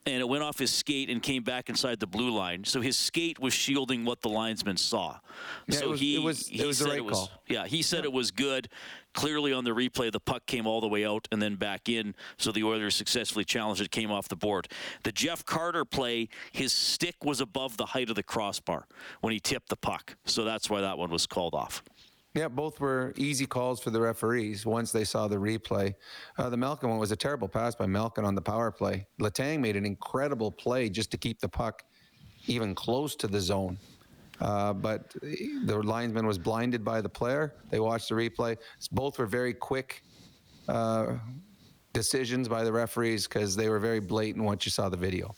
and 0.05 0.19
it 0.19 0.27
went 0.27 0.43
off 0.43 0.57
his 0.57 0.71
skate 0.71 1.09
and 1.09 1.21
came 1.21 1.43
back 1.43 1.69
inside 1.69 1.99
the 1.99 2.07
blue 2.07 2.31
line. 2.31 2.63
So 2.63 2.81
his 2.81 2.97
skate 2.97 3.39
was 3.39 3.53
shielding 3.53 4.03
what 4.03 4.21
the 4.21 4.29
linesman 4.29 4.77
saw. 4.77 5.19
Yeah, 5.67 5.79
so 5.79 5.85
it 5.85 5.89
was, 5.89 5.99
he 5.99 6.15
it 6.15 6.23
was, 6.23 6.47
he 6.47 6.61
it 6.61 6.67
was 6.67 6.77
said 6.79 6.87
the 6.87 6.91
right 6.91 6.97
it 6.97 7.05
was 7.05 7.17
call. 7.17 7.31
yeah 7.47 7.67
he 7.67 7.81
said 7.81 7.99
yeah. 7.99 8.05
it 8.05 8.13
was 8.13 8.31
good. 8.31 8.67
Clearly 9.13 9.51
on 9.51 9.65
the 9.65 9.71
replay, 9.71 10.11
the 10.11 10.21
puck 10.21 10.45
came 10.45 10.65
all 10.65 10.79
the 10.79 10.87
way 10.87 11.05
out 11.05 11.27
and 11.31 11.41
then 11.41 11.55
back 11.55 11.89
in. 11.89 12.15
So 12.37 12.51
the 12.51 12.63
Oilers 12.63 12.95
successfully 12.95 13.43
challenged 13.43 13.81
it, 13.81 13.91
came 13.91 14.09
off 14.09 14.29
the 14.29 14.37
board. 14.37 14.69
The 15.03 15.11
Jeff 15.11 15.45
Carter 15.45 15.83
play, 15.83 16.29
his 16.53 16.71
stick 16.71 17.15
was 17.23 17.41
above 17.41 17.75
the 17.75 17.87
height 17.87 18.09
of 18.09 18.15
the 18.15 18.23
crossbar 18.23 18.87
when 19.19 19.33
he 19.33 19.39
tipped 19.39 19.67
the 19.67 19.75
puck. 19.75 20.15
So 20.25 20.45
that's 20.45 20.69
why 20.69 20.79
that 20.81 20.97
one 20.97 21.11
was 21.11 21.27
called 21.27 21.53
off. 21.53 21.83
Yeah, 22.33 22.47
both 22.47 22.79
were 22.79 23.13
easy 23.17 23.45
calls 23.45 23.81
for 23.81 23.89
the 23.89 23.99
referees 23.99 24.65
once 24.65 24.93
they 24.93 25.03
saw 25.03 25.27
the 25.27 25.35
replay. 25.35 25.93
Uh, 26.37 26.49
the 26.49 26.55
Malkin 26.55 26.89
one 26.89 26.97
was 26.97 27.11
a 27.11 27.15
terrible 27.15 27.49
pass 27.49 27.75
by 27.75 27.85
Malkin 27.85 28.23
on 28.23 28.35
the 28.35 28.41
power 28.41 28.71
play. 28.71 29.05
Letang 29.19 29.59
made 29.59 29.75
an 29.75 29.85
incredible 29.85 30.49
play 30.49 30.89
just 30.89 31.11
to 31.11 31.17
keep 31.17 31.41
the 31.41 31.49
puck 31.49 31.83
even 32.47 32.73
close 32.73 33.15
to 33.17 33.27
the 33.27 33.39
zone. 33.39 33.77
Uh, 34.39 34.73
but 34.73 35.13
the 35.21 35.81
linesman 35.83 36.25
was 36.25 36.37
blinded 36.37 36.85
by 36.85 37.01
the 37.01 37.09
player. 37.09 37.53
They 37.69 37.79
watched 37.79 38.09
the 38.09 38.15
replay. 38.15 38.57
Both 38.91 39.19
were 39.19 39.27
very 39.27 39.53
quick 39.53 40.03
uh, 40.67 41.17
decisions 41.93 42.47
by 42.47 42.63
the 42.63 42.71
referees 42.71 43.27
because 43.27 43.55
they 43.55 43.69
were 43.69 43.79
very 43.79 43.99
blatant 43.99 44.45
once 44.45 44.65
you 44.65 44.71
saw 44.71 44.89
the 44.89 44.97
video. 44.97 45.35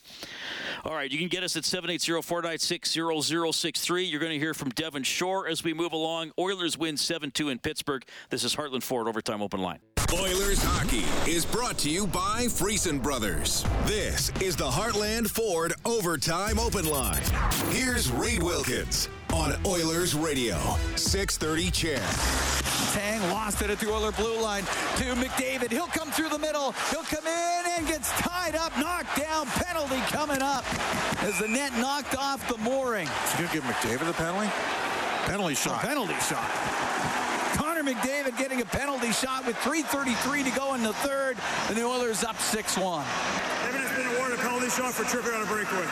All 0.86 0.93
right, 0.93 1.12
you 1.12 1.18
can 1.18 1.30
get 1.30 1.43
us 1.43 1.56
at 1.56 1.64
780-496-0063. 1.64 4.10
You're 4.10 4.20
going 4.20 4.34
to 4.34 4.39
hear 4.39 4.54
from 4.54 4.68
Devin 4.70 5.04
Shore 5.04 5.47
as 5.47 5.64
we 5.64 5.74
move 5.74 5.93
along. 5.93 6.34
Oilers 6.38 6.78
win 6.78 6.95
7-2 6.95 7.49
in 7.51 7.60
Pittsburgh. 7.60 8.04
This 8.30 8.43
is 8.43 8.54
Heartland 8.56 8.84
Ford 8.84 9.08
Overtime 9.08 9.41
Open 9.41 9.62
Line. 9.62 9.80
Oilers 10.14 10.62
hockey 10.62 11.06
is 11.30 11.43
brought 11.43 11.78
to 11.80 11.89
you 11.89 12.06
by 12.06 12.45
Friesen 12.45 13.01
Brothers. 13.01 13.66
This 13.86 14.30
is 14.41 14.56
the 14.56 14.70
Heartland 14.70 15.28
Ford 15.28 15.74
Overtime 15.86 16.60
Open 16.60 16.86
Line. 16.86 17.24
Here's 17.70 18.12
Reed 18.12 18.43
Wilkins 18.43 19.10
on 19.34 19.56
Oilers 19.66 20.14
Radio, 20.14 20.60
630 20.95 21.72
CHED. 21.72 22.82
Tang 22.94 23.22
lost 23.32 23.64
it 23.64 23.72
at 23.72 23.80
the 23.80 23.91
Oiler 23.91 24.12
blue 24.12 24.39
line 24.39 24.64
to 24.98 25.16
McDavid. 25.16 25.72
He'll 25.72 25.88
come 25.88 26.12
through 26.12 26.30
the 26.30 26.38
middle. 26.38 26.74
He'll 26.91 27.02
come 27.02 27.26
in 27.26 27.64
and 27.76 27.88
gets 27.88 28.12
tied 28.22 28.56
up, 28.56 28.78
knocked 28.78 29.18
down. 29.18 29.48
Penalty 29.48 29.98
coming 30.14 30.44
up 30.44 30.64
as 31.24 31.39
the 31.39 31.48
net 31.48 31.74
knocked 31.80 32.16
off 32.16 32.48
the 32.48 32.58
mooring. 32.60 33.08
You 33.08 33.48
gonna 33.48 33.54
give 33.54 33.64
McDavid 33.64 34.06
the 34.06 34.14
penalty? 34.14 34.48
Penalty 35.26 35.56
shot. 35.56 35.82
penalty 35.82 36.14
shot. 36.30 36.48
Connor 37.58 37.82
McDavid 37.82 38.38
getting 38.38 38.62
a 38.62 38.66
penalty 38.66 39.12
shot 39.12 39.48
with 39.48 39.56
3.33 39.58 40.44
to 40.44 40.52
go 40.52 40.76
in 40.76 40.84
the 40.84 40.94
third, 40.94 41.36
and 41.70 41.76
the 41.76 41.84
Oilers 41.84 42.24
up 42.24 42.36
6-1. 42.36 42.78
David 42.78 43.82
has 43.82 43.98
been 43.98 44.16
awarded 44.16 44.38
a 44.38 44.41
penalty 44.44 44.70
shot 44.70 44.94
for 44.94 45.04
tripping 45.06 45.34
on 45.34 45.41
a 45.41 45.46
breakaway. 45.48 45.88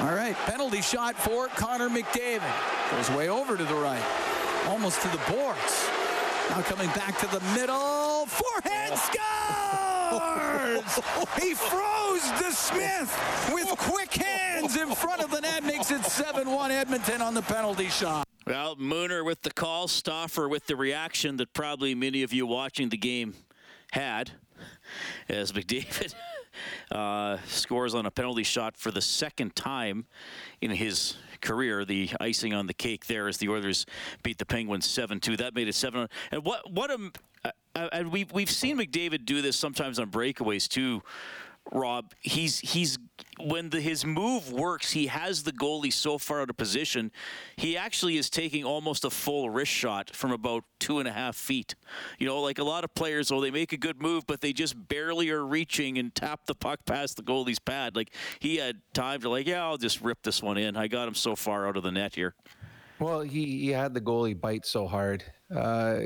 All 0.00 0.14
right, 0.14 0.36
penalty 0.44 0.82
shot 0.82 1.16
for 1.16 1.48
Connor 1.48 1.88
McDavid. 1.88 2.42
Goes 2.90 3.08
way 3.16 3.30
over 3.30 3.56
to 3.56 3.64
the 3.64 3.74
right, 3.74 4.04
almost 4.68 5.00
to 5.00 5.08
the 5.08 5.20
boards. 5.32 6.01
Now 6.50 6.62
coming 6.62 6.88
back 6.88 7.18
to 7.18 7.26
the 7.26 7.40
middle. 7.54 8.26
Forehand 8.26 8.98
scores! 8.98 9.22
he 11.40 11.54
froze 11.54 12.22
DeSmith 12.40 13.54
with 13.54 13.68
quick 13.78 14.12
hands 14.12 14.76
in 14.76 14.94
front 14.94 15.22
of 15.22 15.30
the 15.30 15.40
net. 15.40 15.64
Makes 15.64 15.90
it 15.90 16.02
7-1 16.02 16.70
Edmonton 16.70 17.22
on 17.22 17.34
the 17.34 17.42
penalty 17.42 17.88
shot. 17.88 18.26
Well, 18.46 18.76
Mooner 18.76 19.24
with 19.24 19.42
the 19.42 19.50
call, 19.52 19.88
Stauffer 19.88 20.48
with 20.48 20.66
the 20.66 20.76
reaction 20.76 21.36
that 21.36 21.52
probably 21.52 21.94
many 21.94 22.22
of 22.22 22.32
you 22.32 22.46
watching 22.46 22.88
the 22.88 22.96
game 22.96 23.34
had 23.92 24.32
as 25.28 25.52
McDavid 25.52 26.14
uh, 26.90 27.38
scores 27.46 27.94
on 27.94 28.06
a 28.06 28.10
penalty 28.10 28.42
shot 28.42 28.76
for 28.76 28.90
the 28.90 29.00
second 29.00 29.54
time 29.54 30.06
in 30.60 30.70
his 30.70 31.16
career. 31.42 31.84
The 31.84 32.10
icing 32.20 32.54
on 32.54 32.66
the 32.66 32.74
cake 32.74 33.06
there 33.06 33.28
as 33.28 33.36
the 33.36 33.48
Oilers 33.48 33.84
beat 34.22 34.38
the 34.38 34.46
Penguins 34.46 34.86
7-2. 34.86 35.36
That 35.38 35.54
made 35.54 35.68
it 35.68 35.74
7 35.74 36.08
And 36.30 36.44
what 36.44 36.70
what 36.72 36.90
a 36.90 37.10
uh, 37.44 37.88
and 37.92 38.10
we've 38.12 38.32
we've 38.32 38.50
seen 38.50 38.78
McDavid 38.78 39.24
do 39.24 39.42
this 39.42 39.56
sometimes 39.56 39.98
on 39.98 40.10
breakaways 40.10 40.68
too. 40.68 41.02
Rob, 41.70 42.12
he's 42.20 42.58
he's 42.60 42.98
when 43.38 43.70
the, 43.70 43.80
his 43.80 44.04
move 44.04 44.52
works, 44.52 44.92
he 44.92 45.06
has 45.06 45.42
the 45.42 45.52
goalie 45.52 45.92
so 45.92 46.18
far 46.18 46.42
out 46.42 46.50
of 46.50 46.56
position. 46.56 47.10
He 47.56 47.76
actually 47.76 48.16
is 48.16 48.28
taking 48.28 48.64
almost 48.64 49.04
a 49.04 49.10
full 49.10 49.48
wrist 49.48 49.72
shot 49.72 50.14
from 50.14 50.32
about 50.32 50.64
two 50.78 50.98
and 50.98 51.08
a 51.08 51.12
half 51.12 51.36
feet. 51.36 51.74
You 52.18 52.26
know, 52.26 52.40
like 52.40 52.58
a 52.58 52.64
lot 52.64 52.84
of 52.84 52.94
players, 52.94 53.32
oh, 53.32 53.40
they 53.40 53.50
make 53.50 53.72
a 53.72 53.76
good 53.76 54.02
move, 54.02 54.26
but 54.26 54.40
they 54.40 54.52
just 54.52 54.88
barely 54.88 55.30
are 55.30 55.44
reaching 55.44 55.98
and 55.98 56.14
tap 56.14 56.46
the 56.46 56.54
puck 56.54 56.84
past 56.84 57.16
the 57.16 57.22
goalie's 57.22 57.58
pad. 57.58 57.96
Like 57.96 58.12
he 58.38 58.56
had 58.56 58.80
time 58.92 59.20
to 59.22 59.28
like, 59.28 59.46
yeah, 59.46 59.64
I'll 59.64 59.78
just 59.78 60.00
rip 60.02 60.22
this 60.22 60.42
one 60.42 60.58
in. 60.58 60.76
I 60.76 60.88
got 60.88 61.08
him 61.08 61.14
so 61.14 61.36
far 61.36 61.66
out 61.66 61.76
of 61.76 61.82
the 61.82 61.92
net 61.92 62.14
here. 62.14 62.34
Well, 62.98 63.22
he, 63.22 63.58
he 63.58 63.70
had 63.70 63.94
the 63.94 64.00
goalie 64.00 64.38
bite 64.38 64.66
so 64.66 64.86
hard. 64.86 65.24
Uh, 65.54 66.00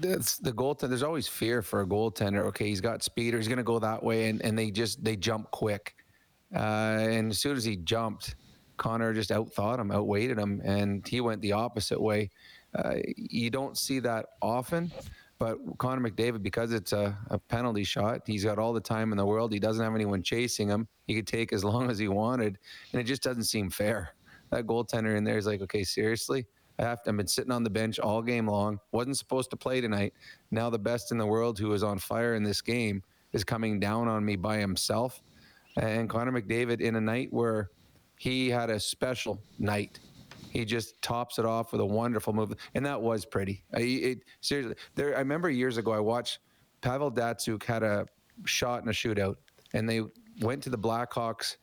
that's 0.00 0.38
the 0.38 0.52
goaltender. 0.52 0.88
There's 0.88 1.02
always 1.02 1.28
fear 1.28 1.62
for 1.62 1.80
a 1.80 1.86
goaltender. 1.86 2.44
Okay, 2.46 2.68
he's 2.68 2.80
got 2.80 3.02
speed, 3.02 3.34
or 3.34 3.38
he's 3.38 3.48
going 3.48 3.58
to 3.58 3.64
go 3.64 3.78
that 3.78 4.02
way, 4.02 4.28
and, 4.28 4.42
and 4.42 4.58
they 4.58 4.70
just 4.70 5.02
they 5.02 5.16
jump 5.16 5.50
quick. 5.50 5.94
Uh, 6.54 6.98
and 7.00 7.30
as 7.30 7.40
soon 7.40 7.56
as 7.56 7.64
he 7.64 7.76
jumped, 7.76 8.34
Connor 8.76 9.14
just 9.14 9.30
outthought 9.30 9.78
him, 9.78 9.90
outweighted 9.90 10.38
him, 10.38 10.60
and 10.64 11.06
he 11.06 11.20
went 11.20 11.40
the 11.40 11.52
opposite 11.52 12.00
way. 12.00 12.30
Uh, 12.74 12.96
you 13.16 13.50
don't 13.50 13.78
see 13.78 14.00
that 14.00 14.26
often, 14.40 14.90
but 15.38 15.58
Connor 15.78 16.10
McDavid, 16.10 16.42
because 16.42 16.72
it's 16.72 16.92
a, 16.92 17.16
a, 17.30 17.38
penalty 17.38 17.84
shot, 17.84 18.22
he's 18.26 18.44
got 18.44 18.58
all 18.58 18.72
the 18.72 18.80
time 18.80 19.12
in 19.12 19.18
the 19.18 19.26
world. 19.26 19.52
He 19.52 19.58
doesn't 19.58 19.82
have 19.82 19.94
anyone 19.94 20.22
chasing 20.22 20.68
him. 20.68 20.88
He 21.06 21.14
could 21.14 21.26
take 21.26 21.52
as 21.52 21.64
long 21.64 21.90
as 21.92 21.98
he 21.98 22.08
wanted, 22.08 22.58
and 22.92 23.00
it 23.00 23.04
just 23.04 23.22
doesn't 23.22 23.44
seem 23.44 23.70
fair. 23.70 24.14
That 24.50 24.66
goaltender 24.66 25.16
in 25.16 25.24
there 25.24 25.38
is 25.38 25.46
like, 25.46 25.62
okay, 25.62 25.84
seriously, 25.84 26.46
I 26.82 26.88
have 26.88 27.00
I've 27.06 27.16
been 27.16 27.26
sitting 27.26 27.52
on 27.52 27.62
the 27.62 27.70
bench 27.70 27.98
all 27.98 28.22
game 28.22 28.48
long. 28.48 28.80
Wasn't 28.90 29.16
supposed 29.16 29.50
to 29.50 29.56
play 29.56 29.80
tonight. 29.80 30.14
Now 30.50 30.68
the 30.68 30.78
best 30.78 31.12
in 31.12 31.18
the 31.18 31.26
world, 31.26 31.58
who 31.58 31.72
is 31.72 31.82
on 31.82 31.98
fire 31.98 32.34
in 32.34 32.42
this 32.42 32.60
game, 32.60 33.02
is 33.32 33.44
coming 33.44 33.78
down 33.78 34.08
on 34.08 34.24
me 34.24 34.36
by 34.36 34.58
himself. 34.58 35.22
And 35.76 36.10
Connor 36.10 36.32
McDavid 36.32 36.80
in 36.80 36.96
a 36.96 37.00
night 37.00 37.28
where 37.30 37.70
he 38.18 38.50
had 38.50 38.68
a 38.68 38.80
special 38.80 39.40
night. 39.58 40.00
He 40.50 40.64
just 40.64 41.00
tops 41.00 41.38
it 41.38 41.46
off 41.46 41.72
with 41.72 41.80
a 41.80 41.86
wonderful 41.86 42.32
move, 42.34 42.52
and 42.74 42.84
that 42.84 43.00
was 43.00 43.24
pretty. 43.24 43.64
I, 43.72 43.80
it, 43.80 44.18
seriously, 44.42 44.74
there. 44.96 45.16
I 45.16 45.20
remember 45.20 45.48
years 45.48 45.78
ago 45.78 45.92
I 45.92 46.00
watched 46.00 46.40
Pavel 46.82 47.10
Datsyuk 47.10 47.62
had 47.62 47.82
a 47.82 48.06
shot 48.44 48.82
in 48.82 48.88
a 48.88 48.92
shootout, 48.92 49.36
and 49.72 49.88
they 49.88 50.02
went 50.42 50.62
to 50.64 50.70
the 50.70 50.76
Blackhawks 50.76 51.56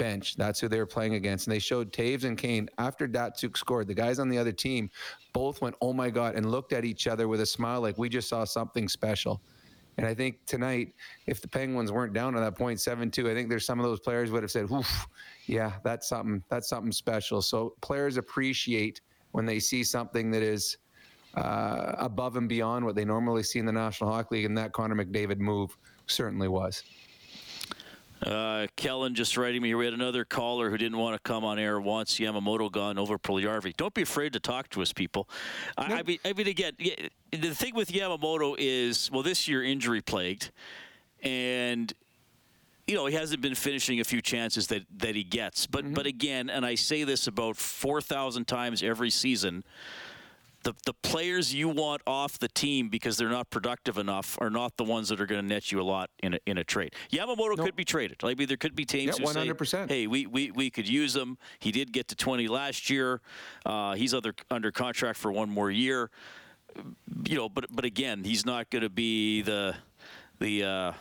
bench. 0.00 0.36
That's 0.36 0.58
who 0.58 0.68
they 0.68 0.78
were 0.78 0.86
playing 0.86 1.14
against. 1.14 1.46
And 1.46 1.54
they 1.54 1.58
showed 1.58 1.92
Toews 1.92 2.24
and 2.24 2.36
Kane 2.36 2.68
after 2.78 3.06
Datsyuk 3.06 3.56
scored. 3.56 3.86
The 3.86 3.94
guys 3.94 4.18
on 4.18 4.30
the 4.30 4.38
other 4.38 4.52
team 4.52 4.90
both 5.34 5.60
went, 5.60 5.76
oh 5.80 5.92
my 5.92 6.08
God, 6.08 6.34
and 6.36 6.50
looked 6.50 6.72
at 6.72 6.84
each 6.84 7.06
other 7.06 7.28
with 7.28 7.40
a 7.42 7.46
smile 7.46 7.80
like 7.82 7.98
we 7.98 8.08
just 8.08 8.28
saw 8.28 8.44
something 8.44 8.88
special. 8.88 9.42
And 9.98 10.06
I 10.06 10.14
think 10.14 10.38
tonight, 10.46 10.94
if 11.26 11.42
the 11.42 11.48
Penguins 11.48 11.92
weren't 11.92 12.14
down 12.14 12.34
at 12.34 12.40
that 12.40 12.56
point, 12.56 12.80
seven-two, 12.80 13.30
I 13.30 13.34
think 13.34 13.50
there's 13.50 13.66
some 13.66 13.78
of 13.78 13.84
those 13.84 14.00
players 14.00 14.30
would 14.30 14.42
have 14.42 14.50
said, 14.50 14.70
"Oof, 14.70 15.06
yeah, 15.46 15.72
that's 15.84 16.08
something. 16.08 16.42
That's 16.48 16.68
something 16.68 16.92
special." 16.92 17.42
So 17.42 17.74
players 17.82 18.16
appreciate 18.16 19.02
when 19.32 19.44
they 19.44 19.58
see 19.58 19.84
something 19.84 20.30
that 20.30 20.42
is 20.42 20.78
uh, 21.34 21.96
above 21.98 22.36
and 22.36 22.48
beyond 22.48 22.86
what 22.86 22.94
they 22.94 23.04
normally 23.04 23.42
see 23.42 23.58
in 23.58 23.66
the 23.66 23.72
National 23.72 24.10
Hockey 24.10 24.36
League, 24.36 24.46
and 24.46 24.56
that 24.56 24.72
Connor 24.72 24.94
McDavid 24.94 25.38
move 25.38 25.76
certainly 26.06 26.48
was. 26.48 26.82
Uh, 28.22 28.66
Kellen 28.76 29.14
just 29.14 29.36
writing 29.36 29.62
me. 29.62 29.68
here. 29.68 29.78
We 29.78 29.86
had 29.86 29.94
another 29.94 30.24
caller 30.24 30.70
who 30.70 30.76
didn't 30.76 30.98
want 30.98 31.14
to 31.14 31.20
come 31.20 31.44
on 31.44 31.58
air 31.58 31.80
once. 31.80 32.18
Yamamoto 32.18 32.70
gone 32.70 32.98
over 32.98 33.18
Puljujarvi. 33.18 33.76
Don't 33.76 33.94
be 33.94 34.02
afraid 34.02 34.34
to 34.34 34.40
talk 34.40 34.68
to 34.70 34.82
us, 34.82 34.92
people. 34.92 35.28
I, 35.78 35.94
I 35.94 36.02
mean, 36.02 36.18
I 36.24 36.32
mean, 36.34 36.46
again, 36.46 36.72
the 37.30 37.54
thing 37.54 37.74
with 37.74 37.90
Yamamoto 37.90 38.56
is, 38.58 39.10
well, 39.10 39.22
this 39.22 39.48
year 39.48 39.62
injury 39.64 40.02
plagued, 40.02 40.50
and 41.22 41.92
you 42.86 42.94
know 42.94 43.06
he 43.06 43.14
hasn't 43.14 43.40
been 43.40 43.54
finishing 43.54 44.00
a 44.00 44.04
few 44.04 44.20
chances 44.20 44.66
that 44.66 44.82
that 44.98 45.14
he 45.14 45.24
gets. 45.24 45.66
But 45.66 45.84
mm-hmm. 45.84 45.94
but 45.94 46.06
again, 46.06 46.50
and 46.50 46.66
I 46.66 46.74
say 46.74 47.04
this 47.04 47.26
about 47.26 47.56
four 47.56 48.02
thousand 48.02 48.46
times 48.46 48.82
every 48.82 49.10
season 49.10 49.64
the, 50.62 50.74
the 50.84 50.92
players 50.92 51.54
you 51.54 51.68
want 51.68 52.02
off 52.06 52.38
the 52.38 52.48
team 52.48 52.88
because 52.88 53.16
they're 53.16 53.30
not 53.30 53.48
productive 53.50 53.98
enough 53.98 54.36
are 54.40 54.50
not 54.50 54.76
the 54.76 54.84
ones 54.84 55.08
that 55.08 55.20
are 55.20 55.26
going 55.26 55.40
to 55.40 55.46
net 55.46 55.72
you 55.72 55.80
a 55.80 55.82
lot 55.82 56.10
in 56.22 56.34
a, 56.34 56.38
in 56.46 56.58
a 56.58 56.64
trade. 56.64 56.94
Yamamoto 57.10 57.56
nope. 57.56 57.66
could 57.66 57.76
be 57.76 57.84
traded. 57.84 58.18
Maybe 58.22 58.44
there 58.44 58.56
could 58.56 58.74
be 58.74 58.84
teams 58.84 59.18
yeah, 59.18 59.26
100%. 59.26 59.66
say, 59.66 59.86
"Hey, 59.88 60.06
we, 60.06 60.26
we, 60.26 60.50
we 60.50 60.70
could 60.70 60.88
use 60.88 61.16
him. 61.16 61.38
He 61.58 61.72
did 61.72 61.92
get 61.92 62.08
to 62.08 62.16
20 62.16 62.48
last 62.48 62.90
year. 62.90 63.20
Uh, 63.64 63.94
he's 63.94 64.12
other, 64.12 64.34
under 64.50 64.70
contract 64.70 65.18
for 65.18 65.32
one 65.32 65.50
more 65.50 65.70
year." 65.70 66.10
You 67.26 67.36
know, 67.36 67.48
but 67.48 67.66
but 67.70 67.84
again, 67.84 68.22
he's 68.22 68.46
not 68.46 68.70
going 68.70 68.82
to 68.82 68.88
be 68.88 69.42
the 69.42 69.74
the 70.38 70.62
uh, 70.62 70.92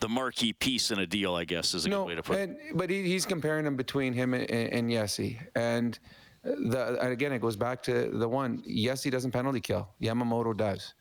the 0.00 0.08
marquee 0.10 0.52
piece 0.52 0.90
in 0.90 0.98
a 0.98 1.06
deal. 1.06 1.34
I 1.34 1.44
guess 1.44 1.72
is 1.72 1.86
a 1.86 1.88
no, 1.88 2.02
good 2.02 2.08
way 2.08 2.14
to 2.16 2.22
put 2.22 2.38
and, 2.38 2.56
it. 2.56 2.76
But 2.76 2.90
he, 2.90 3.02
he's 3.04 3.24
comparing 3.24 3.64
him 3.64 3.76
between 3.76 4.12
him 4.12 4.34
and, 4.34 4.50
and 4.50 4.90
Yessi, 4.90 5.38
and 5.54 5.98
the, 6.44 6.98
again, 7.00 7.32
it 7.32 7.40
goes 7.40 7.56
back 7.56 7.82
to 7.84 8.10
the 8.10 8.28
one. 8.28 8.62
Yessi 8.62 9.10
doesn't 9.10 9.30
penalty 9.30 9.60
kill. 9.60 9.88
Yamamoto 10.02 10.56
does. 10.56 10.94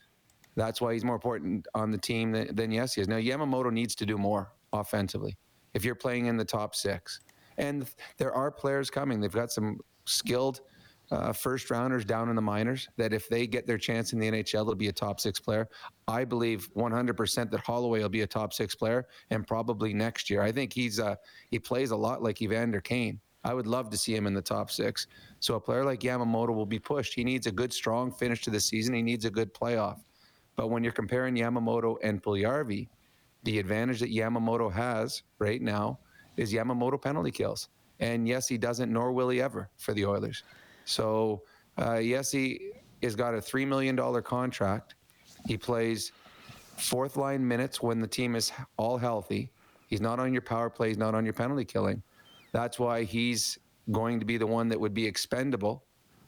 That's 0.55 0.79
why 0.79 0.93
he's 0.93 1.03
more 1.03 1.15
important 1.15 1.67
on 1.73 1.91
the 1.91 1.97
team 1.97 2.31
than, 2.31 2.55
than 2.55 2.71
Yessi 2.71 2.99
is. 2.99 3.07
Now 3.07 3.17
Yamamoto 3.17 3.71
needs 3.71 3.95
to 3.95 4.05
do 4.05 4.17
more 4.17 4.53
offensively 4.71 5.37
if 5.73 5.83
you're 5.83 5.95
playing 5.95 6.27
in 6.27 6.37
the 6.37 6.45
top 6.45 6.75
six. 6.75 7.21
And 7.57 7.87
there 8.17 8.33
are 8.33 8.51
players 8.51 8.89
coming. 8.89 9.19
They've 9.19 9.31
got 9.31 9.51
some 9.51 9.79
skilled 10.05 10.61
uh, 11.11 11.33
first 11.33 11.69
rounders 11.69 12.05
down 12.05 12.29
in 12.29 12.35
the 12.35 12.41
minors 12.41 12.87
that 12.97 13.13
if 13.13 13.27
they 13.27 13.45
get 13.45 13.67
their 13.67 13.77
chance 13.77 14.13
in 14.13 14.19
the 14.19 14.31
NHL, 14.31 14.65
they'll 14.65 14.75
be 14.75 14.87
a 14.87 14.93
top 14.93 15.19
six 15.19 15.39
player. 15.39 15.67
I 16.07 16.23
believe 16.23 16.69
100% 16.75 17.51
that 17.51 17.59
Holloway 17.59 18.01
will 18.01 18.09
be 18.09 18.21
a 18.21 18.27
top 18.27 18.53
six 18.53 18.73
player 18.73 19.07
and 19.29 19.45
probably 19.45 19.93
next 19.93 20.29
year. 20.29 20.41
I 20.41 20.51
think 20.51 20.71
he's 20.73 20.99
uh, 20.99 21.15
he 21.49 21.59
plays 21.59 21.91
a 21.91 21.97
lot 21.97 22.23
like 22.23 22.41
Evander 22.41 22.81
Kane 22.81 23.19
I 23.43 23.53
would 23.53 23.67
love 23.67 23.89
to 23.89 23.97
see 23.97 24.15
him 24.15 24.25
in 24.25 24.33
the 24.33 24.41
top 24.41 24.71
six. 24.71 25.07
So 25.43 25.55
a 25.55 25.59
player 25.59 25.83
like 25.83 25.99
Yamamoto 25.99 26.55
will 26.55 26.65
be 26.65 26.79
pushed. 26.79 27.13
He 27.13 27.25
needs 27.25 27.47
a 27.47 27.51
good, 27.51 27.73
strong 27.73 28.13
finish 28.13 28.41
to 28.43 28.49
the 28.49 28.61
season. 28.61 28.93
He 28.93 29.01
needs 29.01 29.25
a 29.25 29.29
good 29.29 29.53
playoff. 29.53 29.99
But 30.55 30.69
when 30.69 30.85
you're 30.85 30.93
comparing 30.93 31.35
Yamamoto 31.35 31.97
and 32.01 32.23
Puljujarvi, 32.23 32.87
the 33.43 33.59
advantage 33.59 33.99
that 33.99 34.09
Yamamoto 34.09 34.71
has 34.71 35.21
right 35.39 35.61
now 35.61 35.99
is 36.37 36.53
Yamamoto 36.53 37.01
penalty 37.01 37.29
kills. 37.29 37.67
And 37.99 38.25
Yessi 38.25 38.57
doesn't, 38.57 38.89
nor 38.89 39.11
will 39.11 39.27
he 39.27 39.41
ever 39.41 39.69
for 39.75 39.93
the 39.93 40.05
Oilers. 40.05 40.43
So 40.85 41.41
uh, 41.77 41.95
Yessi 41.95 42.59
has 43.01 43.13
got 43.13 43.33
a 43.33 43.39
$3 43.39 43.67
million 43.67 43.97
contract. 44.21 44.95
He 45.45 45.57
plays 45.57 46.13
fourth 46.77 47.17
line 47.17 47.45
minutes 47.45 47.81
when 47.81 47.99
the 47.99 48.07
team 48.07 48.37
is 48.37 48.53
all 48.77 48.97
healthy. 48.97 49.51
He's 49.89 49.99
not 49.99 50.21
on 50.21 50.31
your 50.31 50.41
power 50.41 50.69
play, 50.69 50.87
he's 50.87 50.97
not 50.97 51.15
on 51.15 51.25
your 51.25 51.33
penalty 51.33 51.65
killing. 51.65 52.01
That's 52.53 52.79
why 52.79 53.03
he's 53.03 53.59
going 53.91 54.19
to 54.19 54.25
be 54.25 54.37
the 54.37 54.47
one 54.47 54.69
that 54.69 54.79
would 54.79 54.93
be 54.93 55.05
expendable 55.05 55.83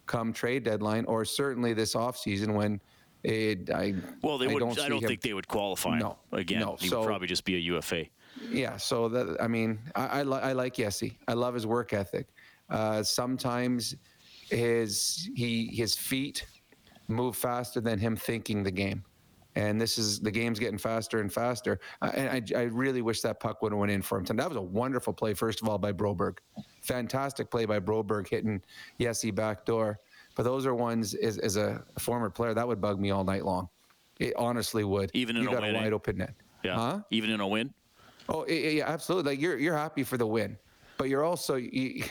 come 0.06 0.32
trade 0.34 0.64
deadline 0.64 1.06
or 1.06 1.26
certainly 1.26 1.74
this 1.74 1.96
offseason 1.96 2.54
when 2.54 2.80
it, 3.24 3.72
I 3.72 3.96
Well, 4.22 4.38
they 4.38 4.48
I 4.50 4.54
would. 4.54 4.60
don't 4.60 4.80
I 4.80 4.88
don't 4.90 5.02
him- 5.02 5.08
think 5.08 5.22
they 5.22 5.34
would 5.34 5.48
qualify 5.48 5.98
No, 5.98 6.18
again. 6.32 6.60
no. 6.60 6.76
He 6.80 6.90
So- 6.90 7.00
would 7.00 7.08
probably 7.08 7.28
just 7.28 7.44
be 7.44 7.56
a 7.56 7.60
UFA. 7.60 8.06
yeah, 8.52 8.78
so 8.78 9.10
that 9.10 9.38
I 9.42 9.48
mean, 9.48 9.80
I 9.96 10.20
I, 10.20 10.24
li- 10.24 10.40
I 10.42 10.54
like 10.54 10.76
Yessi. 10.76 11.16
I 11.28 11.34
love 11.34 11.54
his 11.56 11.66
work 11.66 11.94
ethic. 11.94 12.28
Uh, 12.70 13.02
sometimes 13.02 13.96
his 14.50 15.30
he 15.36 15.68
his 15.74 15.96
feet 15.96 16.46
move 17.08 17.36
faster 17.36 17.82
than 17.82 17.98
him 17.98 18.16
thinking 18.16 18.62
the 18.64 18.72
game, 18.72 19.04
and 19.56 19.80
this 19.82 19.98
is 19.98 20.20
the 20.20 20.30
game's 20.32 20.60
getting 20.60 20.78
faster 20.78 21.20
and 21.20 21.32
faster. 21.34 21.80
Uh, 22.04 22.12
and 22.14 22.30
I, 22.56 22.60
I 22.60 22.64
really 22.64 23.02
wish 23.02 23.22
that 23.22 23.40
puck 23.40 23.62
would 23.64 23.72
have 23.72 23.80
went 23.80 23.92
in 23.92 24.02
for 24.04 24.20
him. 24.20 24.26
That 24.26 24.50
was 24.50 24.58
a 24.58 24.62
wonderful 24.62 25.14
play, 25.14 25.34
first 25.34 25.62
of 25.64 25.70
all, 25.70 25.78
by 25.80 25.92
Broberg. 25.94 26.38
Fantastic 26.86 27.50
play 27.50 27.66
by 27.66 27.80
Broberg 27.80 28.28
hitting 28.28 28.62
Yessi 29.00 29.34
backdoor. 29.34 30.00
But 30.36 30.44
those 30.44 30.66
are 30.66 30.76
ones 30.76 31.14
as, 31.16 31.38
as 31.38 31.58
a 31.58 31.84
former 31.98 32.30
player 32.30 32.54
that 32.54 32.68
would 32.68 32.82
bug 32.82 33.00
me 33.00 33.12
all 33.12 33.24
night 33.24 33.46
long. 33.46 33.70
It 34.20 34.34
honestly 34.38 34.84
would. 34.84 35.12
Even 35.14 35.36
in 35.36 35.44
you 35.44 35.50
a 35.50 35.54
got 35.54 35.62
win, 35.62 35.76
a 35.76 35.78
eh? 35.78 35.82
wide 35.82 35.94
open 35.94 36.18
net. 36.18 36.34
Yeah. 36.64 36.76
Huh? 36.76 37.00
Even 37.10 37.30
in 37.30 37.40
a 37.40 37.48
win. 37.48 37.74
Oh 38.28 38.46
yeah, 38.48 38.86
absolutely. 38.88 39.34
Like 39.34 39.42
you're 39.42 39.58
you're 39.58 39.78
happy 39.78 40.04
for 40.04 40.18
the 40.18 40.26
win, 40.26 40.58
but 40.98 41.10
you're 41.10 41.24
also 41.24 41.56
you, 41.56 42.04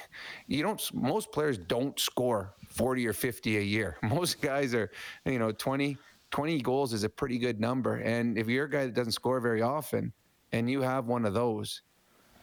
you 0.47 0.63
don't. 0.63 0.81
Most 0.95 1.33
players 1.33 1.59
don't 1.59 1.99
score 1.99 2.55
40 2.69 3.07
or 3.07 3.13
50 3.13 3.59
a 3.59 3.61
year. 3.61 3.97
Most 4.03 4.41
guys 4.41 4.75
are, 4.75 4.91
you 5.25 5.39
know, 5.39 5.51
20 5.51 5.97
20 6.31 6.61
goals 6.63 6.93
is 6.93 7.05
a 7.05 7.09
pretty 7.09 7.39
good 7.39 7.61
number. 7.61 7.97
And 7.97 8.37
if 8.37 8.49
you're 8.49 8.65
a 8.65 8.71
guy 8.71 8.87
that 8.87 8.95
doesn't 8.95 9.13
score 9.13 9.39
very 9.39 9.63
often, 9.63 10.13
and 10.51 10.69
you 10.69 10.83
have 10.83 11.07
one 11.07 11.25
of 11.25 11.33
those, 11.33 11.83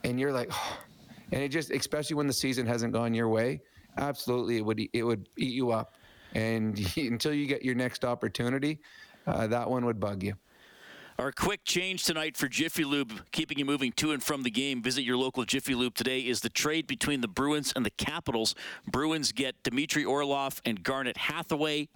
and 0.05 0.17
you're 0.19 0.31
like, 0.31 0.51
and 1.31 1.41
it 1.41 1.49
just 1.49 1.71
especially 1.71 2.15
when 2.15 2.27
the 2.27 2.33
season 2.33 2.65
hasn't 2.65 2.93
gone 2.93 3.13
your 3.13 3.29
way, 3.29 3.61
absolutely 3.97 4.57
it 4.57 4.65
would 4.65 4.81
it 4.93 5.03
would 5.03 5.29
eat 5.37 5.53
you 5.53 5.71
up, 5.71 5.95
and 6.33 6.79
until 6.97 7.33
you 7.33 7.45
get 7.45 7.63
your 7.63 7.75
next 7.75 8.05
opportunity, 8.05 8.79
uh, 9.27 9.47
that 9.47 9.69
one 9.69 9.85
would 9.85 9.99
bug 9.99 10.23
you. 10.23 10.35
Our 11.19 11.31
quick 11.31 11.63
change 11.65 12.03
tonight 12.03 12.35
for 12.35 12.47
Jiffy 12.47 12.83
Lube, 12.83 13.11
keeping 13.31 13.59
you 13.59 13.65
moving 13.65 13.91
to 13.97 14.11
and 14.11 14.23
from 14.23 14.41
the 14.41 14.49
game. 14.49 14.81
Visit 14.81 15.03
your 15.03 15.17
local 15.17 15.43
Jiffy 15.45 15.75
Lube 15.75 15.93
today. 15.93 16.21
Is 16.21 16.39
the 16.39 16.49
trade 16.49 16.87
between 16.87 17.21
the 17.21 17.27
Bruins 17.27 17.71
and 17.75 17.85
the 17.85 17.91
Capitals. 17.91 18.55
Bruins 18.87 19.31
get 19.31 19.61
Dmitry 19.61 20.03
Orlov 20.03 20.61
and 20.65 20.81
Garnet 20.81 21.17
Hathaway. 21.17 21.89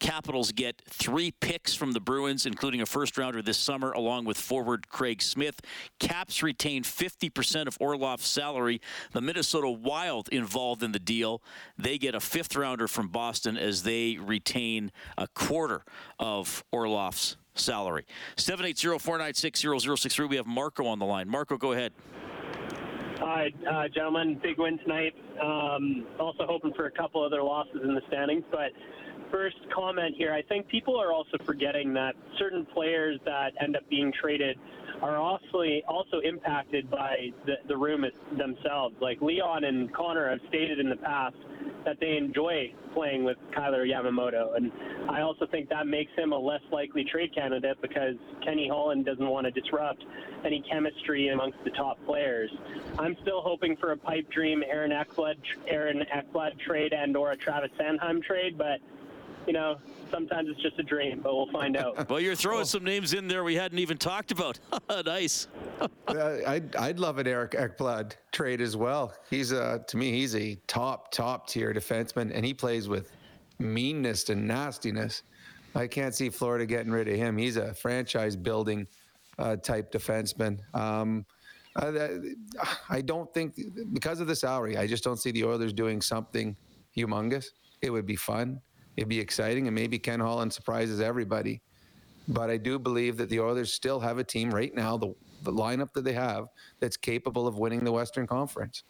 Capitals 0.00 0.50
get 0.52 0.80
three 0.88 1.30
picks 1.30 1.74
from 1.74 1.92
the 1.92 2.00
Bruins, 2.00 2.46
including 2.46 2.80
a 2.80 2.86
first 2.86 3.18
rounder 3.18 3.42
this 3.42 3.58
summer, 3.58 3.92
along 3.92 4.24
with 4.24 4.38
forward 4.38 4.88
Craig 4.88 5.20
Smith. 5.20 5.60
Caps 5.98 6.42
retain 6.42 6.82
50% 6.82 7.66
of 7.66 7.76
Orlov's 7.80 8.26
salary. 8.26 8.80
The 9.12 9.20
Minnesota 9.20 9.70
Wild 9.70 10.28
involved 10.30 10.82
in 10.82 10.92
the 10.92 10.98
deal. 10.98 11.42
They 11.78 11.98
get 11.98 12.14
a 12.14 12.20
fifth 12.20 12.56
rounder 12.56 12.88
from 12.88 13.08
Boston 13.08 13.58
as 13.58 13.82
they 13.82 14.16
retain 14.18 14.90
a 15.18 15.28
quarter 15.28 15.84
of 16.18 16.64
Orlov's 16.72 17.36
salary. 17.54 18.06
780-496-0063. 18.36 20.28
We 20.28 20.36
have 20.36 20.46
Marco 20.46 20.86
on 20.86 20.98
the 20.98 21.06
line. 21.06 21.28
Marco, 21.28 21.58
go 21.58 21.72
ahead. 21.72 21.92
Hi, 23.18 23.52
uh, 23.70 23.86
gentlemen. 23.88 24.40
Big 24.42 24.58
win 24.58 24.78
tonight. 24.78 25.14
Um, 25.42 26.06
also 26.18 26.46
hoping 26.46 26.72
for 26.72 26.86
a 26.86 26.90
couple 26.90 27.22
other 27.22 27.42
losses 27.42 27.82
in 27.84 27.94
the 27.94 28.00
standings. 28.08 28.44
But 28.50 28.70
first 29.30 29.56
comment 29.74 30.14
here, 30.16 30.32
I 30.32 30.42
think 30.42 30.68
people 30.68 30.96
are 30.98 31.12
also 31.12 31.38
forgetting 31.44 31.92
that 31.94 32.14
certain 32.38 32.66
players 32.66 33.18
that 33.24 33.52
end 33.60 33.76
up 33.76 33.88
being 33.88 34.12
traded 34.12 34.58
are 35.02 35.16
also 35.16 35.64
also 35.88 36.20
impacted 36.20 36.90
by 36.90 37.32
the, 37.46 37.54
the 37.68 37.76
room 37.76 38.04
themselves. 38.36 38.96
Like 39.00 39.20
Leon 39.22 39.64
and 39.64 39.92
Connor 39.94 40.28
have 40.28 40.40
stated 40.48 40.78
in 40.78 40.90
the 40.90 40.96
past 40.96 41.36
that 41.84 41.98
they 42.00 42.16
enjoy 42.16 42.74
playing 42.92 43.24
with 43.24 43.38
Kyler 43.52 43.86
Yamamoto, 43.88 44.56
and 44.56 44.70
I 45.08 45.22
also 45.22 45.46
think 45.46 45.70
that 45.70 45.86
makes 45.86 46.12
him 46.16 46.32
a 46.32 46.38
less 46.38 46.60
likely 46.70 47.04
trade 47.04 47.34
candidate 47.34 47.80
because 47.80 48.16
Kenny 48.44 48.68
Holland 48.68 49.06
doesn't 49.06 49.26
want 49.26 49.46
to 49.46 49.50
disrupt 49.50 50.04
any 50.44 50.62
chemistry 50.70 51.28
amongst 51.28 51.62
the 51.64 51.70
top 51.70 52.04
players. 52.04 52.50
I'm 52.98 53.16
still 53.22 53.40
hoping 53.40 53.76
for 53.76 53.92
a 53.92 53.96
pipe 53.96 54.30
dream 54.30 54.62
Aaron 54.68 54.90
Ekblad, 54.90 55.36
Aaron 55.66 56.04
Ekblad 56.14 56.58
trade 56.58 56.92
and/or 56.92 57.32
a 57.32 57.36
Travis 57.36 57.70
Sanheim 57.78 58.22
trade, 58.22 58.58
but 58.58 58.80
you 59.46 59.52
know 59.52 59.78
sometimes 60.10 60.48
it's 60.50 60.60
just 60.60 60.78
a 60.78 60.82
dream. 60.82 61.20
But 61.22 61.34
we'll 61.34 61.50
find 61.50 61.76
out. 61.76 62.08
Well, 62.10 62.20
you're 62.20 62.34
throwing 62.34 62.64
some 62.64 62.82
names 62.84 63.12
in 63.14 63.28
there 63.28 63.44
we 63.44 63.54
hadn't 63.54 63.78
even 63.78 63.96
talked 63.96 64.32
about. 64.32 64.58
nice. 65.04 65.48
Uh, 66.08 66.38
I'd, 66.46 66.74
I'd 66.74 66.98
love 66.98 67.18
an 67.18 67.26
Eric 67.28 67.52
Ekblad 67.52 68.14
trade 68.32 68.60
as 68.60 68.76
well. 68.76 69.14
He's 69.30 69.52
uh, 69.52 69.78
to 69.86 69.96
me, 69.96 70.10
he's 70.10 70.34
a 70.34 70.56
top 70.66 71.12
top 71.12 71.46
tier 71.48 71.72
defenseman, 71.72 72.32
and 72.34 72.44
he 72.44 72.52
plays 72.52 72.88
with 72.88 73.12
meanness 73.60 74.28
and 74.28 74.46
nastiness. 74.46 75.22
I 75.74 75.86
can't 75.86 76.14
see 76.14 76.28
Florida 76.28 76.66
getting 76.66 76.90
rid 76.90 77.06
of 77.08 77.14
him. 77.14 77.38
He's 77.38 77.56
a 77.56 77.72
franchise 77.74 78.34
building 78.34 78.88
uh, 79.38 79.56
type 79.56 79.92
defenseman. 79.92 80.58
Um, 80.74 81.24
that- 81.76 82.36
I 82.88 83.00
don't 83.00 83.32
think 83.32 83.58
because 83.92 84.20
of 84.20 84.26
the 84.26 84.36
salary, 84.36 84.76
I 84.76 84.86
just 84.86 85.04
don't 85.04 85.18
see 85.18 85.30
the 85.30 85.44
Oilers 85.44 85.72
doing 85.72 86.02
something 86.02 86.56
humongous. 86.96 87.46
It 87.82 87.90
would 87.90 88.06
be 88.06 88.16
fun. 88.16 88.60
It'd 88.96 89.08
be 89.08 89.20
exciting, 89.20 89.66
and 89.66 89.74
maybe 89.74 89.98
Ken 89.98 90.20
Holland 90.20 90.52
surprises 90.52 91.00
everybody. 91.00 91.62
But 92.28 92.50
I 92.50 92.56
do 92.56 92.78
believe 92.78 93.16
that 93.16 93.28
the 93.28 93.40
Oilers 93.40 93.72
still 93.72 93.98
have 94.00 94.18
a 94.18 94.24
team 94.24 94.50
right 94.50 94.74
now, 94.74 94.96
the, 94.96 95.14
the 95.42 95.52
lineup 95.52 95.92
that 95.94 96.04
they 96.04 96.12
have, 96.12 96.46
that's 96.78 96.96
capable 96.96 97.46
of 97.46 97.58
winning 97.58 97.84
the 97.84 97.92
Western 97.92 98.26
Conference 98.26 98.84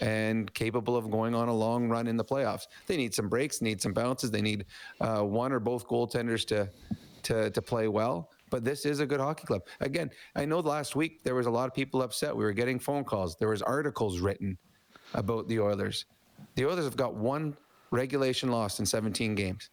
and 0.00 0.52
capable 0.54 0.96
of 0.96 1.10
going 1.10 1.34
on 1.34 1.48
a 1.48 1.54
long 1.54 1.88
run 1.88 2.06
in 2.06 2.16
the 2.16 2.24
playoffs. 2.24 2.66
They 2.86 2.96
need 2.96 3.14
some 3.14 3.28
breaks, 3.28 3.62
need 3.62 3.80
some 3.80 3.92
bounces. 3.92 4.30
They 4.30 4.42
need 4.42 4.66
uh, 5.00 5.22
one 5.22 5.52
or 5.52 5.60
both 5.60 5.86
goaltenders 5.86 6.44
to, 6.48 6.68
to, 7.22 7.50
to 7.50 7.62
play 7.62 7.88
well. 7.88 8.30
But 8.50 8.64
this 8.64 8.84
is 8.84 9.00
a 9.00 9.06
good 9.06 9.20
hockey 9.20 9.46
club. 9.46 9.62
Again, 9.80 10.10
I 10.36 10.44
know 10.44 10.60
last 10.60 10.94
week 10.94 11.22
there 11.24 11.34
was 11.34 11.46
a 11.46 11.50
lot 11.50 11.66
of 11.68 11.74
people 11.74 12.02
upset. 12.02 12.36
We 12.36 12.44
were 12.44 12.52
getting 12.52 12.78
phone 12.78 13.04
calls. 13.04 13.36
There 13.36 13.48
was 13.48 13.62
articles 13.62 14.20
written 14.20 14.58
about 15.14 15.48
the 15.48 15.60
Oilers. 15.60 16.06
The 16.56 16.66
Oilers 16.66 16.84
have 16.84 16.96
got 16.96 17.14
one 17.14 17.56
regulation 17.94 18.50
loss 18.50 18.80
in 18.80 18.86
17 18.86 19.34
games. 19.34 19.70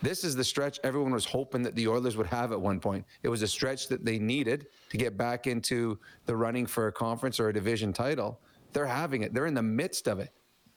This 0.00 0.24
is 0.24 0.34
the 0.34 0.42
stretch 0.42 0.80
everyone 0.82 1.12
was 1.12 1.24
hoping 1.24 1.62
that 1.62 1.76
the 1.76 1.86
Oilers 1.86 2.16
would 2.16 2.26
have 2.26 2.50
at 2.50 2.60
one 2.60 2.80
point. 2.80 3.04
It 3.22 3.28
was 3.28 3.42
a 3.42 3.46
stretch 3.46 3.86
that 3.88 4.04
they 4.04 4.18
needed 4.18 4.66
to 4.90 4.96
get 4.96 5.16
back 5.16 5.46
into 5.46 5.98
the 6.26 6.34
running 6.34 6.66
for 6.66 6.88
a 6.88 6.92
conference 6.92 7.38
or 7.38 7.50
a 7.50 7.52
division 7.52 7.92
title. 7.92 8.40
They're 8.72 8.86
having 8.86 9.22
it. 9.22 9.32
They're 9.32 9.46
in 9.46 9.54
the 9.54 9.62
midst 9.62 10.08
of 10.08 10.18
it. 10.18 10.30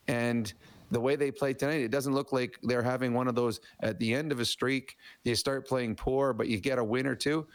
And 0.07 0.53
the 0.91 0.99
way 0.99 1.15
they 1.15 1.31
played 1.31 1.57
tonight, 1.57 1.81
it 1.81 1.89
doesn't 1.89 2.13
look 2.13 2.31
like 2.31 2.59
they're 2.61 2.83
having 2.83 3.13
one 3.13 3.27
of 3.27 3.33
those 3.33 3.61
at 3.79 3.97
the 3.97 4.13
end 4.13 4.31
of 4.31 4.39
a 4.39 4.45
streak. 4.45 4.95
You 5.23 5.33
start 5.33 5.67
playing 5.67 5.95
poor, 5.95 6.31
but 6.33 6.47
you 6.47 6.59
get 6.59 6.77
a 6.77 6.83
win 6.83 7.07
or 7.07 7.15
two. 7.15 7.47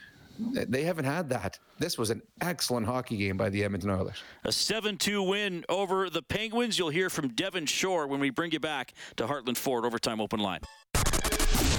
They 0.53 0.82
haven't 0.82 1.05
had 1.05 1.28
that. 1.30 1.59
This 1.78 1.99
was 1.99 2.11
an 2.11 2.22
excellent 2.41 2.86
hockey 2.86 3.16
game 3.16 3.36
by 3.36 3.49
the 3.51 3.64
Edmonton 3.64 3.91
Oilers. 3.91 4.22
A 4.45 4.53
7 4.53 4.97
2 4.97 5.22
win 5.22 5.64
over 5.68 6.11
the 6.11 6.22
Penguins. 6.22 6.78
You'll 6.78 6.91
hear 6.91 7.11
from 7.11 7.28
Devin 7.28 7.66
Shore 7.66 8.07
when 8.07 8.20
we 8.20 8.30
bring 8.30 8.53
you 8.53 8.61
back 8.61 8.93
to 9.16 9.26
Heartland 9.26 9.57
Ford 9.57 9.84
Overtime 9.84 10.20
Open 10.20 10.41
Line. 10.41 10.61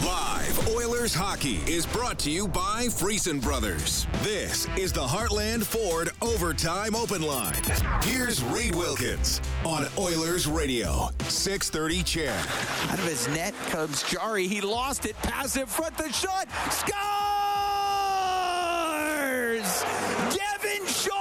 Live 0.03 0.67
Oilers 0.69 1.13
hockey 1.13 1.59
is 1.67 1.85
brought 1.85 2.17
to 2.19 2.31
you 2.31 2.47
by 2.47 2.85
Friesen 2.85 3.41
Brothers. 3.41 4.07
This 4.23 4.67
is 4.77 4.91
the 4.91 5.01
Heartland 5.01 5.63
Ford 5.63 6.09
Overtime 6.21 6.95
Open 6.95 7.21
Line. 7.21 7.61
Here's 8.03 8.43
Reed 8.43 8.75
Wilkins 8.75 9.41
on 9.63 9.85
Oilers 9.97 10.47
Radio, 10.47 11.09
630 11.27 12.03
CHED. 12.03 12.29
Out 12.89 12.99
of 12.99 13.05
his 13.05 13.27
net 13.29 13.53
comes 13.69 14.03
Jari. 14.03 14.47
He 14.47 14.61
lost 14.61 15.05
it. 15.05 15.15
Pass 15.17 15.55
in 15.55 15.67
front. 15.67 15.97
The 15.97 16.11
shot. 16.11 16.47
Scores! 19.63 20.35
Devin 20.35 20.85
the 20.85 21.20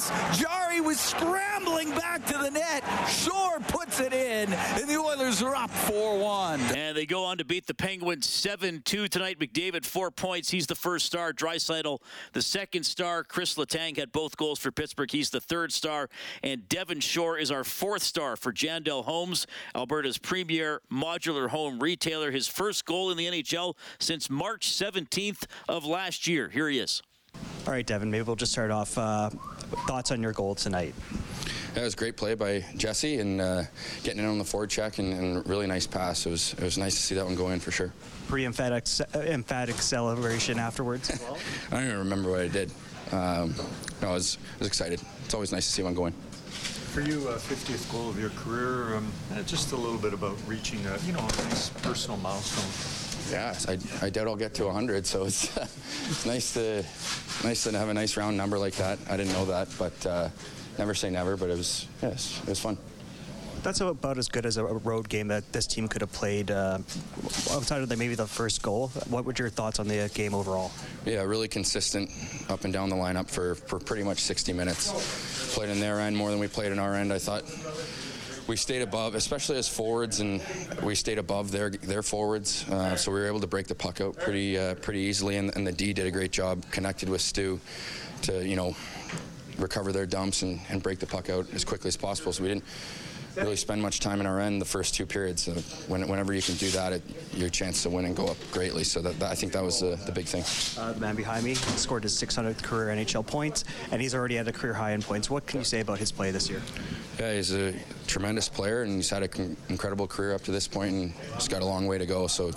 pass. 0.00 0.38
Jari 0.40 0.80
was 0.84 0.98
scrambling 0.98 1.90
back 1.90 2.24
to 2.26 2.38
the 2.38 2.50
net. 2.50 2.84
Shore 3.08 3.58
puts 3.68 4.00
it 4.00 4.12
in, 4.12 4.52
and 4.52 4.88
the 4.88 4.96
Oilers 4.96 5.42
are 5.42 5.54
up 5.54 5.70
4-1. 5.70 6.76
And 6.76 6.96
they 6.96 7.06
go 7.06 7.24
on 7.24 7.38
to 7.38 7.44
beat 7.44 7.66
the 7.66 7.74
Penguins 7.74 8.26
7-2 8.26 9.08
tonight. 9.08 9.38
McDavid, 9.38 9.84
four 9.84 10.10
points. 10.10 10.50
He's 10.50 10.66
the 10.66 10.74
first 10.74 11.06
star. 11.06 11.32
Draisaitl, 11.32 11.98
the 12.32 12.42
second 12.42 12.84
star. 12.84 13.24
Chris 13.24 13.54
Letang 13.56 13.96
had 13.96 14.12
both 14.12 14.36
goals 14.36 14.58
for 14.58 14.70
Pittsburgh. 14.70 15.10
He's 15.10 15.30
the 15.30 15.40
third 15.40 15.72
star. 15.72 16.08
And 16.42 16.68
Devin 16.68 17.00
Shore 17.00 17.38
is 17.38 17.50
our 17.50 17.64
fourth 17.64 18.02
star 18.02 18.36
for 18.36 18.52
Jandel 18.52 19.04
Homes, 19.04 19.46
Alberta's 19.74 20.18
premier 20.18 20.80
modular 20.92 21.48
home 21.48 21.80
retailer. 21.80 22.30
His 22.30 22.48
first 22.48 22.84
goal 22.84 23.10
in 23.10 23.16
the 23.16 23.26
NHL 23.26 23.74
since 23.98 24.30
March 24.30 24.68
17th 24.70 25.44
of 25.68 25.84
last 25.84 26.26
year. 26.26 26.48
Here 26.48 26.68
he 26.68 26.78
is. 26.78 27.02
All 27.70 27.76
right, 27.76 27.86
Devin, 27.86 28.10
maybe 28.10 28.24
we'll 28.24 28.34
just 28.34 28.50
start 28.50 28.72
off. 28.72 28.98
Uh, 28.98 29.30
thoughts 29.86 30.10
on 30.10 30.20
your 30.20 30.32
goal 30.32 30.56
tonight? 30.56 30.92
That 31.74 31.84
was 31.84 31.94
a 31.94 31.96
great 31.96 32.16
play 32.16 32.34
by 32.34 32.64
Jesse 32.76 33.20
and 33.20 33.40
uh, 33.40 33.62
getting 34.02 34.18
in 34.18 34.26
on 34.26 34.38
the 34.38 34.44
forward 34.44 34.70
check 34.70 34.98
and, 34.98 35.12
and, 35.12 35.48
really 35.48 35.68
nice 35.68 35.86
pass. 35.86 36.26
It 36.26 36.30
was 36.30 36.54
it 36.54 36.64
was 36.64 36.76
nice 36.76 36.96
to 36.96 37.00
see 37.00 37.14
that 37.14 37.24
one 37.24 37.36
go 37.36 37.50
in 37.50 37.60
for 37.60 37.70
sure. 37.70 37.92
Pretty 38.26 38.44
emphatic 38.44 38.88
emphatic 39.14 39.76
celebration 39.76 40.58
afterwards. 40.58 41.16
Well. 41.22 41.38
I 41.70 41.74
don't 41.76 41.84
even 41.84 41.98
remember 41.98 42.32
what 42.32 42.40
I 42.40 42.48
did. 42.48 42.72
Um, 43.12 43.54
no, 44.02 44.08
I 44.08 44.14
was 44.14 44.38
I 44.56 44.58
was 44.58 44.66
excited. 44.66 45.00
It's 45.24 45.34
always 45.34 45.52
nice 45.52 45.66
to 45.66 45.72
see 45.72 45.84
one 45.84 45.94
go 45.94 46.06
in. 46.06 46.12
For 46.12 47.02
you, 47.02 47.28
uh, 47.28 47.38
50th 47.38 47.92
goal 47.92 48.08
of 48.10 48.18
your 48.18 48.30
career, 48.30 48.96
um, 48.96 49.12
just 49.46 49.70
a 49.70 49.76
little 49.76 49.98
bit 49.98 50.12
about 50.12 50.36
reaching 50.48 50.84
a 50.86 50.98
you 51.06 51.12
know 51.12 51.20
a 51.20 51.42
nice 51.44 51.68
personal 51.68 52.16
milestone. 52.16 52.99
Yeah, 53.30 53.54
I, 53.68 53.78
I 54.02 54.10
doubt 54.10 54.26
I'll 54.26 54.36
get 54.36 54.54
to 54.54 54.64
100, 54.66 55.06
so 55.06 55.24
it's, 55.24 55.56
it's 56.08 56.26
nice 56.26 56.52
to 56.54 56.84
nice 57.44 57.64
to 57.64 57.78
have 57.78 57.88
a 57.88 57.94
nice 57.94 58.16
round 58.16 58.36
number 58.36 58.58
like 58.58 58.74
that. 58.74 58.98
I 59.08 59.16
didn't 59.16 59.32
know 59.32 59.44
that, 59.46 59.68
but 59.78 60.06
uh, 60.06 60.28
never 60.78 60.94
say 60.94 61.10
never. 61.10 61.36
But 61.36 61.50
it 61.50 61.56
was 61.56 61.86
yes, 62.02 62.40
it 62.42 62.48
was 62.48 62.60
fun. 62.60 62.76
That's 63.62 63.80
about 63.80 64.16
as 64.16 64.28
good 64.28 64.46
as 64.46 64.56
a 64.56 64.64
road 64.64 65.08
game 65.08 65.28
that 65.28 65.52
this 65.52 65.66
team 65.66 65.86
could 65.86 66.00
have 66.00 66.12
played 66.12 66.50
uh, 66.50 66.78
outside 67.50 67.82
of 67.82 67.90
the, 67.90 67.96
maybe 67.96 68.14
the 68.14 68.26
first 68.26 68.62
goal. 68.62 68.88
What 69.10 69.26
were 69.26 69.34
your 69.36 69.50
thoughts 69.50 69.78
on 69.78 69.86
the 69.86 70.10
game 70.14 70.32
overall? 70.32 70.72
Yeah, 71.04 71.22
really 71.24 71.46
consistent 71.46 72.10
up 72.48 72.64
and 72.64 72.72
down 72.72 72.88
the 72.88 72.96
lineup 72.96 73.28
for, 73.28 73.54
for 73.54 73.78
pretty 73.78 74.02
much 74.02 74.20
60 74.20 74.54
minutes. 74.54 75.54
Played 75.54 75.68
in 75.68 75.78
their 75.78 76.00
end 76.00 76.16
more 76.16 76.30
than 76.30 76.38
we 76.38 76.48
played 76.48 76.72
in 76.72 76.78
our 76.78 76.94
end. 76.94 77.12
I 77.12 77.18
thought 77.18 77.44
we 78.50 78.56
stayed 78.56 78.82
above, 78.82 79.14
especially 79.14 79.56
as 79.58 79.68
forwards, 79.68 80.18
and 80.18 80.42
we 80.82 80.96
stayed 80.96 81.18
above 81.18 81.52
their 81.52 81.70
their 81.70 82.02
forwards. 82.02 82.68
Uh, 82.68 82.96
so 82.96 83.12
we 83.12 83.20
were 83.20 83.28
able 83.28 83.38
to 83.38 83.46
break 83.46 83.68
the 83.68 83.76
puck 83.76 84.00
out 84.00 84.16
pretty 84.16 84.58
uh, 84.58 84.74
pretty 84.74 84.98
easily, 84.98 85.36
and, 85.36 85.54
and, 85.54 85.64
the 85.64 85.70
D 85.70 85.92
did 85.92 86.04
a 86.04 86.10
great 86.10 86.32
job, 86.32 86.68
connected 86.72 87.08
with 87.08 87.20
Stu 87.20 87.60
to 88.22 88.44
you 88.44 88.56
know 88.56 88.74
recover 89.56 89.92
their 89.92 90.04
dumps 90.04 90.42
and, 90.42 90.58
and 90.68 90.82
break 90.82 90.98
the 90.98 91.06
puck 91.06 91.30
out 91.30 91.46
as 91.54 91.64
quickly 91.64 91.86
as 91.86 91.96
possible. 91.96 92.32
So 92.32 92.42
we 92.42 92.48
didn't 92.48 92.64
really 93.36 93.56
spend 93.56 93.80
much 93.80 94.00
time 94.00 94.20
in 94.20 94.26
our 94.26 94.40
end 94.40 94.60
the 94.60 94.66
first 94.66 94.94
two 94.94 95.06
periods. 95.06 95.44
So 95.44 95.52
when, 95.88 96.06
whenever 96.08 96.32
you 96.32 96.42
can 96.42 96.56
do 96.56 96.70
that, 96.70 96.92
it, 96.92 97.02
your 97.34 97.48
chance 97.48 97.82
to 97.84 97.90
win 97.90 98.04
and 98.04 98.16
go 98.16 98.26
up 98.26 98.36
greatly. 98.52 98.84
So 98.84 99.00
that, 99.02 99.18
that 99.20 99.30
I 99.30 99.34
think 99.34 99.52
that 99.52 99.62
was 99.62 99.82
uh, 99.82 99.96
the 100.06 100.12
big 100.12 100.26
thing. 100.26 100.44
Uh, 100.78 100.92
the 100.92 101.00
man 101.00 101.16
behind 101.16 101.44
me 101.44 101.54
scored 101.54 102.02
his 102.02 102.14
600th 102.20 102.62
career 102.62 102.94
NHL 102.94 103.26
points, 103.26 103.64
and 103.90 104.00
he's 104.00 104.14
already 104.14 104.36
had 104.36 104.48
a 104.48 104.52
career 104.52 104.74
high 104.74 104.92
in 104.92 105.02
points. 105.02 105.30
What 105.30 105.46
can 105.46 105.60
you 105.60 105.64
say 105.64 105.80
about 105.80 105.98
his 105.98 106.12
play 106.12 106.30
this 106.30 106.48
year? 106.48 106.62
Yeah, 107.18 107.34
he's 107.34 107.52
a 107.52 107.74
tremendous 108.06 108.48
player, 108.48 108.82
and 108.82 108.94
he's 108.94 109.10
had 109.10 109.22
an 109.22 109.56
incredible 109.68 110.06
career 110.06 110.34
up 110.34 110.42
to 110.42 110.50
this 110.50 110.66
point, 110.66 110.92
and 110.92 111.12
he's 111.34 111.48
got 111.48 111.62
a 111.62 111.66
long 111.66 111.86
way 111.86 111.98
to 111.98 112.06
go. 112.06 112.26
So 112.26 112.50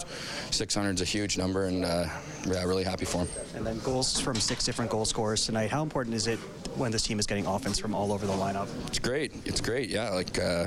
600 0.51 0.95
is 0.95 1.01
a 1.01 1.05
huge 1.05 1.37
number, 1.37 1.65
and 1.65 1.83
uh, 1.83 2.05
yeah, 2.47 2.63
really 2.63 2.83
happy 2.83 3.05
for 3.05 3.19
him. 3.19 3.27
And 3.55 3.65
then 3.65 3.79
goals 3.79 4.19
from 4.19 4.35
six 4.35 4.63
different 4.63 4.89
goal 4.89 5.05
scorers 5.05 5.45
tonight. 5.45 5.69
How 5.69 5.83
important 5.83 6.15
is 6.15 6.27
it 6.27 6.39
when 6.75 6.91
this 6.91 7.03
team 7.03 7.19
is 7.19 7.27
getting 7.27 7.45
offense 7.45 7.77
from 7.77 7.93
all 7.93 8.11
over 8.11 8.25
the 8.25 8.33
lineup? 8.33 8.67
It's 8.87 8.99
great. 8.99 9.33
It's 9.45 9.61
great. 9.61 9.89
Yeah, 9.89 10.09
like. 10.09 10.39
Uh, 10.39 10.62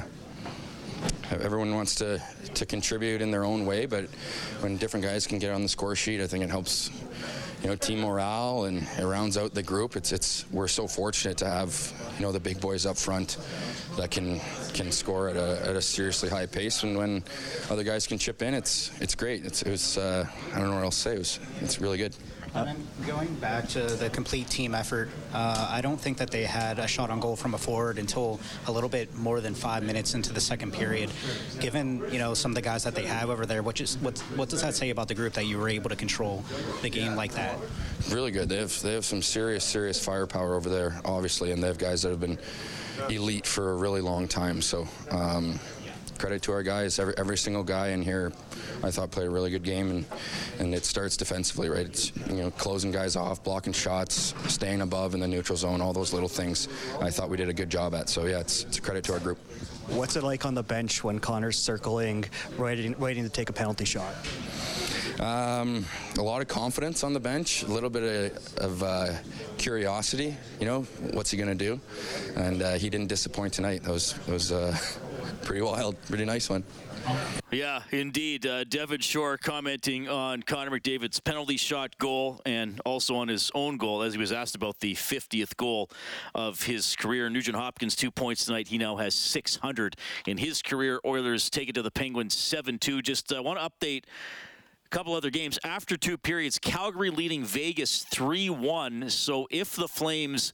everyone 1.31 1.75
wants 1.75 1.95
to, 1.97 2.23
to 2.55 2.67
contribute 2.67 3.21
in 3.21 3.31
their 3.31 3.45
own 3.45 3.67
way, 3.67 3.87
but 3.87 4.05
when 4.61 4.77
different 4.77 5.05
guys 5.05 5.27
can 5.27 5.39
get 5.39 5.53
on 5.53 5.63
the 5.63 5.69
score 5.69 5.97
sheet, 5.97 6.21
I 6.21 6.27
think 6.27 6.45
it 6.45 6.51
helps, 6.51 6.91
you 7.63 7.69
know, 7.69 7.77
team 7.77 8.01
morale 8.01 8.65
and 8.65 8.87
it 8.99 9.05
rounds 9.05 9.37
out 9.37 9.55
the 9.55 9.63
group. 9.63 9.97
It's 9.97 10.13
it's 10.13 10.45
we're 10.51 10.69
so 10.69 10.87
fortunate 10.87 11.39
to 11.39 11.47
have 11.47 11.93
you 12.17 12.23
know 12.23 12.33
the 12.33 12.41
big 12.41 12.61
boys 12.61 12.87
up 12.87 12.97
front 12.97 13.39
that 13.97 14.11
can 14.11 14.41
can 14.75 14.93
score 14.93 15.29
at 15.29 15.37
a, 15.37 15.69
at 15.69 15.77
a 15.77 15.83
seriously 15.83 16.29
high 16.29 16.47
pace, 16.47 16.83
and 16.83 16.97
when 16.97 17.23
other 17.71 17.83
guys 17.83 18.07
can 18.07 18.19
chip 18.19 18.43
in, 18.43 18.55
it's 18.55 18.91
it's 19.01 19.15
great. 19.15 19.45
It's 19.45 19.63
it 19.63 19.71
was 19.71 19.99
uh, 19.99 20.27
I 20.55 20.59
don't 20.59 20.71
know 20.71 20.77
what 20.77 20.85
else 20.85 20.97
to 20.97 21.03
say. 21.03 21.15
It 21.15 21.19
was 21.19 21.41
it's 21.61 21.81
really 21.81 21.99
good. 21.99 22.15
Going 23.07 23.35
back 23.35 23.69
to 23.71 23.81
the 23.81 24.09
complete 24.09 24.49
team 24.49 24.75
effort, 24.75 25.11
uh, 25.35 25.69
I 25.71 25.83
don't 25.83 26.01
think 26.01 26.17
that 26.17 26.31
they 26.31 26.45
had 26.45 26.79
a 26.79 26.89
shot 26.89 27.11
on 27.11 27.21
goal 27.21 27.37
from 27.37 27.53
a 27.53 27.59
forward 27.59 27.99
until 27.99 28.41
a 28.67 28.73
little 28.73 28.89
bit 28.89 29.15
more 29.15 29.43
than 29.43 29.55
five 29.55 29.83
minutes 29.83 30.15
into 30.15 30.33
the 30.33 30.41
second 30.41 30.73
period. 30.73 31.11
Given 31.61 32.03
you 32.11 32.19
know 32.19 32.33
some 32.33 32.53
of 32.53 32.55
the 32.55 32.63
guys 32.63 32.85
that 32.85 32.95
they 32.95 33.05
have 33.05 33.29
over 33.29 33.45
there, 33.45 33.63
what 33.63 33.79
what 34.37 34.49
does 34.49 34.63
that 34.63 34.75
say 34.75 34.89
about 34.89 35.09
the 35.09 35.15
group 35.15 35.35
that 35.35 35.45
you 35.45 35.59
were 35.59 35.69
able 35.69 35.91
to 35.91 35.97
control 35.97 36.45
the 36.81 36.89
game 36.89 37.15
like 37.15 37.33
that? 37.33 37.59
Really 38.11 38.31
good. 38.31 38.49
They 38.49 38.59
have 38.59 38.81
they 38.83 38.95
have 38.95 39.05
some 39.05 39.23
serious 39.23 39.65
serious 39.65 40.03
firepower 40.03 40.55
over 40.55 40.69
there, 40.69 41.01
obviously, 41.05 41.53
and 41.53 41.63
they 41.63 41.67
have 41.67 41.79
guys 41.79 42.03
that 42.03 42.11
have 42.11 42.21
been 42.21 42.39
elite 43.11 43.47
for 43.47 43.73
a 43.73 43.77
really 43.77 44.01
long 44.01 44.29
time. 44.29 44.63
So. 44.63 44.87
Um, 45.11 45.59
credit 46.19 46.43
to 46.43 46.53
our 46.53 46.63
guys. 46.63 46.99
Every, 46.99 47.15
every 47.17 47.37
single 47.37 47.63
guy 47.63 47.89
in 47.89 48.03
here, 48.03 48.33
I 48.83 48.91
thought 48.91 49.11
played 49.11 49.27
a 49.27 49.31
really 49.31 49.51
good 49.51 49.63
game, 49.63 49.91
and 49.91 50.05
and 50.59 50.75
it 50.75 50.85
starts 50.85 51.17
defensively, 51.17 51.69
right? 51.69 51.87
It's 51.87 52.13
you 52.29 52.37
know 52.37 52.51
closing 52.53 52.91
guys 52.91 53.17
off, 53.17 53.43
blocking 53.45 53.73
shots, 53.73 54.35
staying 54.49 54.81
above 54.81 55.15
in 55.15 55.21
the 55.21 55.29
neutral 55.29 55.57
zone, 55.57 55.81
all 55.81 55.93
those 55.93 56.13
little 56.13 56.29
things. 56.29 56.69
I 57.01 57.11
thought 57.11 57.29
we 57.29 57.37
did 57.37 57.49
a 57.49 57.55
good 57.55 57.71
job 57.71 57.95
at. 57.95 58.09
So 58.09 58.27
yeah, 58.27 58.41
it's 58.41 58.65
it's 58.65 58.79
a 58.79 58.81
credit 58.81 59.05
to 59.05 59.13
our 59.13 59.21
group. 59.21 59.39
What's 59.89 60.17
it 60.17 60.25
like 60.25 60.45
on 60.45 60.55
the 60.55 60.63
bench 60.63 61.05
when 61.05 61.21
Connor's 61.21 61.59
circling, 61.59 62.25
waiting, 62.59 62.99
waiting 62.99 63.23
to 63.23 63.31
take 63.31 63.51
a 63.51 63.53
penalty 63.53 63.85
shot? 63.85 64.15
Um, 65.21 65.85
a 66.19 66.23
lot 66.23 66.43
of 66.43 66.49
confidence 66.49 67.03
on 67.03 67.13
the 67.13 67.21
bench, 67.21 67.63
a 67.63 67.69
little 67.69 67.89
bit 67.89 68.33
of, 68.33 68.57
of 68.59 68.83
uh, 68.83 69.13
curiosity. 69.57 70.37
You 70.61 70.67
know, 70.67 70.83
what's 71.13 71.31
he 71.31 71.39
going 71.39 71.49
to 71.49 71.65
do? 71.65 71.81
And 72.37 72.63
uh, 72.63 72.75
he 72.75 72.91
didn't 72.91 73.09
disappoint 73.09 73.55
tonight. 73.55 73.83
That 73.85 73.93
was 73.93 74.13
that 74.13 74.33
was 74.33 74.53
uh, 74.53 74.77
pretty 75.43 75.63
wild, 75.63 75.97
pretty 76.07 76.25
nice 76.25 76.51
one. 76.51 76.65
Yeah, 77.53 77.83
indeed. 77.93 78.47
Uh, 78.47 78.65
Devin 78.65 79.01
Shore 79.01 79.39
commenting 79.39 80.09
on 80.09 80.43
Connor 80.43 80.73
McDavid's 80.73 81.21
penalty 81.21 81.57
shot 81.57 81.97
goal 81.99 82.41
and 82.45 82.81
also 82.85 83.15
on 83.17 83.29
his 83.29 83.51
own 83.55 83.77
goal 83.77 84.03
as 84.03 84.13
he 84.13 84.19
was 84.19 84.33
asked 84.33 84.57
about 84.57 84.81
the 84.81 84.95
50th 84.95 85.57
goal 85.57 85.89
of 86.35 86.65
his 86.65 86.97
career. 86.97 87.31
Nugent 87.31 87.57
Hopkins, 87.57 87.95
two 87.95 88.11
points 88.11 88.45
tonight. 88.45 88.69
He 88.69 88.79
now 88.79 88.97
has 88.97 89.15
600 89.15 89.97
in 90.27 90.37
his 90.37 90.63
career. 90.63 91.01
Oilers 91.07 91.49
take 91.49 91.69
it 91.69 91.75
to 91.77 91.83
the 91.83 91.91
Penguins 91.91 92.37
7 92.37 92.79
2. 92.79 93.03
Just 93.03 93.33
uh, 93.33 93.43
want 93.43 93.61
to 93.61 93.71
update 93.71 94.05
a 94.87 94.89
couple 94.97 95.15
other 95.15 95.31
games. 95.31 95.59
After 95.65 95.97
two 95.97 96.17
periods, 96.17 96.59
Calgary 96.59 97.11
leading 97.11 97.45
Vegas 97.45 98.05
3 98.05 98.51
1. 98.51 99.11
So 99.11 99.49
if 99.51 99.75
the 99.75 99.89
Flames 99.89 100.53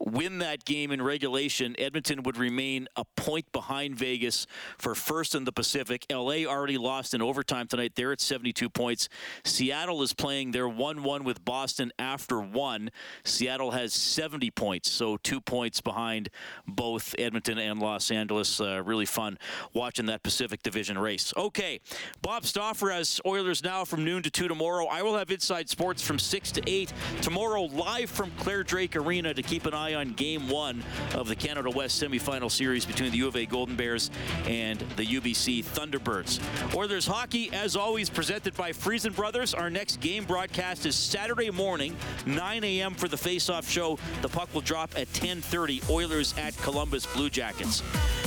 win 0.00 0.38
that 0.38 0.64
game 0.64 0.90
in 0.90 1.02
regulation, 1.02 1.74
Edmonton 1.78 2.22
would 2.24 2.36
remain 2.36 2.88
a 2.96 3.04
point 3.16 3.50
behind 3.52 3.96
Vegas 3.96 4.46
for 4.78 4.94
first 4.94 5.34
in 5.34 5.44
the 5.44 5.52
Pacific. 5.52 6.06
LA 6.10 6.44
already 6.44 6.78
lost 6.78 7.14
in 7.14 7.22
overtime 7.22 7.66
tonight. 7.66 7.92
They're 7.94 8.12
at 8.12 8.20
72 8.20 8.68
points. 8.68 9.08
Seattle 9.44 10.02
is 10.02 10.12
playing 10.12 10.50
their 10.50 10.68
1 10.68 11.02
1 11.02 11.24
with 11.24 11.44
Boston 11.44 11.92
after 11.98 12.40
one. 12.40 12.90
Seattle 13.24 13.70
has 13.70 13.94
70 13.94 14.50
points, 14.50 14.90
so 14.90 15.16
two 15.16 15.40
points 15.40 15.80
behind 15.80 16.28
both 16.66 17.14
Edmonton 17.18 17.58
and 17.58 17.80
Los 17.80 18.10
Angeles. 18.10 18.60
Uh, 18.60 18.82
really 18.84 19.06
fun 19.06 19.38
watching 19.72 20.06
that 20.06 20.22
Pacific 20.22 20.62
Division 20.62 20.98
race. 20.98 21.32
Okay, 21.36 21.80
Bob 22.22 22.44
Stauffer 22.44 22.90
has 22.90 23.20
Oilers 23.26 23.62
now 23.62 23.84
from 23.84 24.04
noon 24.04 24.22
to 24.22 24.30
2 24.30 24.48
tomorrow. 24.48 24.86
I 24.86 25.02
will 25.02 25.16
have 25.16 25.30
Inside 25.30 25.68
Sports 25.68 26.02
from 26.02 26.18
6 26.18 26.52
to 26.52 26.62
8 26.66 26.92
tomorrow, 27.22 27.62
live 27.62 28.10
from 28.10 28.30
Clare 28.38 28.62
Drake 28.62 28.96
Arena 28.96 29.34
to 29.34 29.42
keep 29.42 29.66
an 29.66 29.74
eye 29.86 29.94
on 29.94 30.12
game 30.14 30.48
one 30.48 30.82
of 31.14 31.28
the 31.28 31.36
Canada 31.36 31.70
West 31.70 32.02
semifinal 32.02 32.50
series 32.50 32.84
between 32.84 33.12
the 33.12 33.18
U 33.18 33.28
of 33.28 33.36
A 33.36 33.46
Golden 33.46 33.76
Bears 33.76 34.10
and 34.46 34.80
the 34.96 35.06
UBC 35.06 35.64
Thunderbirds. 35.64 36.40
Oilers 36.74 37.06
hockey, 37.06 37.50
as 37.52 37.76
always, 37.76 38.10
presented 38.10 38.54
by 38.56 38.72
Friesen 38.72 39.14
Brothers. 39.14 39.54
Our 39.54 39.70
next 39.70 40.00
game 40.00 40.24
broadcast 40.24 40.86
is 40.86 40.96
Saturday 40.96 41.50
morning, 41.50 41.96
9 42.26 42.64
a.m. 42.64 42.94
for 42.94 43.06
the 43.06 43.16
face-off 43.16 43.68
show. 43.68 43.98
The 44.22 44.28
puck 44.28 44.52
will 44.52 44.60
drop 44.60 44.90
at 44.96 45.06
10:30. 45.12 45.88
Oilers 45.88 46.34
at 46.36 46.56
Columbus 46.58 47.06
Blue 47.06 47.30
Jackets. 47.30 47.80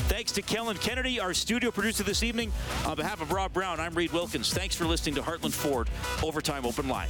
Thanks 0.08 0.32
to 0.34 0.42
Kellen 0.42 0.78
Kennedy, 0.78 1.20
our 1.20 1.34
studio 1.34 1.72
producer 1.72 2.04
this 2.04 2.24
evening. 2.24 2.54
On 2.86 2.96
behalf 2.96 3.22
of 3.22 3.32
Rob 3.32 3.52
Brown, 3.52 3.80
I'm 3.80 3.94
Reed 3.94 4.14
Wilkins. 4.14 4.54
Thanks 4.54 4.76
for 4.76 4.86
listening 4.86 5.16
to 5.16 5.22
Heartland 5.22 5.54
Ford 5.54 5.90
Overtime 6.24 6.66
Open 6.66 6.88
Line. 6.88 7.10